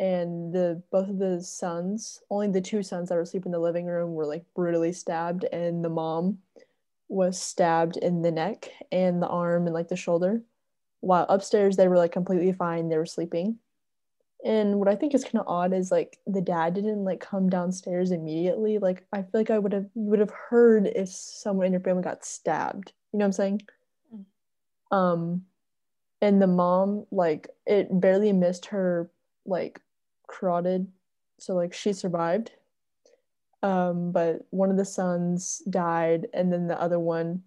and 0.00 0.52
the 0.52 0.82
both 0.92 1.08
of 1.08 1.18
the 1.18 1.42
sons, 1.42 2.22
only 2.30 2.48
the 2.48 2.60
two 2.60 2.82
sons 2.82 3.08
that 3.08 3.16
were 3.16 3.22
asleep 3.22 3.46
in 3.46 3.52
the 3.52 3.58
living 3.58 3.86
room, 3.86 4.14
were 4.14 4.26
like 4.26 4.44
brutally 4.54 4.92
stabbed, 4.92 5.44
and 5.44 5.84
the 5.84 5.88
mom 5.88 6.38
was 7.08 7.40
stabbed 7.40 7.96
in 7.96 8.22
the 8.22 8.30
neck 8.30 8.70
and 8.92 9.22
the 9.22 9.26
arm 9.28 9.66
and 9.66 9.74
like 9.74 9.88
the 9.88 9.96
shoulder. 9.96 10.42
While 11.00 11.26
upstairs 11.28 11.76
they 11.76 11.88
were 11.88 11.96
like 11.96 12.12
completely 12.12 12.52
fine, 12.52 12.88
they 12.88 12.98
were 12.98 13.06
sleeping. 13.06 13.58
And 14.44 14.78
what 14.78 14.88
I 14.88 14.94
think 14.94 15.14
is 15.14 15.24
kind 15.24 15.38
of 15.38 15.48
odd 15.48 15.72
is 15.72 15.90
like 15.90 16.18
the 16.26 16.40
dad 16.40 16.74
didn't 16.74 17.04
like 17.04 17.20
come 17.20 17.48
downstairs 17.48 18.12
immediately. 18.12 18.78
Like 18.78 19.04
I 19.12 19.22
feel 19.22 19.30
like 19.34 19.50
I 19.50 19.58
would 19.58 19.72
have 19.72 19.86
you 19.94 20.02
would 20.02 20.20
have 20.20 20.30
heard 20.30 20.86
if 20.86 21.08
someone 21.08 21.66
in 21.66 21.72
your 21.72 21.80
family 21.80 22.02
got 22.02 22.24
stabbed. 22.24 22.92
You 23.12 23.18
know 23.18 23.24
what 23.24 23.26
I'm 23.26 23.32
saying? 23.32 23.62
Um 24.92 25.44
and 26.20 26.42
the 26.42 26.46
mom 26.46 27.06
like 27.10 27.48
it 27.66 27.88
barely 28.00 28.32
missed 28.32 28.66
her 28.66 29.10
like 29.46 29.80
carotid 30.28 30.88
so 31.38 31.54
like 31.54 31.72
she 31.72 31.92
survived. 31.92 32.52
Um 33.62 34.12
but 34.12 34.46
one 34.50 34.70
of 34.70 34.76
the 34.76 34.84
sons 34.84 35.62
died 35.68 36.26
and 36.32 36.52
then 36.52 36.68
the 36.68 36.80
other 36.80 36.98
one 36.98 37.42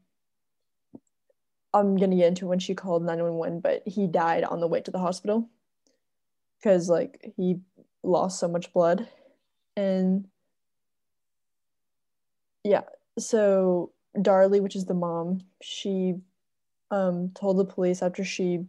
i'm 1.74 1.96
gonna 1.96 2.18
get 2.18 2.28
into 2.28 2.48
when 2.48 2.60
she 2.60 2.76
called 2.76 3.04
911 3.04 3.62
but 3.62 3.82
he 3.86 4.08
died 4.08 4.44
on 4.44 4.60
the 4.60 4.68
way 4.68 4.82
to 4.82 4.92
the 4.92 5.00
hospital 5.00 5.50
because 6.58 6.90
like 6.90 7.34
he 7.38 7.60
lost 8.04 8.40
so 8.40 8.48
much 8.48 8.74
blood. 8.74 9.08
And 9.78 10.28
yeah 12.64 12.82
so 13.18 13.92
darlie 14.18 14.62
which 14.62 14.76
is 14.76 14.86
the 14.86 14.94
mom 14.94 15.42
she 15.62 16.16
um 16.92 17.32
told 17.34 17.58
the 17.58 17.66
police 17.66 18.02
after 18.02 18.24
she 18.24 18.66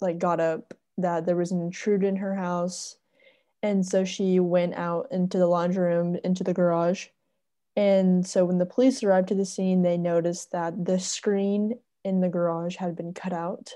like 0.00 0.18
got 0.18 0.40
up 0.40 0.74
that 0.98 1.24
there 1.24 1.36
was 1.36 1.52
an 1.52 1.62
intruder 1.62 2.06
in 2.06 2.16
her 2.16 2.34
house. 2.34 2.96
And 3.62 3.86
so 3.86 4.04
she 4.04 4.40
went 4.40 4.74
out 4.74 5.06
into 5.12 5.38
the 5.38 5.46
laundry 5.46 5.94
room 5.94 6.18
into 6.24 6.42
the 6.42 6.52
garage. 6.52 7.06
And 7.76 8.26
so 8.26 8.44
when 8.44 8.58
the 8.58 8.66
police 8.66 9.02
arrived 9.02 9.28
to 9.28 9.34
the 9.34 9.46
scene 9.46 9.82
they 9.82 9.96
noticed 9.96 10.50
that 10.52 10.84
the 10.84 10.98
screen 10.98 11.78
in 12.04 12.20
the 12.20 12.28
garage 12.28 12.76
had 12.76 12.96
been 12.96 13.14
cut 13.14 13.32
out 13.32 13.72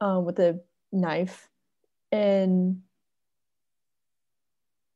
um, 0.00 0.24
with 0.24 0.38
a 0.40 0.60
knife. 0.90 1.48
And 2.10 2.82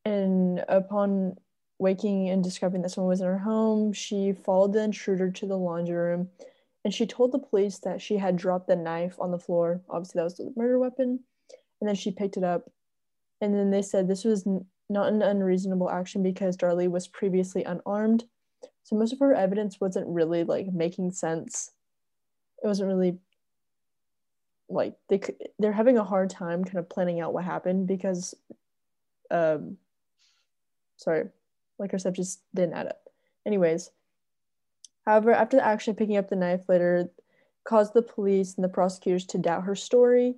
and 0.04 0.64
upon 0.68 1.36
waking 1.78 2.28
and 2.28 2.42
discovering 2.42 2.82
that 2.82 2.90
someone 2.90 3.08
was 3.08 3.20
in 3.20 3.26
her 3.26 3.38
home 3.38 3.92
she 3.92 4.32
followed 4.32 4.72
the 4.72 4.82
intruder 4.82 5.30
to 5.30 5.46
the 5.46 5.56
laundry 5.58 5.94
room 5.94 6.28
and 6.86 6.94
she 6.94 7.04
told 7.04 7.32
the 7.32 7.40
police 7.40 7.80
that 7.80 8.00
she 8.00 8.16
had 8.16 8.36
dropped 8.36 8.68
the 8.68 8.76
knife 8.76 9.16
on 9.18 9.32
the 9.32 9.40
floor. 9.40 9.80
Obviously, 9.90 10.20
that 10.20 10.22
was 10.22 10.36
the 10.36 10.52
murder 10.54 10.78
weapon. 10.78 11.18
And 11.80 11.88
then 11.88 11.96
she 11.96 12.12
picked 12.12 12.36
it 12.36 12.44
up. 12.44 12.70
And 13.40 13.52
then 13.52 13.72
they 13.72 13.82
said 13.82 14.06
this 14.06 14.22
was 14.22 14.46
n- 14.46 14.66
not 14.88 15.08
an 15.08 15.20
unreasonable 15.20 15.90
action 15.90 16.22
because 16.22 16.56
Darlie 16.56 16.88
was 16.88 17.08
previously 17.08 17.64
unarmed. 17.64 18.26
So 18.84 18.94
most 18.94 19.12
of 19.12 19.18
her 19.18 19.34
evidence 19.34 19.80
wasn't 19.80 20.06
really 20.06 20.44
like 20.44 20.68
making 20.72 21.10
sense. 21.10 21.72
It 22.62 22.68
wasn't 22.68 22.86
really 22.86 23.18
like 24.68 24.94
they 25.08 25.18
could, 25.18 25.34
they're 25.58 25.72
having 25.72 25.98
a 25.98 26.04
hard 26.04 26.30
time 26.30 26.62
kind 26.62 26.78
of 26.78 26.88
planning 26.88 27.18
out 27.18 27.34
what 27.34 27.42
happened 27.42 27.88
because 27.88 28.32
um 29.32 29.76
sorry, 30.98 31.30
like 31.80 31.90
her 31.90 31.98
stuff 31.98 32.14
just 32.14 32.42
didn't 32.54 32.74
add 32.74 32.86
up. 32.86 33.00
Anyways, 33.44 33.90
However, 35.06 35.32
after 35.32 35.56
the 35.56 35.64
action 35.64 35.92
of 35.92 35.96
picking 35.96 36.16
up 36.16 36.28
the 36.28 36.36
knife 36.36 36.68
later 36.68 37.08
caused 37.64 37.94
the 37.94 38.02
police 38.02 38.54
and 38.54 38.64
the 38.64 38.68
prosecutors 38.68 39.24
to 39.26 39.38
doubt 39.38 39.64
her 39.64 39.74
story 39.74 40.34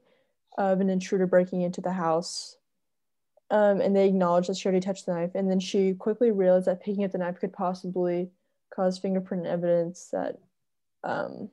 of 0.57 0.81
an 0.81 0.91
intruder 0.91 1.27
breaking 1.27 1.63
into 1.63 1.81
the 1.81 1.93
house. 1.93 2.57
Um, 3.51 3.81
and 3.81 3.97
they 3.97 4.07
acknowledged 4.07 4.49
that 4.49 4.59
she 4.59 4.69
already 4.69 4.85
touched 4.85 5.07
the 5.07 5.15
knife. 5.15 5.31
And 5.35 5.51
then 5.51 5.61
she 5.61 5.95
quickly 5.95 6.31
realized 6.31 6.67
that 6.67 6.83
picking 6.83 7.05
up 7.05 7.13
the 7.13 7.19
knife 7.19 7.41
could 7.41 7.53
possibly 7.53 8.31
cause 8.75 8.99
fingerprint 8.99 9.47
evidence 9.47 10.09
that 10.13 10.39
um, 11.03 11.49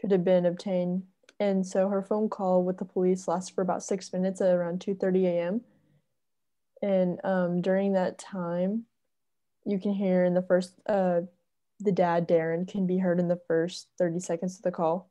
could 0.00 0.12
have 0.12 0.24
been 0.24 0.46
obtained. 0.46 1.02
And 1.38 1.66
so 1.66 1.88
her 1.88 2.00
phone 2.00 2.30
call 2.30 2.64
with 2.64 2.78
the 2.78 2.86
police 2.86 3.28
lasted 3.28 3.54
for 3.54 3.60
about 3.60 3.82
six 3.82 4.12
minutes 4.12 4.40
at 4.40 4.54
around 4.54 4.80
2.30 4.80 5.24
a.m. 5.24 5.60
And 6.80 7.20
um, 7.24 7.60
during 7.60 7.92
that 7.92 8.18
time, 8.18 8.84
you 9.66 9.78
can 9.78 9.92
hear 9.92 10.24
in 10.24 10.32
the 10.32 10.42
first 10.42 10.72
uh, 10.86 11.22
the 11.80 11.92
dad 11.92 12.26
Darin 12.26 12.66
can 12.66 12.86
be 12.86 12.98
heard 12.98 13.20
in 13.20 13.28
the 13.28 13.40
first 13.48 13.88
30 13.98 14.20
seconds 14.20 14.56
of 14.56 14.62
the 14.62 14.70
call. 14.70 15.10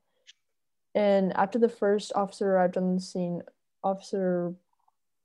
And 0.94 1.34
after 1.34 1.60
the 1.60 1.70
first 1.70 2.12
officer 2.16 2.52
arrived 2.52 2.78
on 2.78 2.96
the 2.96 3.02
scene, 3.02 3.42
Officer, 3.84 4.52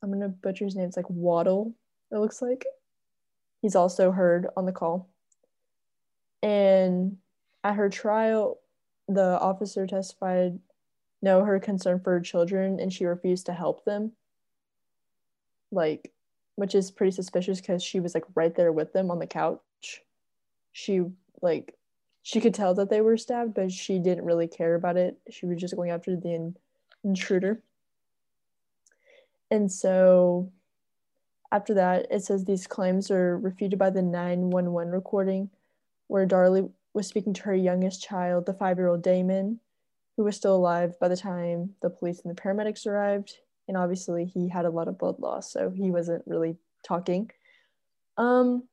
I'm 0.02 0.12
gonna 0.12 0.28
butcher 0.28 0.66
his 0.66 0.76
name, 0.76 0.86
it's 0.86 0.96
like 0.96 1.08
Waddell, 1.08 1.72
it 2.12 2.18
looks 2.18 2.42
like. 2.42 2.66
He's 3.62 3.74
also 3.74 4.10
heard 4.10 4.48
on 4.56 4.66
the 4.66 4.72
call. 4.72 5.08
And 6.42 7.16
at 7.64 7.74
her 7.74 7.88
trial, 7.88 8.58
the 9.08 9.38
officer 9.40 9.86
testified 9.86 10.58
no 11.22 11.44
her 11.44 11.58
concern 11.58 12.00
for 12.00 12.12
her 12.12 12.20
children 12.20 12.80
and 12.80 12.92
she 12.92 13.04
refused 13.04 13.46
to 13.46 13.52
help 13.52 13.84
them. 13.84 14.12
Like, 15.72 16.12
which 16.56 16.74
is 16.74 16.90
pretty 16.90 17.12
suspicious 17.12 17.60
because 17.60 17.82
she 17.82 18.00
was 18.00 18.14
like 18.14 18.24
right 18.34 18.54
there 18.54 18.72
with 18.72 18.92
them 18.92 19.10
on 19.10 19.18
the 19.18 19.26
couch. 19.26 20.02
She 20.72 21.02
like 21.42 21.74
she 22.22 22.40
could 22.40 22.54
tell 22.54 22.74
that 22.74 22.90
they 22.90 23.00
were 23.00 23.16
stabbed, 23.16 23.54
but 23.54 23.72
she 23.72 23.98
didn't 23.98 24.24
really 24.24 24.48
care 24.48 24.74
about 24.74 24.96
it. 24.96 25.18
She 25.30 25.46
was 25.46 25.60
just 25.60 25.76
going 25.76 25.90
after 25.90 26.16
the 26.16 26.34
in- 26.34 26.56
intruder. 27.02 27.62
And 29.50 29.70
so 29.70 30.52
after 31.50 31.74
that, 31.74 32.06
it 32.10 32.22
says 32.22 32.44
these 32.44 32.66
claims 32.66 33.10
are 33.10 33.38
refuted 33.38 33.78
by 33.78 33.90
the 33.90 34.02
911 34.02 34.92
recording, 34.92 35.50
where 36.06 36.26
Darlie 36.26 36.70
was 36.92 37.06
speaking 37.06 37.32
to 37.34 37.42
her 37.42 37.54
youngest 37.54 38.02
child, 38.02 38.46
the 38.46 38.54
five 38.54 38.78
year 38.78 38.88
old 38.88 39.02
Damon, 39.02 39.60
who 40.16 40.24
was 40.24 40.36
still 40.36 40.56
alive 40.56 40.98
by 41.00 41.08
the 41.08 41.16
time 41.16 41.74
the 41.82 41.90
police 41.90 42.20
and 42.20 42.36
the 42.36 42.40
paramedics 42.40 42.86
arrived. 42.86 43.38
And 43.66 43.76
obviously, 43.76 44.24
he 44.24 44.48
had 44.48 44.64
a 44.64 44.70
lot 44.70 44.88
of 44.88 44.98
blood 44.98 45.20
loss, 45.20 45.52
so 45.52 45.70
he 45.70 45.90
wasn't 45.90 46.24
really 46.26 46.56
talking. 46.84 47.30
Um, 48.16 48.64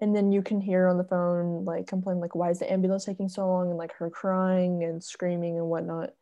and 0.00 0.14
then 0.14 0.30
you 0.30 0.42
can 0.42 0.60
hear 0.60 0.86
on 0.86 0.96
the 0.96 1.04
phone 1.04 1.64
like 1.64 1.86
complaining 1.86 2.20
like 2.20 2.34
why 2.34 2.50
is 2.50 2.60
the 2.60 2.72
ambulance 2.72 3.04
taking 3.04 3.28
so 3.28 3.46
long? 3.46 3.68
And 3.68 3.78
like 3.78 3.92
her 3.94 4.10
crying 4.10 4.84
and 4.84 5.02
screaming 5.02 5.58
and 5.58 5.66
whatnot. 5.66 6.14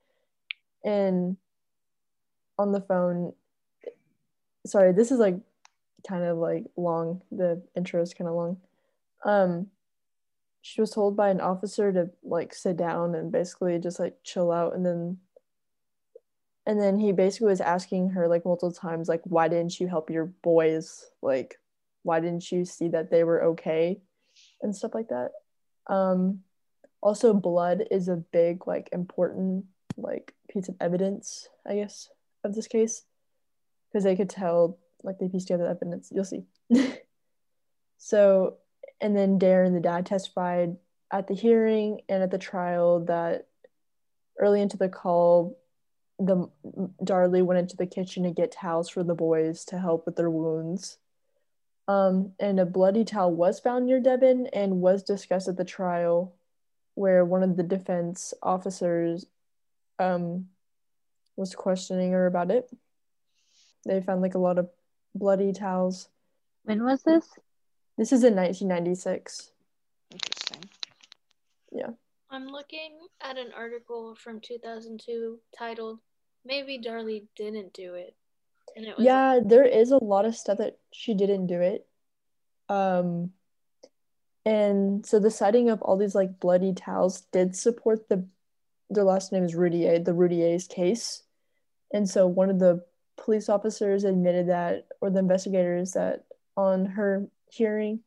And 0.84 1.36
on 2.58 2.72
the 2.72 2.80
phone 2.80 3.34
sorry 4.64 4.92
this 4.92 5.10
is 5.10 5.18
like 5.18 5.36
kind 6.08 6.24
of 6.24 6.38
like 6.38 6.64
long. 6.76 7.22
The 7.30 7.62
intro 7.76 8.00
is 8.00 8.14
kind 8.14 8.28
of 8.28 8.34
long. 8.34 8.56
Um 9.24 9.68
she 10.62 10.80
was 10.80 10.90
told 10.90 11.16
by 11.16 11.28
an 11.28 11.40
officer 11.40 11.92
to 11.92 12.10
like 12.24 12.52
sit 12.52 12.76
down 12.76 13.14
and 13.14 13.30
basically 13.30 13.78
just 13.78 14.00
like 14.00 14.16
chill 14.24 14.50
out. 14.50 14.74
And 14.74 14.86
then 14.86 15.18
and 16.66 16.80
then 16.80 16.98
he 16.98 17.12
basically 17.12 17.48
was 17.48 17.60
asking 17.60 18.10
her 18.10 18.26
like 18.26 18.44
multiple 18.44 18.72
times 18.72 19.08
like 19.08 19.20
why 19.24 19.48
didn't 19.48 19.78
you 19.78 19.86
help 19.86 20.10
your 20.10 20.24
boys 20.24 21.10
like 21.22 21.58
why 22.06 22.20
didn't 22.20 22.50
you 22.50 22.64
see 22.64 22.88
that 22.88 23.10
they 23.10 23.24
were 23.24 23.42
okay? 23.44 24.00
And 24.62 24.74
stuff 24.74 24.94
like 24.94 25.08
that. 25.08 25.32
Um 25.86 26.40
also 27.02 27.34
blood 27.34 27.84
is 27.90 28.08
a 28.08 28.16
big 28.16 28.66
like 28.66 28.88
important 28.92 29.66
like 29.96 30.34
piece 30.48 30.68
of 30.68 30.76
evidence 30.80 31.48
i 31.66 31.74
guess 31.74 32.08
of 32.44 32.54
this 32.54 32.66
case. 32.66 33.02
Because 33.88 34.04
they 34.04 34.16
could 34.16 34.30
tell 34.30 34.78
like 35.02 35.18
they 35.18 35.28
pieced 35.28 35.48
together 35.48 35.68
evidence. 35.68 36.10
You'll 36.12 36.24
see. 36.24 36.44
So 37.98 38.58
and 39.00 39.16
then 39.16 39.38
darren 39.38 39.74
the 39.74 39.80
dad 39.80 40.06
testified 40.06 40.76
at 41.12 41.26
the 41.26 41.34
hearing 41.34 42.00
and 42.08 42.22
at 42.22 42.30
the 42.30 42.38
trial 42.38 43.04
that 43.06 43.46
early 44.38 44.60
into 44.60 44.76
the 44.76 44.88
call 44.88 45.58
the 46.18 46.48
darlie 47.04 47.44
went 47.44 47.58
into 47.58 47.76
the 47.76 47.86
kitchen 47.86 48.22
to 48.22 48.30
get 48.30 48.52
towels 48.52 48.88
for 48.88 49.04
the 49.04 49.14
boys 49.14 49.64
to 49.66 49.78
help 49.78 50.06
with 50.06 50.16
their 50.16 50.30
wounds 50.30 50.98
um, 51.88 52.32
and 52.40 52.58
a 52.58 52.66
bloody 52.66 53.04
towel 53.04 53.32
was 53.32 53.60
found 53.60 53.86
near 53.86 54.00
Devon 54.00 54.48
and 54.52 54.80
was 54.80 55.02
discussed 55.02 55.48
at 55.48 55.56
the 55.56 55.64
trial, 55.64 56.34
where 56.94 57.24
one 57.24 57.42
of 57.42 57.56
the 57.56 57.62
defense 57.62 58.34
officers 58.42 59.26
um, 59.98 60.46
was 61.36 61.54
questioning 61.54 62.12
her 62.12 62.26
about 62.26 62.50
it. 62.50 62.68
They 63.84 64.00
found 64.00 64.20
like 64.20 64.34
a 64.34 64.38
lot 64.38 64.58
of 64.58 64.68
bloody 65.14 65.52
towels. 65.52 66.08
When 66.64 66.82
was 66.82 67.02
this? 67.02 67.28
This 67.96 68.12
is 68.12 68.24
in 68.24 68.34
1996. 68.34 69.52
Interesting. 70.10 70.70
Yeah. 71.70 71.90
I'm 72.30 72.48
looking 72.48 72.98
at 73.20 73.38
an 73.38 73.52
article 73.56 74.16
from 74.16 74.40
2002 74.40 75.38
titled 75.56 76.00
"Maybe 76.44 76.78
Darlie 76.78 77.28
Didn't 77.36 77.72
Do 77.72 77.94
It." 77.94 78.16
Yeah, 78.98 79.40
there 79.44 79.64
is 79.64 79.90
a 79.90 80.02
lot 80.02 80.24
of 80.24 80.36
stuff 80.36 80.58
that 80.58 80.78
she 80.92 81.14
didn't 81.14 81.46
do 81.46 81.60
it. 81.60 81.86
Um, 82.68 83.32
and 84.44 85.04
so 85.04 85.18
the 85.18 85.30
sighting 85.30 85.70
of 85.70 85.82
all 85.82 85.96
these 85.96 86.14
like 86.14 86.40
bloody 86.40 86.72
towels 86.72 87.22
did 87.32 87.56
support 87.56 88.08
the 88.08 88.26
their 88.88 89.04
last 89.04 89.32
name 89.32 89.44
is 89.44 89.54
Routier, 89.54 89.98
the 89.98 90.14
Routier's 90.14 90.68
case. 90.68 91.22
And 91.92 92.08
so 92.08 92.26
one 92.26 92.50
of 92.50 92.58
the 92.58 92.84
police 93.16 93.48
officers 93.48 94.04
admitted 94.04 94.48
that, 94.48 94.86
or 95.00 95.10
the 95.10 95.18
investigators 95.18 95.92
that 95.92 96.24
on 96.56 96.86
her 96.86 97.26
hearing, 97.50 98.00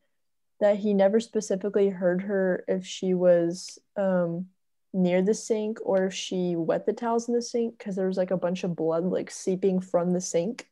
that 0.59 0.77
he 0.77 0.93
never 0.93 1.19
specifically 1.19 1.89
heard 1.89 2.21
her 2.21 2.63
if 2.67 2.85
she 2.85 3.13
was 3.13 3.79
um, 3.97 4.47
near 4.93 5.21
the 5.21 5.33
sink 5.33 5.77
or 5.83 6.05
if 6.05 6.13
she 6.13 6.55
wet 6.55 6.85
the 6.85 6.93
towels 6.93 7.27
in 7.27 7.35
the 7.35 7.41
sink 7.41 7.77
because 7.77 7.95
there 7.95 8.07
was 8.07 8.17
like 8.17 8.31
a 8.31 8.37
bunch 8.37 8.63
of 8.63 8.75
blood 8.75 9.03
like 9.03 9.29
seeping 9.29 9.79
from 9.79 10.13
the 10.13 10.21
sink. 10.21 10.67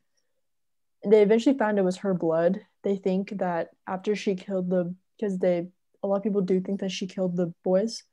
They 1.05 1.21
eventually 1.21 1.57
found 1.57 1.77
it 1.77 1.83
was 1.85 1.97
her 1.97 2.13
blood. 2.13 2.61
They 2.83 2.95
think 2.95 3.37
that 3.37 3.69
after 3.87 4.15
she 4.15 4.35
killed 4.35 4.69
the 4.69 4.95
because 5.17 5.37
they 5.37 5.67
a 6.03 6.07
lot 6.07 6.17
of 6.17 6.23
people 6.23 6.41
do 6.41 6.59
think 6.59 6.79
that 6.79 6.91
she 6.91 7.07
killed 7.07 7.35
the 7.35 7.53
boys. 7.63 8.03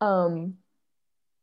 Um 0.00 0.54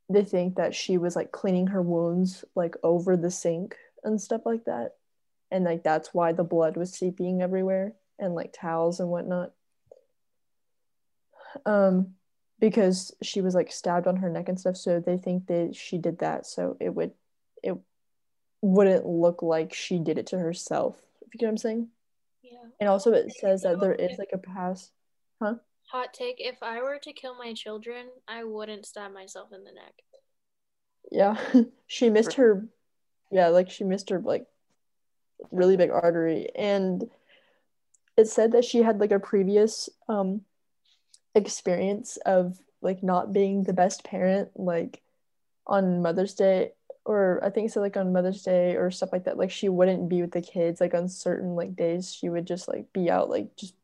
they 0.09 0.24
think 0.24 0.55
that 0.57 0.76
she 0.76 0.99
was 0.99 1.16
like 1.16 1.32
cleaning 1.32 1.68
her 1.68 1.82
wounds 1.82 2.45
like 2.55 2.76
over 2.84 3.18
the 3.18 3.32
sink 3.32 3.76
and 4.03 4.22
stuff 4.22 4.41
like 4.45 4.66
that. 4.66 4.91
And 5.49 5.66
like 5.66 5.84
that's 5.84 6.13
why 6.13 6.34
the 6.34 6.43
blood 6.43 6.78
was 6.78 6.93
seeping 6.93 7.41
everywhere 7.41 7.93
and 8.20 8.36
like 8.36 8.53
towels 8.53 8.99
and 8.99 9.09
whatnot. 9.09 9.53
Um 11.66 12.13
because 12.60 13.14
she 13.22 13.41
was 13.41 13.53
like 13.53 13.72
stabbed 13.72 14.08
on 14.08 14.18
her 14.18 14.30
neck 14.30 14.49
and 14.49 14.60
stuff 14.60 14.78
so 14.78 14.99
they 14.99 15.18
think 15.18 15.47
that 15.47 15.76
she 15.76 15.97
did 15.97 16.20
that 16.20 16.45
so 16.45 16.78
it 16.80 16.89
would 16.89 17.12
it 17.64 17.78
wouldn't 18.62 19.06
look 19.06 19.41
like 19.41 19.74
she 19.74 19.99
did 19.99 20.18
it 20.18 20.28
to 20.28 20.38
herself 20.38 20.95
if 21.22 21.34
you 21.34 21.38
get 21.38 21.45
what 21.47 21.51
i'm 21.51 21.58
saying 21.58 21.88
yeah. 22.43 22.58
and 22.80 22.89
also 22.89 23.12
it 23.12 23.32
says 23.34 23.64
that 23.64 23.80
there 23.80 23.93
is 23.93 24.18
like 24.18 24.32
a 24.34 24.38
past 24.38 24.91
huh 25.41 25.56
Hot 25.91 26.14
take: 26.14 26.38
If 26.39 26.64
I 26.64 26.82
were 26.82 26.97
to 27.03 27.14
kill 27.14 27.36
my 27.36 27.53
children, 27.53 28.08
I 28.28 28.43
wouldn't 28.43 28.86
stab 28.86 29.14
myself 29.14 29.53
in 29.53 29.64
the 29.64 29.72
neck. 29.72 29.93
yeah 31.12 31.38
she 31.88 32.10
missed 32.10 32.34
her 32.34 32.68
yeah 33.32 33.49
like 33.49 33.70
she 33.70 33.84
missed 33.84 34.10
her 34.10 34.20
like 34.20 34.45
really 35.51 35.78
big 35.78 35.91
artery 35.91 36.49
and 36.56 37.10
it 38.18 38.28
said 38.28 38.53
that 38.53 38.66
she 38.66 38.82
had 38.82 38.99
like 38.99 39.12
a 39.12 39.20
previous 39.20 39.89
um 40.08 40.41
experience 41.36 42.17
of 42.25 42.57
like 42.81 43.03
not 43.03 43.33
being 43.33 43.63
the 43.63 43.73
best 43.73 44.03
parent 44.03 44.49
like 44.55 45.01
on 45.67 46.01
mother's 46.01 46.33
day 46.33 46.71
or 47.03 47.39
i 47.43 47.49
think 47.49 47.69
so 47.69 47.81
like 47.81 47.97
on 47.97 48.13
mother's 48.13 48.43
day 48.43 48.75
or 48.75 48.89
stuff 48.89 49.11
like 49.11 49.25
that 49.25 49.38
like 49.38 49.51
she 49.51 49.69
wouldn't 49.69 50.07
be 50.09 50.21
with 50.21 50.31
the 50.31 50.41
kids 50.41 50.79
like 50.79 50.93
on 50.93 51.09
certain 51.09 51.55
like 51.55 51.75
days 51.75 52.13
she 52.13 52.29
would 52.29 52.45
just 52.45 52.67
like 52.67 52.91
be 52.93 53.09
out 53.09 53.29
like 53.29 53.55
just 53.57 53.75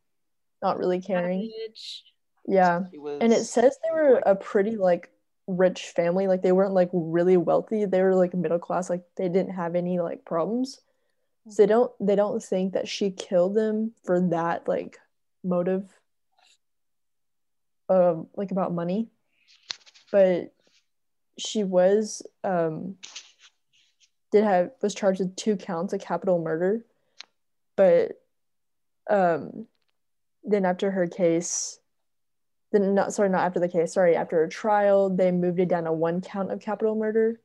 not 0.61 0.77
really 0.77 1.01
caring. 1.01 1.51
Savage. 1.51 2.03
yeah. 2.47 2.81
Was, 2.93 3.19
and 3.21 3.33
it 3.33 3.45
says 3.45 3.77
they 3.81 3.93
were 3.93 4.21
a 4.25 4.35
pretty 4.35 4.77
like 4.77 5.09
rich 5.47 5.87
family 5.87 6.27
like 6.27 6.43
they 6.43 6.51
weren't 6.51 6.73
like 6.73 6.89
really 6.93 7.35
wealthy 7.35 7.83
they 7.83 8.01
were 8.01 8.15
like 8.15 8.33
middle 8.33 8.59
class 8.59 8.89
like 8.89 9.03
they 9.17 9.27
didn't 9.27 9.53
have 9.53 9.75
any 9.75 9.99
like 9.99 10.23
problems. 10.25 10.79
So 11.49 11.63
they 11.63 11.67
don't 11.67 11.91
they 11.99 12.15
don't 12.15 12.41
think 12.41 12.73
that 12.73 12.87
she 12.87 13.09
killed 13.09 13.55
them 13.55 13.93
for 14.03 14.19
that 14.29 14.67
like 14.67 14.99
motive 15.43 15.85
um 17.91 18.27
like 18.35 18.51
about 18.51 18.73
money. 18.73 19.07
But 20.11 20.53
she 21.37 21.63
was 21.63 22.21
um 22.43 22.95
did 24.31 24.43
have 24.43 24.71
was 24.81 24.95
charged 24.95 25.19
with 25.19 25.35
two 25.35 25.57
counts 25.57 25.93
of 25.93 26.01
capital 26.01 26.41
murder. 26.41 26.85
But 27.75 28.21
um 29.09 29.67
then 30.43 30.65
after 30.65 30.89
her 30.89 31.07
case 31.07 31.79
then 32.71 32.95
not 32.95 33.13
sorry 33.13 33.29
not 33.29 33.45
after 33.45 33.59
the 33.59 33.67
case 33.67 33.93
sorry 33.93 34.15
after 34.15 34.37
her 34.37 34.47
trial 34.47 35.09
they 35.09 35.31
moved 35.31 35.59
it 35.59 35.67
down 35.67 35.83
to 35.83 35.91
one 35.91 36.21
count 36.21 36.51
of 36.51 36.61
capital 36.61 36.95
murder. 36.95 37.39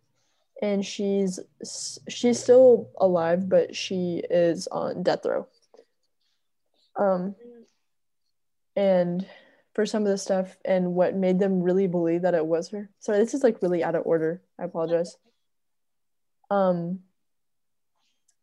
And 0.63 0.85
she's 0.87 1.41
she's 2.09 2.43
still 2.43 2.89
alive 2.99 3.49
but 3.49 3.75
she 3.75 4.23
is 4.31 4.69
on 4.69 5.03
death 5.03 5.27
row. 5.27 5.49
Um 6.97 7.35
and 8.77 9.27
for 9.77 9.85
some 9.85 10.05
of 10.05 10.09
the 10.09 10.17
stuff 10.17 10.57
and 10.65 10.95
what 10.95 11.15
made 11.15 11.39
them 11.39 11.61
really 11.63 11.87
believe 11.87 12.23
that 12.23 12.33
it 12.35 12.47
was 12.47 12.71
her 12.71 12.89
sorry 12.99 13.19
this 13.19 13.35
is 13.35 13.43
like 13.45 13.61
really 13.61 13.85
out 13.85 13.95
of 13.95 14.07
order 14.07 14.41
i 14.59 14.65
apologize 14.65 15.19
um 16.51 17.01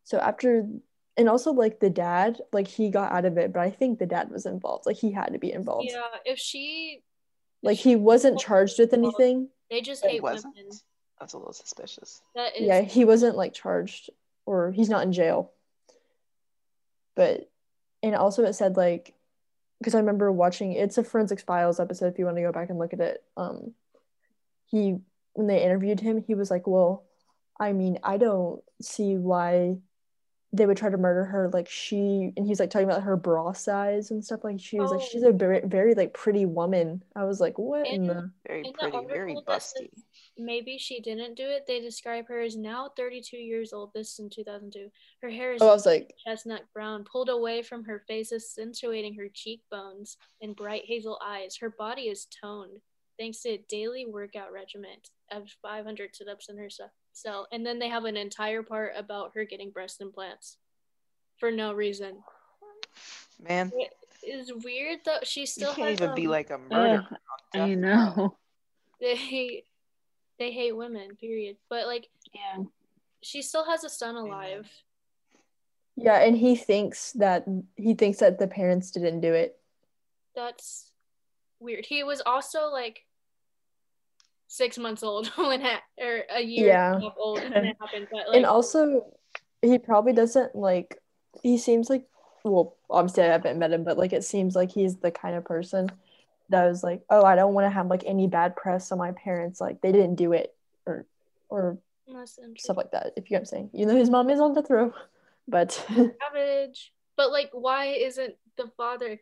so 0.04 0.20
after 0.20 0.68
and 1.18 1.28
also 1.28 1.52
like 1.52 1.80
the 1.80 1.90
dad 1.90 2.40
like 2.52 2.68
he 2.68 2.92
got 2.92 3.12
out 3.12 3.26
of 3.26 3.36
it 3.40 3.52
but 3.52 3.62
i 3.62 3.72
think 3.72 3.98
the 3.98 4.06
dad 4.06 4.30
was 4.30 4.46
involved 4.46 4.86
like 4.86 4.96
he 4.98 5.12
had 5.12 5.34
to 5.34 5.40
be 5.40 5.52
involved 5.52 5.90
Yeah, 5.92 6.04
if 6.24 6.38
she 6.38 7.02
like 7.64 7.80
he 7.80 7.96
wasn't 7.96 8.40
charged 8.40 8.78
with 8.78 8.94
anything 8.94 9.50
They 9.72 9.82
just 9.82 10.06
hate 10.06 10.22
wasn't. 10.22 10.56
women. 10.56 10.72
That's 11.20 11.34
a 11.34 11.38
little 11.38 11.54
suspicious. 11.54 12.22
That 12.36 12.56
is 12.58 12.68
yeah, 12.68 12.82
he 12.82 13.06
wasn't 13.06 13.38
like 13.38 13.54
charged 13.54 14.12
or 14.46 14.72
he's 14.72 14.90
not 14.90 15.04
in 15.04 15.14
jail. 15.14 15.52
But 17.16 17.50
and 18.04 18.14
also 18.14 18.44
it 18.44 18.54
said 18.54 18.76
like 18.78 19.16
because 19.84 19.96
I 19.96 20.00
remember 20.00 20.32
watching 20.32 20.74
it's 20.74 20.98
a 20.98 21.04
forensics 21.04 21.44
files 21.44 21.80
episode 21.80 22.08
if 22.08 22.18
you 22.18 22.26
want 22.26 22.38
to 22.38 22.44
go 22.44 22.52
back 22.52 22.70
and 22.70 22.80
look 22.80 22.94
at 22.94 23.02
it. 23.02 23.24
Um 23.38 23.74
he 24.66 24.98
when 25.34 25.48
they 25.48 25.64
interviewed 25.64 26.00
him, 26.00 26.24
he 26.26 26.36
was 26.36 26.50
like, 26.50 26.68
Well, 26.68 27.04
I 27.60 27.74
mean, 27.74 28.00
I 28.04 28.18
don't 28.18 28.62
see 28.82 29.18
why 29.18 29.78
they 30.56 30.66
would 30.68 30.78
try 30.78 30.90
to 30.90 30.98
murder 30.98 31.26
her 31.26 31.50
like 31.52 31.68
she 31.68 32.32
and 32.38 32.46
he's 32.46 32.60
like 32.60 32.70
talking 32.70 32.88
about 32.88 33.02
her 33.04 33.18
bra 33.18 33.52
size 33.54 34.12
and 34.12 34.24
stuff 34.24 34.44
like 34.44 34.60
she 34.60 34.80
was 34.80 34.92
like 34.92 35.02
Oh. 35.02 35.08
she's 35.12 35.24
a 35.24 35.32
very 35.32 35.62
very 35.66 35.96
like 35.96 36.14
pretty 36.14 36.46
woman 36.46 37.04
i 37.16 37.24
was 37.24 37.42
like 37.42 37.58
what 37.58 37.88
in 37.88 38.02
And- 38.02 38.10
the 38.10 38.32
Very 38.48 38.60
In 38.60 38.72
the 38.80 38.90
pretty, 38.90 39.08
very 39.08 39.36
busty. 39.48 39.90
maybe 40.38 40.78
she 40.78 41.00
didn't 41.00 41.36
do 41.36 41.44
it. 41.48 41.66
They 41.68 41.80
describe 41.80 42.28
her 42.28 42.40
as 42.42 42.56
now 42.56 42.90
32 42.98 43.38
years 43.38 43.72
old. 43.74 43.92
This 43.94 44.14
is 44.14 44.20
in 44.20 44.30
2002. 44.30 44.90
Her 45.22 45.30
hair 45.30 45.54
is 45.54 45.62
oh 45.62 45.70
i 45.70 45.74
was 45.74 45.86
like 45.86 46.14
chestnut 46.26 46.64
brown, 46.74 47.04
pulled 47.04 47.30
away 47.30 47.62
from 47.64 47.84
her 47.86 48.04
face, 48.08 48.32
accentuating 48.32 49.16
her 49.16 49.28
cheekbones 49.34 50.18
and 50.42 50.56
bright 50.56 50.84
hazel 50.86 51.20
eyes. 51.26 51.58
Her 51.58 51.70
body 51.70 52.04
is 52.04 52.28
toned 52.42 52.80
thanks 53.20 53.42
to 53.42 53.50
a 53.50 53.64
daily 53.70 54.06
workout 54.08 54.52
regimen 54.52 54.98
of 55.32 55.44
500 55.62 56.16
sit 56.16 56.28
ups 56.28 56.50
and 56.50 56.58
her 56.60 56.70
ce- 56.70 56.82
cell. 57.14 57.48
And 57.52 57.66
then 57.66 57.80
they 57.80 57.90
have 57.90 58.06
an 58.06 58.18
entire 58.18 58.64
part 58.64 58.94
about 58.96 59.32
her 59.36 59.46
getting 59.46 59.72
breast 59.72 60.02
implants 60.02 60.58
for 61.38 61.52
no 61.52 61.74
reason. 61.74 62.18
Man, 63.42 63.72
It 63.76 63.94
is 64.24 64.52
weird 64.54 65.00
though. 65.06 65.20
She 65.24 65.42
you 65.42 65.46
still 65.48 65.74
can't 65.74 65.90
has, 65.90 66.02
even 66.02 66.16
be 66.16 66.26
um, 66.26 66.32
like 66.32 66.50
a 66.50 66.58
murderer. 66.58 67.06
Ugh, 67.12 67.18
on 67.56 67.62
I 67.62 67.74
know. 67.76 68.38
they 69.02 69.64
they 70.40 70.52
hate 70.52 70.76
women. 70.76 71.16
Period. 71.16 71.58
But 71.70 71.88
like 71.88 72.10
Yeah. 72.34 72.64
she 73.22 73.42
still 73.42 73.66
has 73.66 73.84
a 73.84 73.90
son 73.90 74.16
alive. 74.16 74.70
yeah 75.96 76.20
and 76.26 76.36
he 76.36 76.56
thinks 76.56 77.12
that 77.14 77.46
he 77.76 77.94
thinks 77.94 78.18
that 78.20 78.40
the 78.40 78.48
parents 78.48 78.90
didn't 78.92 79.22
do 79.22 79.34
it 79.34 79.58
That's 80.36 80.92
weird. 81.60 81.86
He 81.86 82.04
was 82.04 82.22
also 82.26 82.68
like 82.70 83.06
six 84.54 84.78
months 84.78 85.02
old 85.02 85.28
when 85.36 85.62
it, 85.62 85.82
or 85.98 86.24
a 86.30 86.42
year 86.42 86.68
Yeah. 86.68 86.94
and 86.94 87.04
a 87.04 87.06
half 87.08 87.18
old 87.18 87.42
when 87.42 87.54
it 87.66 87.78
happened. 87.82 88.08
But 88.12 88.28
like, 88.28 88.36
and 88.38 88.46
also 88.46 89.12
he 89.64 89.80
probably 89.80 90.14
doesn't 90.14 90.56
like 90.56 91.00
he 91.42 91.58
seems 91.58 91.90
like 91.90 92.06
well 92.44 92.76
obviously 92.90 93.24
i 93.24 93.28
haven't 93.28 93.58
met 93.58 93.72
him 93.72 93.84
but 93.84 93.98
like 93.98 94.14
it 94.14 94.24
seems 94.24 94.56
like 94.56 94.70
he's 94.70 94.98
the 94.98 95.10
kind 95.10 95.36
of 95.36 95.46
person 95.46 95.90
that 96.50 96.68
was 96.68 96.84
like 96.84 97.02
oh 97.10 97.24
i 97.24 97.36
don't 97.36 97.54
want 97.54 97.66
to 97.66 97.70
have 97.70 97.88
like 97.88 98.04
any 98.06 98.28
bad 98.28 98.56
press 98.56 98.92
on 98.92 98.98
my 98.98 99.12
parents 99.14 99.62
like 99.62 99.80
they 99.82 99.92
didn't 99.94 100.16
do 100.16 100.34
it 100.34 100.54
or 100.86 101.06
or 101.50 101.78
stuff 102.58 102.76
like 102.76 102.92
that 102.92 103.14
if 103.16 103.24
you 103.24 103.30
get 103.30 103.36
what 103.36 103.40
i'm 103.40 103.46
saying 103.46 103.70
you 103.74 103.86
know 103.86 103.96
his 103.96 104.10
mom 104.10 104.30
is 104.30 104.42
on 104.42 104.54
the 104.54 104.62
throw, 104.62 104.94
but 105.48 105.72
savage. 105.72 106.92
But 107.16 107.32
like, 107.32 107.50
why 107.54 107.86
isn't 107.88 108.36
the 108.58 108.68
father 108.76 109.20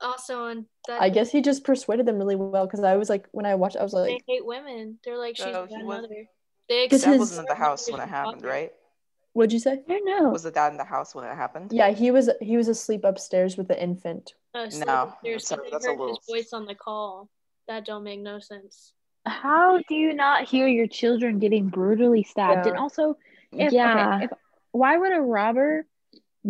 also 0.00 0.44
on 0.44 0.66
that? 0.88 1.00
i 1.02 1.08
guess 1.08 1.30
he 1.30 1.40
just 1.42 1.64
persuaded 1.64 2.06
them 2.06 2.16
really 2.18 2.36
well 2.36 2.66
because 2.66 2.82
i 2.82 2.96
was 2.96 3.08
like 3.08 3.26
when 3.32 3.46
i 3.46 3.54
watched 3.54 3.76
i 3.76 3.82
was 3.82 3.92
like 3.92 4.08
they 4.08 4.20
hate 4.34 4.44
women. 4.46 4.98
They're 5.04 5.18
like, 5.18 5.36
she's 5.36 5.46
No, 5.46 5.60
a 5.60 5.62
wasn't- 5.62 5.86
mother. 5.86 6.24
They 6.68 6.86
Because 6.86 7.02
Dad 7.02 7.10
his- 7.12 7.18
wasn't 7.18 7.40
in 7.40 7.54
the 7.54 7.54
house 7.64 7.90
when 7.90 8.00
it 8.00 8.08
happened, 8.08 8.44
right? 8.44 8.72
what'd 9.34 9.52
you 9.52 9.58
say 9.58 9.72
I 9.72 9.76
don't 9.88 10.04
know. 10.04 10.30
Was 10.30 10.42
the 10.42 10.50
dad 10.50 10.72
in 10.72 10.78
the 10.78 10.84
house 10.84 11.14
when 11.14 11.24
it 11.24 11.34
happened? 11.34 11.72
yeah 11.72 11.90
he 11.90 12.10
was 12.10 12.30
he 12.40 12.56
was 12.56 12.68
asleep 12.68 13.04
upstairs 13.04 13.56
with 13.56 13.68
the 13.68 13.80
infant 13.82 14.34
Uh, 14.54 14.68
No, 14.86 15.14
there's 15.24 15.46
sorry, 15.46 15.58
something 15.58 15.70
that's 15.72 15.86
a 15.86 15.90
little- 15.90 16.08
his 16.08 16.18
voice 16.28 16.52
on 16.52 16.66
the 16.66 16.74
call. 16.74 17.28
That 17.68 17.84
don't 17.86 18.02
make 18.04 18.20
no 18.20 18.38
sense. 18.40 18.92
How 19.24 19.78
do 19.88 19.94
you 19.94 20.12
not 20.14 20.48
hear 20.48 20.66
your 20.66 20.88
children 20.88 21.38
getting 21.38 21.68
brutally 21.68 22.24
stabbed? 22.24 22.66
And 22.66 22.76
also, 22.76 23.16
if, 23.52 23.72
Yeah. 23.72 24.16
okay, 24.16 24.24
if 24.24 24.30
why 24.72 24.96
would 24.98 25.12
a 25.12 25.20
robber 25.20 25.86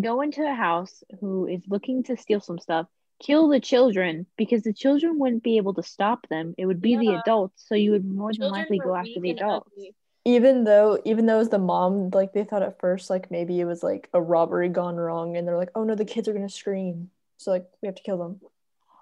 go 0.01 0.23
into 0.23 0.43
a 0.43 0.55
house 0.55 1.05
who 1.21 1.47
is 1.47 1.61
looking 1.69 2.03
to 2.05 2.17
steal 2.17 2.41
some 2.41 2.59
stuff, 2.59 2.87
kill 3.23 3.49
the 3.49 3.61
children 3.61 4.27
because 4.37 4.63
the 4.65 4.73
children 4.75 5.19
wouldn't 5.19 5.43
be 5.45 5.57
able 5.59 5.75
to 5.75 5.83
stop 5.83 6.29
them? 6.29 6.55
It 6.59 6.67
would 6.67 6.83
be 6.83 6.97
the 6.97 7.15
adults, 7.15 7.65
so 7.69 7.75
you 7.75 7.93
would 7.93 8.05
more 8.05 8.33
than 8.37 8.49
Children 8.49 8.53
likely 8.53 8.79
go 8.81 8.95
after 8.97 9.21
the 9.21 9.31
adults. 9.31 9.69
ugly. 9.73 9.95
even 10.25 10.65
though 10.65 11.01
even 11.05 11.27
though 11.27 11.37
it 11.37 11.39
was 11.39 11.49
the 11.51 11.59
mom 11.59 12.11
like 12.11 12.33
they 12.33 12.45
thought 12.45 12.63
at 12.63 12.79
first 12.81 13.11
like 13.11 13.31
maybe 13.31 13.61
it 13.61 13.65
was 13.65 13.83
like 13.83 14.09
a 14.15 14.21
robbery 14.23 14.69
gone 14.69 14.97
wrong 14.97 15.37
and 15.37 15.47
they're 15.49 15.57
like 15.59 15.71
oh 15.75 15.85
no 15.85 15.95
the 15.95 16.05
kids 16.05 16.29
are 16.29 16.33
gonna 16.33 16.49
scream 16.49 17.11
so 17.39 17.51
like 17.51 17.67
we 17.83 17.87
have 17.87 17.95
to 17.97 18.03
kill 18.03 18.19
them 18.19 18.41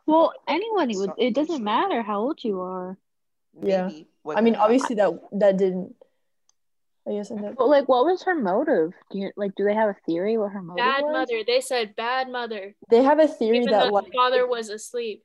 Well, 0.06 0.32
anyone, 0.48 0.90
it, 0.90 0.96
would, 0.96 1.12
it 1.18 1.34
doesn't 1.34 1.62
matter 1.62 2.02
how 2.02 2.20
old 2.20 2.42
you 2.42 2.60
are. 2.60 2.98
Yeah. 3.62 3.88
Maybe 3.88 4.06
i 4.36 4.40
mean 4.42 4.54
obviously 4.56 4.96
that 4.96 5.10
that 5.32 5.56
didn't 5.56 5.94
i 7.08 7.12
guess 7.12 7.30
end 7.30 7.44
up 7.44 7.54
But 7.56 7.68
like, 7.68 7.88
what 7.88 8.04
was 8.04 8.22
her 8.24 8.34
motive? 8.34 8.92
Do 9.10 9.18
you 9.18 9.30
like? 9.36 9.54
Do 9.54 9.64
they 9.64 9.74
have 9.74 9.88
a 9.88 9.96
theory 10.06 10.36
what 10.38 10.52
her 10.52 10.62
motive 10.62 10.84
Bad 10.84 11.02
was? 11.04 11.12
mother. 11.12 11.42
They 11.46 11.60
said 11.60 11.96
bad 11.96 12.30
mother. 12.30 12.74
they 12.90 13.02
have 13.02 13.18
a 13.18 13.26
theory 13.28 13.58
Even 13.58 13.70
that 13.70 13.84
though 13.84 13.90
like 13.94 14.12
father 14.14 14.46
was 14.46 14.68
asleep. 14.68 15.24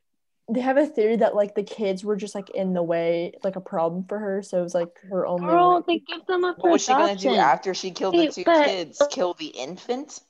they 0.49 0.61
have 0.61 0.77
a 0.77 0.85
theory 0.85 1.17
that 1.17 1.35
like 1.35 1.53
the 1.55 1.63
kids 1.63 2.03
were 2.05 2.15
just 2.15 2.35
like 2.35 2.49
in 2.51 2.73
the 2.73 2.83
way 2.83 3.33
like 3.43 3.55
a 3.55 3.61
problem 3.61 4.05
for 4.07 4.17
her 4.19 4.41
so 4.41 4.59
it 4.59 4.63
was 4.63 4.73
like 4.75 4.89
her 5.09 5.25
only 5.27 5.47
Girl, 5.47 5.75
way- 5.77 5.83
they 5.87 5.99
give 5.99 6.25
them 6.27 6.43
up 6.45 6.57
What 6.57 6.63
for 6.63 6.71
was 6.71 6.81
she 6.85 6.91
gonna 6.93 7.15
do 7.15 7.33
after 7.35 7.73
she 7.73 7.91
killed 7.91 8.15
Hey, 8.15 8.27
the 8.27 8.31
two 8.33 8.43
but- 8.45 8.65
kids? 8.67 9.01
Kill 9.11 9.33
the 9.33 9.47
infant? 9.47 10.21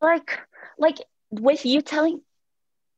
like 0.00 0.38
like 0.78 0.98
with 1.30 1.64
you 1.64 1.80
telling 1.82 2.20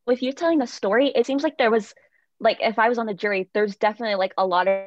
with 0.07 0.22
you 0.22 0.33
telling 0.33 0.59
the 0.59 0.66
story 0.66 1.09
it 1.14 1.27
seems 1.27 1.43
like 1.43 1.59
there 1.59 1.70
was 1.70 1.95
like 2.41 2.59
if 2.61 2.79
i 2.79 2.89
was 2.89 2.99
on 2.99 3.07
the 3.07 3.14
jury 3.14 3.49
there's 3.55 3.77
definitely 3.77 4.14
like 4.16 4.33
a 4.39 4.47
lot 4.47 4.66
of 4.68 4.85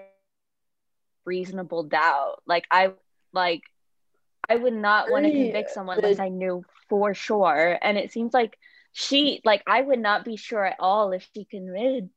reasonable 1.25 1.83
doubt 1.83 2.41
like 2.45 2.65
i 2.71 2.91
like 3.33 3.61
i 4.47 4.55
would 4.55 4.73
not 4.73 5.11
want 5.11 5.25
to 5.25 5.31
convict 5.31 5.69
someone 5.71 5.97
the- 5.97 6.05
unless 6.05 6.19
i 6.19 6.29
knew 6.29 6.63
for 6.89 7.13
sure 7.13 7.77
and 7.81 7.97
it 7.97 8.11
seems 8.11 8.33
like 8.33 8.57
she 8.93 9.41
like 9.45 9.61
i 9.67 9.81
would 9.81 9.99
not 9.99 10.25
be 10.25 10.35
sure 10.35 10.65
at 10.65 10.77
all 10.79 11.11
if 11.11 11.27
she 11.35 11.45
committed 11.45 12.09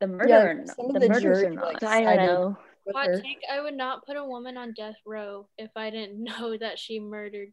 the 0.00 0.06
murder 0.06 0.28
Yeah, 0.28 0.42
or 0.44 0.54
not, 0.54 0.76
some 0.76 0.86
of 0.86 0.92
the, 0.94 1.00
the 1.00 1.08
murders 1.08 1.22
jury, 1.22 1.46
or 1.46 1.50
not 1.50 1.64
like, 1.64 1.82
i 1.82 2.02
don't 2.02 2.16
sided 2.16 2.26
know 2.26 2.58
Hot 2.94 3.08
take, 3.22 3.38
I 3.50 3.62
would 3.62 3.74
not 3.74 4.04
put 4.04 4.16
a 4.16 4.24
woman 4.24 4.58
on 4.58 4.74
death 4.74 4.96
row 5.06 5.48
if 5.56 5.70
I 5.74 5.88
didn't 5.88 6.22
know 6.24 6.54
that 6.58 6.78
she 6.78 7.00
murdered. 7.00 7.48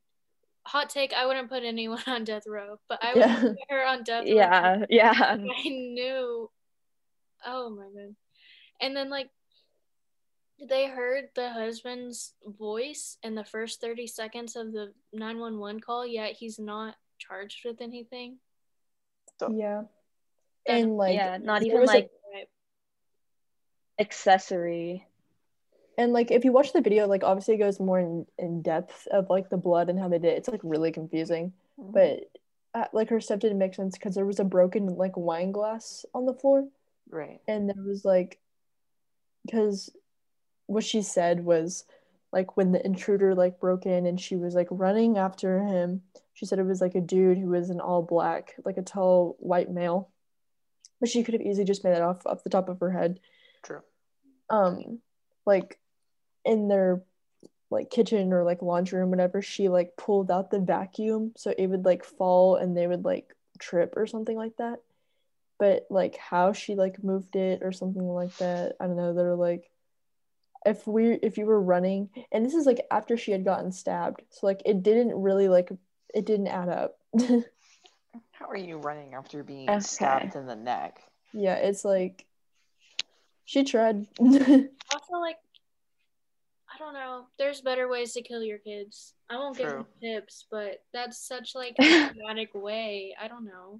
Hot 0.67 0.89
take, 0.89 1.13
I 1.13 1.25
wouldn't 1.25 1.47
put 1.49 1.63
anyone 1.63 2.03
on 2.05 2.25
death 2.25 2.43
row, 2.45 2.79
but 2.89 2.99
I 3.01 3.13
would 3.13 3.21
Yeah. 3.21 3.39
put 3.39 3.55
her 3.69 3.85
on 3.85 4.03
death 4.03 4.23
row. 4.25 4.29
yeah 4.35 4.85
yeah 4.89 5.13
I 5.39 5.69
knew. 5.69 6.49
Oh 7.45 7.69
my 7.69 7.83
god. 7.85 8.13
And 8.81 8.93
then 8.93 9.09
like 9.09 9.29
they 10.69 10.87
heard 10.87 11.29
the 11.35 11.49
husband's 11.51 12.33
voice 12.45 13.17
in 13.23 13.35
the 13.35 13.43
first 13.43 13.81
30 13.81 14.07
seconds 14.07 14.55
of 14.55 14.71
the 14.71 14.93
911 15.13 15.81
call, 15.81 16.05
yet 16.05 16.33
he's 16.33 16.59
not 16.59 16.95
charged 17.17 17.65
with 17.65 17.81
anything. 17.81 18.37
So 19.39 19.51
yeah 19.51 19.83
That- 20.67 20.77
and 20.77 20.97
like 20.97 21.15
yeah 21.15 21.37
not 21.37 21.63
even 21.63 21.79
was 21.81 21.89
a- 21.89 21.93
like 21.93 22.11
accessory 23.99 25.05
And 25.97 26.13
like 26.13 26.31
if 26.31 26.45
you 26.45 26.51
watch 26.51 26.73
the 26.73 26.81
video, 26.81 27.05
like 27.07 27.23
obviously 27.23 27.55
it 27.55 27.59
goes 27.59 27.79
more 27.79 27.99
in, 27.99 28.25
in 28.39 28.61
depth 28.61 29.07
of 29.11 29.29
like 29.29 29.49
the 29.49 29.57
blood 29.57 29.89
and 29.89 29.99
how 29.99 30.07
they 30.07 30.17
did 30.19 30.33
it. 30.33 30.37
It's 30.37 30.47
like 30.49 30.61
really 30.63 30.91
confusing. 30.91 31.53
But 31.77 32.29
uh, 32.73 32.85
like 32.93 33.09
her 33.09 33.19
stuff 33.19 33.39
didn't 33.39 33.57
make 33.59 33.75
sense 33.75 33.97
because 33.97 34.15
there 34.15 34.25
was 34.25 34.39
a 34.39 34.43
broken 34.45 34.95
like 34.95 35.17
wine 35.17 35.51
glass 35.51 36.05
on 36.13 36.25
the 36.25 36.33
floor. 36.33 36.67
right. 37.09 37.39
And 37.47 37.69
there 37.69 37.83
was 37.83 38.05
like 38.05 38.39
because 39.45 39.89
what 40.71 40.83
she 40.83 41.01
said 41.01 41.43
was 41.43 41.85
like 42.31 42.55
when 42.55 42.71
the 42.71 42.83
intruder 42.85 43.35
like 43.35 43.59
broke 43.59 43.85
in 43.85 44.05
and 44.05 44.19
she 44.19 44.37
was 44.37 44.55
like 44.55 44.67
running 44.71 45.17
after 45.17 45.61
him, 45.61 46.01
she 46.33 46.45
said 46.45 46.59
it 46.59 46.65
was 46.65 46.81
like 46.81 46.95
a 46.95 47.01
dude 47.01 47.37
who 47.37 47.49
was 47.49 47.69
in 47.69 47.81
all 47.81 48.01
black, 48.01 48.55
like 48.63 48.77
a 48.77 48.81
tall 48.81 49.35
white 49.39 49.69
male. 49.69 50.09
But 50.99 51.09
she 51.09 51.23
could 51.23 51.33
have 51.33 51.41
easily 51.41 51.65
just 51.65 51.83
made 51.83 51.91
that 51.91 52.01
off 52.01 52.25
off 52.25 52.43
the 52.43 52.49
top 52.49 52.69
of 52.69 52.79
her 52.79 52.91
head 52.91 53.19
True. 53.63 53.81
um 54.49 54.99
like 55.45 55.79
in 56.45 56.67
their 56.67 57.01
like 57.71 57.89
kitchen 57.89 58.33
or 58.33 58.43
like 58.43 58.61
laundry 58.61 58.99
room 58.99 59.09
whatever 59.09 59.41
she 59.41 59.67
like 59.67 59.95
pulled 59.97 60.29
out 60.29 60.51
the 60.51 60.59
vacuum 60.59 61.31
so 61.35 61.53
it 61.57 61.67
would 61.67 61.85
like 61.85 62.03
fall 62.03 62.55
and 62.55 62.77
they 62.77 62.85
would 62.85 63.03
like 63.03 63.33
trip 63.59 63.93
or 63.95 64.05
something 64.05 64.35
like 64.37 64.55
that 64.57 64.79
but 65.57 65.87
like 65.89 66.17
how 66.17 66.53
she 66.53 66.75
like 66.75 67.03
moved 67.03 67.35
it 67.35 67.61
or 67.63 67.71
something 67.71 68.07
like 68.07 68.35
that 68.37 68.75
i 68.79 68.85
don't 68.85 68.97
know 68.97 69.13
they're 69.13 69.35
like 69.35 69.70
if 70.65 70.85
we 70.87 71.13
if 71.13 71.37
you 71.37 71.45
were 71.45 71.61
running 71.61 72.09
and 72.31 72.45
this 72.45 72.53
is 72.53 72.65
like 72.65 72.85
after 72.91 73.17
she 73.17 73.31
had 73.31 73.43
gotten 73.43 73.71
stabbed 73.71 74.21
so 74.29 74.45
like 74.45 74.61
it 74.65 74.83
didn't 74.83 75.13
really 75.19 75.47
like 75.47 75.71
it 76.13 76.25
didn't 76.25 76.47
add 76.47 76.69
up 76.69 76.97
How 78.31 78.49
are 78.49 78.57
you 78.57 78.77
running 78.77 79.13
after 79.13 79.43
being 79.43 79.69
Okay. 79.69 79.79
stabbed 79.79 80.35
in 80.35 80.45
the 80.45 80.55
neck? 80.55 81.01
yeah 81.33 81.55
it's 81.55 81.85
like 81.85 82.25
she 83.45 83.63
tried 83.63 84.07
Also, 84.19 85.13
like, 85.21 85.37
I 86.73 86.77
don't 86.77 86.93
know. 86.93 87.27
There's 87.37 87.61
better 87.61 87.87
ways 87.87 88.11
to 88.13 88.21
kill 88.21 88.43
your 88.43 88.57
kids. 88.57 89.13
I 89.29 89.37
won't 89.37 89.57
give 89.57 89.69
them 89.69 89.85
tips, 90.01 90.45
but 90.51 90.83
that's 90.93 91.25
such 91.25 91.55
like 91.55 91.75
a 91.79 92.11
dramatic 92.13 92.49
way. 92.53 93.15
I 93.21 93.29
don't 93.29 93.45
know. 93.45 93.79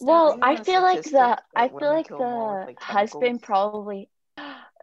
Well, 0.00 0.38
I 0.42 0.56
feel 0.62 0.82
like 0.82 1.02
the 1.02 1.40
I 1.56 1.68
feel 1.68 1.74
women 1.74 1.92
like 1.92 2.08
kill 2.08 2.18
more 2.18 2.66
the 2.78 2.84
husband 2.84 3.42
probably 3.42 4.08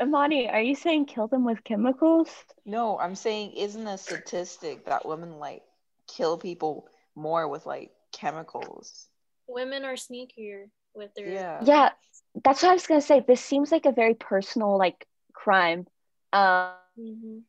Imani, 0.01 0.49
are 0.49 0.61
you 0.61 0.75
saying 0.75 1.05
kill 1.05 1.27
them 1.27 1.45
with 1.45 1.63
chemicals? 1.63 2.45
No, 2.65 2.97
I'm 2.99 3.15
saying 3.15 3.53
isn't 3.53 3.87
a 3.87 3.97
statistic 3.97 4.85
that 4.85 5.05
women 5.05 5.39
like 5.39 5.63
kill 6.07 6.37
people 6.37 6.87
more 7.15 7.47
with 7.47 7.65
like 7.65 7.91
chemicals. 8.11 9.07
Women 9.47 9.83
are 9.85 9.95
sneakier 9.95 10.69
with 10.93 11.13
their 11.15 11.31
Yeah. 11.33 11.65
Yeah, 11.65 11.89
that's 12.43 12.63
what 12.63 12.69
I 12.71 12.73
was 12.73 12.87
gonna 12.87 13.01
say. 13.01 13.19
This 13.21 13.41
seems 13.43 13.71
like 13.71 13.85
a 13.85 13.91
very 13.91 14.15
personal 14.15 14.77
like 14.77 15.05
crime. 15.33 15.87
Um, 16.33 16.75
Mhm. 16.97 17.43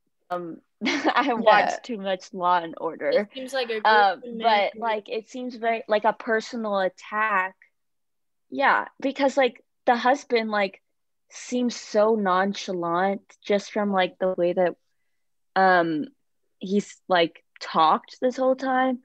um 0.30 0.60
I 0.84 1.32
Yeah. 1.34 1.34
watched 1.34 1.84
too 1.84 1.98
much 1.98 2.32
Law 2.34 2.58
and 2.58 2.74
Order. 2.80 3.10
It 3.10 3.28
seems 3.34 3.52
like 3.52 3.70
a 3.70 3.80
Um, 3.84 4.22
but 4.40 4.72
like 4.78 5.08
it 5.08 5.28
seems 5.28 5.56
very 5.56 5.84
like 5.88 6.04
a 6.04 6.12
personal 6.12 6.78
attack. 6.80 7.54
Yeah, 8.50 8.88
because 9.00 9.36
like 9.36 9.64
the 9.86 9.96
husband 9.96 10.50
like 10.50 10.80
seems 11.34 11.74
so 11.74 12.14
nonchalant 12.14 13.22
just 13.42 13.72
from 13.72 13.92
like 13.92 14.18
the 14.18 14.34
way 14.36 14.52
that 14.52 14.76
um 15.56 16.06
he's 16.58 17.00
like 17.08 17.42
talked 17.60 18.18
this 18.20 18.36
whole 18.36 18.56
time. 18.56 19.00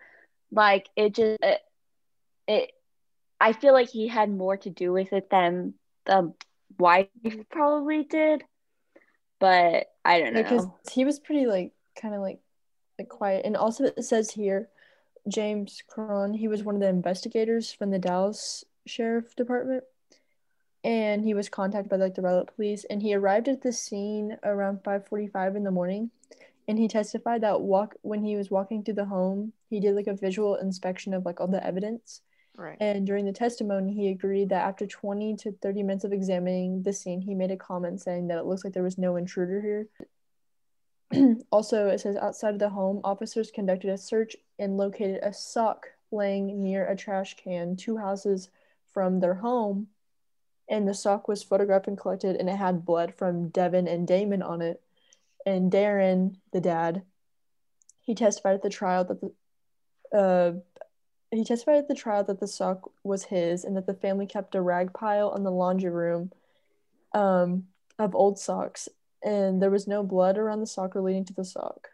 Like 0.51 0.87
it 0.95 1.15
just 1.15 1.39
it, 1.41 1.59
it 2.47 2.71
I 3.41 3.53
feel 3.53 3.73
like 3.73 3.89
he 3.89 4.07
had 4.07 4.29
more 4.29 4.57
to 4.57 4.69
do 4.69 4.91
with 4.91 5.13
it 5.13 5.29
than 5.29 5.73
the 6.05 6.33
wife 6.77 7.07
probably 7.49 8.03
did. 8.03 8.43
But 9.39 9.87
I 10.03 10.19
don't 10.19 10.33
know. 10.33 10.43
because 10.43 10.67
he 10.91 11.05
was 11.05 11.19
pretty 11.19 11.45
like 11.45 11.71
kind 11.99 12.13
of 12.13 12.21
like 12.21 12.39
like 12.97 13.09
quiet 13.09 13.45
and 13.45 13.55
also 13.55 13.85
it 13.85 14.03
says 14.03 14.31
here 14.31 14.69
james 15.27 15.81
cron 15.87 16.33
he 16.33 16.47
was 16.47 16.63
one 16.63 16.75
of 16.75 16.81
the 16.81 16.87
investigators 16.87 17.71
from 17.71 17.91
the 17.91 17.99
dallas 17.99 18.63
sheriff 18.85 19.35
department 19.35 19.83
and 20.83 21.23
he 21.23 21.33
was 21.33 21.49
contacted 21.49 21.89
by 21.89 21.97
like 21.97 22.15
the 22.15 22.21
Rowlett 22.21 22.55
police 22.55 22.85
and 22.89 23.01
he 23.01 23.13
arrived 23.13 23.47
at 23.47 23.61
the 23.61 23.73
scene 23.73 24.37
around 24.43 24.83
5:45 24.83 25.55
in 25.55 25.63
the 25.63 25.71
morning 25.71 26.11
and 26.67 26.77
he 26.77 26.87
testified 26.87 27.41
that 27.41 27.61
walk 27.61 27.95
when 28.01 28.23
he 28.23 28.35
was 28.35 28.51
walking 28.51 28.83
through 28.83 28.93
the 28.95 29.05
home 29.05 29.53
he 29.69 29.79
did 29.79 29.95
like 29.95 30.07
a 30.07 30.13
visual 30.13 30.55
inspection 30.55 31.13
of 31.13 31.25
like 31.25 31.39
all 31.39 31.47
the 31.47 31.65
evidence 31.65 32.21
Right. 32.59 32.75
and 32.81 33.07
during 33.07 33.23
the 33.23 33.31
testimony, 33.31 33.93
he 33.93 34.09
agreed 34.09 34.49
that 34.49 34.67
after 34.67 34.85
20 34.85 35.37
to 35.37 35.53
30 35.53 35.81
minutes 35.81 36.03
of 36.03 36.11
examining 36.11 36.83
the 36.83 36.91
scene, 36.91 37.21
he 37.21 37.33
made 37.33 37.51
a 37.51 37.55
comment 37.55 38.01
saying 38.01 38.27
that 38.27 38.37
it 38.37 38.45
looks 38.45 38.65
like 38.65 38.73
there 38.73 38.83
was 38.83 38.97
no 38.97 39.15
intruder 39.15 39.87
here. 41.11 41.37
also, 41.51 41.87
it 41.87 42.01
says 42.01 42.17
outside 42.17 42.53
of 42.53 42.59
the 42.59 42.67
home, 42.67 42.99
officers 43.05 43.49
conducted 43.49 43.89
a 43.89 43.97
search 43.97 44.35
and 44.59 44.75
located 44.75 45.21
a 45.23 45.31
sock 45.31 45.87
laying 46.11 46.61
near 46.61 46.85
a 46.85 46.97
trash 46.97 47.37
can 47.37 47.77
two 47.77 47.95
houses 47.95 48.49
from 48.91 49.21
their 49.21 49.35
home. 49.35 49.87
And 50.69 50.87
the 50.87 50.93
sock 50.93 51.27
was 51.27 51.43
photographed 51.43 51.87
and 51.87 51.97
collected, 51.97 52.35
and 52.35 52.47
it 52.49 52.55
had 52.55 52.85
blood 52.85 53.13
from 53.15 53.49
Devon 53.49 53.87
and 53.87 54.07
Damon 54.07 54.41
on 54.41 54.61
it. 54.61 54.81
And 55.45 55.71
Darin, 55.71 56.37
the 56.53 56.61
dad, 56.61 57.01
he 58.01 58.13
testified 58.13 58.55
at 58.55 58.61
the 58.61 58.69
trial 58.69 59.03
that 59.05 59.21
the 59.21 59.31
uh, 60.17 60.53
he 61.31 61.43
testified 61.43 61.77
at 61.77 61.87
the 61.87 61.95
trial 61.95 62.23
that 62.23 62.39
the 62.39 62.47
sock 62.47 62.91
was 63.03 63.23
his 63.23 63.63
and 63.63 63.77
that 63.77 63.85
the 63.85 63.93
family 63.93 64.25
kept 64.25 64.55
a 64.55 64.61
rag 64.61 64.93
pile 64.93 65.35
in 65.35 65.43
the 65.43 65.51
laundry 65.51 65.91
room 65.91 66.31
um, 67.13 67.65
of 67.99 68.15
old 68.15 68.39
socks 68.39 68.89
and 69.23 69.61
there 69.61 69.69
was 69.69 69.87
no 69.87 70.03
blood 70.03 70.37
around 70.37 70.59
the 70.59 70.67
sock 70.67 70.95
or 70.95 71.01
leading 71.01 71.25
to 71.25 71.33
the 71.33 71.45
sock. 71.45 71.89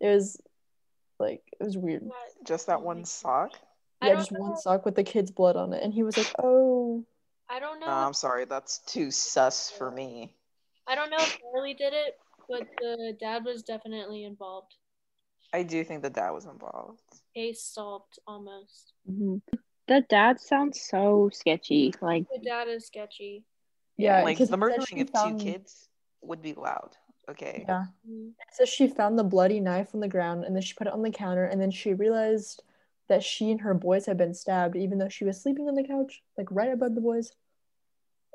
It 0.00 0.08
was 0.08 0.40
like 1.18 1.42
it 1.58 1.64
was 1.64 1.76
weird. 1.76 2.08
Just 2.44 2.66
that 2.66 2.82
one 2.82 3.04
sock? 3.04 3.52
Yeah, 4.02 4.14
just 4.14 4.32
one 4.32 4.56
sock 4.56 4.84
with 4.84 4.94
the 4.94 5.04
kid's 5.04 5.30
blood 5.30 5.56
on 5.56 5.72
it. 5.72 5.82
And 5.82 5.92
he 5.92 6.02
was 6.02 6.16
like, 6.16 6.32
Oh 6.38 7.04
I 7.50 7.58
don't 7.58 7.80
know. 7.80 7.86
No, 7.86 7.92
I'm 7.92 8.14
sorry, 8.14 8.44
that's 8.44 8.78
too 8.86 9.10
sus 9.10 9.70
for 9.70 9.90
me. 9.90 10.34
I 10.86 10.94
don't 10.94 11.10
know 11.10 11.16
if 11.18 11.38
Darlie 11.40 11.76
did 11.76 11.92
it, 11.92 12.14
but 12.48 12.62
the 12.80 13.16
dad 13.18 13.44
was 13.44 13.62
definitely 13.62 14.24
involved. 14.24 14.74
I 15.52 15.64
do 15.64 15.82
think 15.82 16.02
the 16.02 16.10
dad 16.10 16.30
was 16.30 16.44
involved. 16.44 17.02
Case 17.34 17.62
solved 17.62 18.18
almost. 18.26 18.92
Mhm. 19.08 19.42
The 19.88 20.02
dad 20.02 20.40
sounds 20.40 20.80
so 20.80 21.28
sketchy. 21.32 21.92
Like, 22.00 22.28
The 22.30 22.38
dad 22.38 22.68
is 22.68 22.86
sketchy. 22.86 23.44
yeah, 23.96 24.22
like 24.22 24.36
because 24.36 24.48
the 24.48 24.54
it 24.54 24.58
murdering 24.58 25.00
of 25.00 25.10
found- 25.10 25.40
two 25.40 25.44
kids 25.44 25.88
would 26.22 26.40
be 26.40 26.52
loud. 26.54 26.96
Okay. 27.28 27.64
Yeah. 27.68 27.86
Mhm. 28.08 28.34
It 28.60 28.68
she 28.68 28.86
found 28.88 29.18
the 29.18 29.24
bloody 29.24 29.60
knife 29.60 29.94
on 29.94 30.00
the 30.00 30.08
ground 30.08 30.44
and 30.44 30.54
then 30.54 30.62
she 30.62 30.74
put 30.74 30.86
it 30.86 30.92
on 30.92 31.02
the 31.02 31.10
counter 31.10 31.44
and 31.44 31.60
then 31.60 31.70
she 31.70 31.94
realized 31.94 32.62
that 33.08 33.22
she 33.24 33.50
and 33.50 33.60
her 33.60 33.74
boys 33.74 34.06
had 34.06 34.16
been 34.16 34.34
stabbed 34.34 34.76
even 34.76 34.98
though 34.98 35.08
she 35.08 35.24
was 35.24 35.40
sleeping 35.40 35.68
on 35.68 35.74
the 35.74 35.82
couch, 35.86 36.22
like 36.36 36.46
right 36.50 36.70
above 36.72 36.94
the 36.94 37.00
boys. 37.00 37.32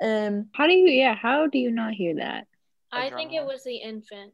Um 0.02 0.50
how 0.54 0.68
do 0.68 0.74
you, 0.74 0.88
yeah, 0.90 1.16
how 1.16 1.48
do 1.48 1.58
you 1.58 1.72
not 1.72 1.94
hear 1.94 2.16
that? 2.16 2.48
I 2.92 3.10
think 3.10 3.34
it 3.34 3.46
was 3.46 3.64
the 3.64 3.76
infant. 3.78 4.34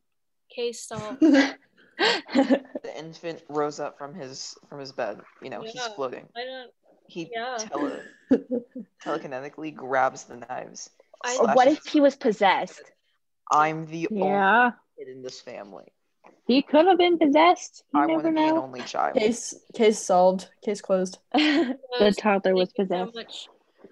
Case 0.55 0.82
solved. 0.88 1.22
The 1.22 2.66
infant 2.97 3.41
rose 3.49 3.80
up 3.80 3.97
from 3.97 4.14
his 4.14 4.55
from 4.70 4.80
his 4.80 4.91
bed. 4.91 5.22
You 5.41 5.49
know, 5.49 5.62
he's 5.62 5.86
floating. 5.88 6.28
I 6.36 6.43
don't. 6.43 6.72
He 7.07 7.30
Yeah. 7.32 7.57
tele- 7.57 8.03
telekinetically 9.03 9.76
grabs 9.76 10.24
the 10.26 10.38
knives. 10.38 10.89
I- 11.24 11.38
what 11.53 11.68
if 11.68 11.86
he 11.86 12.01
was 12.01 12.16
possessed? 12.16 12.82
I'm 13.51 13.86
the 13.88 14.07
Yeah, 14.12 14.72
only 14.72 14.74
kid 14.97 15.07
in 15.09 15.22
this 15.22 15.41
family. 15.41 15.86
he 16.47 16.62
could 16.62 16.86
have 16.88 16.97
been 16.97 17.18
possessed. 17.18 17.84
You 17.93 17.99
I 18.01 18.05
want 18.07 18.24
never 18.24 18.36
to 18.36 18.41
be 18.41 18.47
an 18.47 18.57
only 18.57 18.82
child. 18.82 19.18
case 19.18 19.53
case 19.74 19.99
solved, 19.99 20.49
case 20.64 20.82
closed. 20.82 21.20
The 21.34 22.16
toddler 22.18 22.55
was 22.55 22.72
Thank 22.76 22.89
you 22.89 22.97
so 22.97 23.05
possessed. 23.05 23.16
much. 23.16 23.47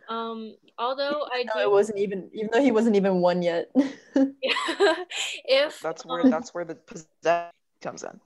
Um, 0.07 0.55
although 0.79 1.25
I 1.31 1.43
No, 1.43 1.53
do, 1.55 1.59
it 1.61 1.71
wasn't 1.71 1.99
even 1.99 2.29
even 2.33 2.49
though 2.51 2.61
he 2.61 2.71
wasn't 2.71 2.95
even 2.95 3.21
one 3.21 3.41
yet. 3.41 3.69
if 5.45 5.83
That's 5.83 6.05
where 6.05 6.21
um, 6.21 6.31
that's 6.31 6.53
where 6.53 6.65
the 6.65 6.75
possession 6.75 7.51
comes 7.81 8.03
in. 8.03 8.19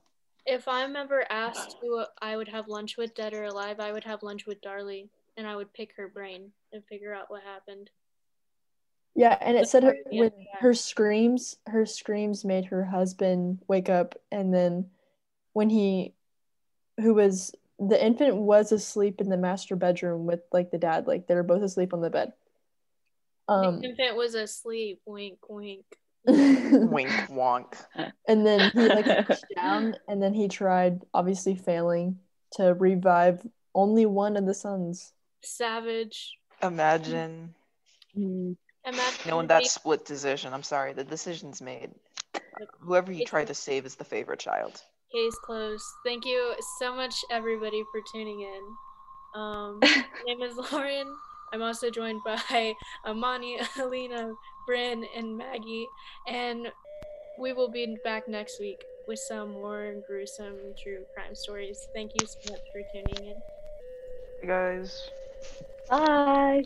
if 0.46 0.66
I'm 0.68 0.96
ever 0.96 1.24
asked 1.30 1.76
who 1.80 2.04
I 2.20 2.36
would 2.36 2.48
have 2.48 2.68
lunch 2.68 2.96
with, 2.96 3.14
dead 3.14 3.34
or 3.34 3.44
alive, 3.44 3.80
I 3.80 3.92
would 3.92 4.04
have 4.04 4.22
lunch 4.22 4.46
with 4.46 4.60
Darlie, 4.62 5.08
and 5.36 5.46
I 5.46 5.56
would 5.56 5.72
pick 5.72 5.94
her 5.96 6.08
brain 6.08 6.50
and 6.72 6.82
figure 6.86 7.14
out 7.14 7.30
what 7.30 7.42
happened. 7.42 7.90
Yeah, 9.14 9.38
and 9.40 9.56
it 9.56 9.68
said 9.68 9.84
her, 9.84 9.96
Yeah, 10.10 10.22
when 10.22 10.30
yeah. 10.38 10.58
her 10.60 10.74
screams, 10.74 11.56
her 11.66 11.86
screams 11.86 12.44
made 12.44 12.64
her 12.66 12.84
husband 12.84 13.60
wake 13.68 13.88
up, 13.88 14.16
and 14.32 14.52
then 14.52 14.86
when 15.52 15.70
he, 15.70 16.14
who 17.00 17.14
was 17.14 17.52
the 17.78 18.02
infant, 18.04 18.36
was 18.36 18.72
asleep 18.72 19.20
in 19.20 19.28
the 19.28 19.36
master 19.36 19.76
bedroom 19.76 20.26
with 20.26 20.40
like 20.52 20.70
the 20.72 20.78
dad, 20.78 21.06
like 21.06 21.26
they 21.26 21.34
were 21.34 21.42
both 21.44 21.62
asleep 21.62 21.94
on 21.94 22.00
the 22.00 22.10
bed. 22.10 22.32
Um, 23.48 23.80
the 23.80 23.88
infant 23.90 24.16
was 24.16 24.34
asleep. 24.34 25.00
Wink, 25.06 25.38
wink. 25.48 25.84
Wink 26.26 27.10
wonk. 27.30 27.74
and 28.26 28.46
then 28.46 28.70
he 28.72 28.88
like 28.88 29.06
reached 29.28 29.44
down, 29.54 29.94
and 30.08 30.22
then 30.22 30.32
he 30.32 30.48
tried, 30.48 31.02
obviously 31.12 31.54
failing, 31.54 32.18
to 32.52 32.72
revive 32.74 33.46
only 33.74 34.06
one 34.06 34.36
of 34.36 34.46
the 34.46 34.54
sons. 34.54 35.12
Savage. 35.42 36.38
Imagine 36.62 37.54
Mm. 38.16 38.56
Imagine 38.86 39.20
knowing 39.28 39.46
that 39.48 39.66
split 39.66 40.04
decision. 40.04 40.54
I'm 40.54 40.62
sorry, 40.62 40.92
the 40.92 41.02
decision's 41.02 41.60
made. 41.60 41.90
Whoever 42.80 43.10
he 43.10 43.18
It's- 43.22 43.28
tried 43.30 43.48
to 43.48 43.54
save 43.54 43.84
is 43.86 43.96
the 43.96 44.04
favorite 44.04 44.38
child. 44.38 44.80
Case 45.12 45.34
closed. 45.44 45.84
Thank 46.04 46.24
you 46.24 46.54
so 46.78 46.94
much, 46.94 47.14
everybody, 47.30 47.82
for 47.90 48.00
tuning 48.12 48.40
in. 48.40 49.40
Um, 49.40 49.80
my 49.82 50.04
name 50.26 50.42
is 50.42 50.56
Lauren. 50.56 51.12
I'm 51.52 51.62
also 51.62 51.90
joined 51.90 52.20
by 52.24 52.74
Amani, 53.06 53.58
Alina, 53.78 54.32
Bryn, 54.66 55.04
and 55.16 55.36
Maggie, 55.36 55.86
and 56.26 56.72
we 57.38 57.52
will 57.52 57.68
be 57.70 57.96
back 58.04 58.28
next 58.28 58.60
week 58.60 58.84
with 59.06 59.18
some 59.18 59.50
more 59.50 59.94
gruesome 60.06 60.74
true 60.82 61.04
crime 61.14 61.34
stories. 61.34 61.88
Thank 61.94 62.12
you 62.20 62.26
so 62.26 62.52
much 62.52 62.62
for 62.72 62.82
tuning 62.92 63.30
in. 63.30 63.36
Hey 64.40 64.46
guys. 64.46 65.10
Bye. 65.88 66.64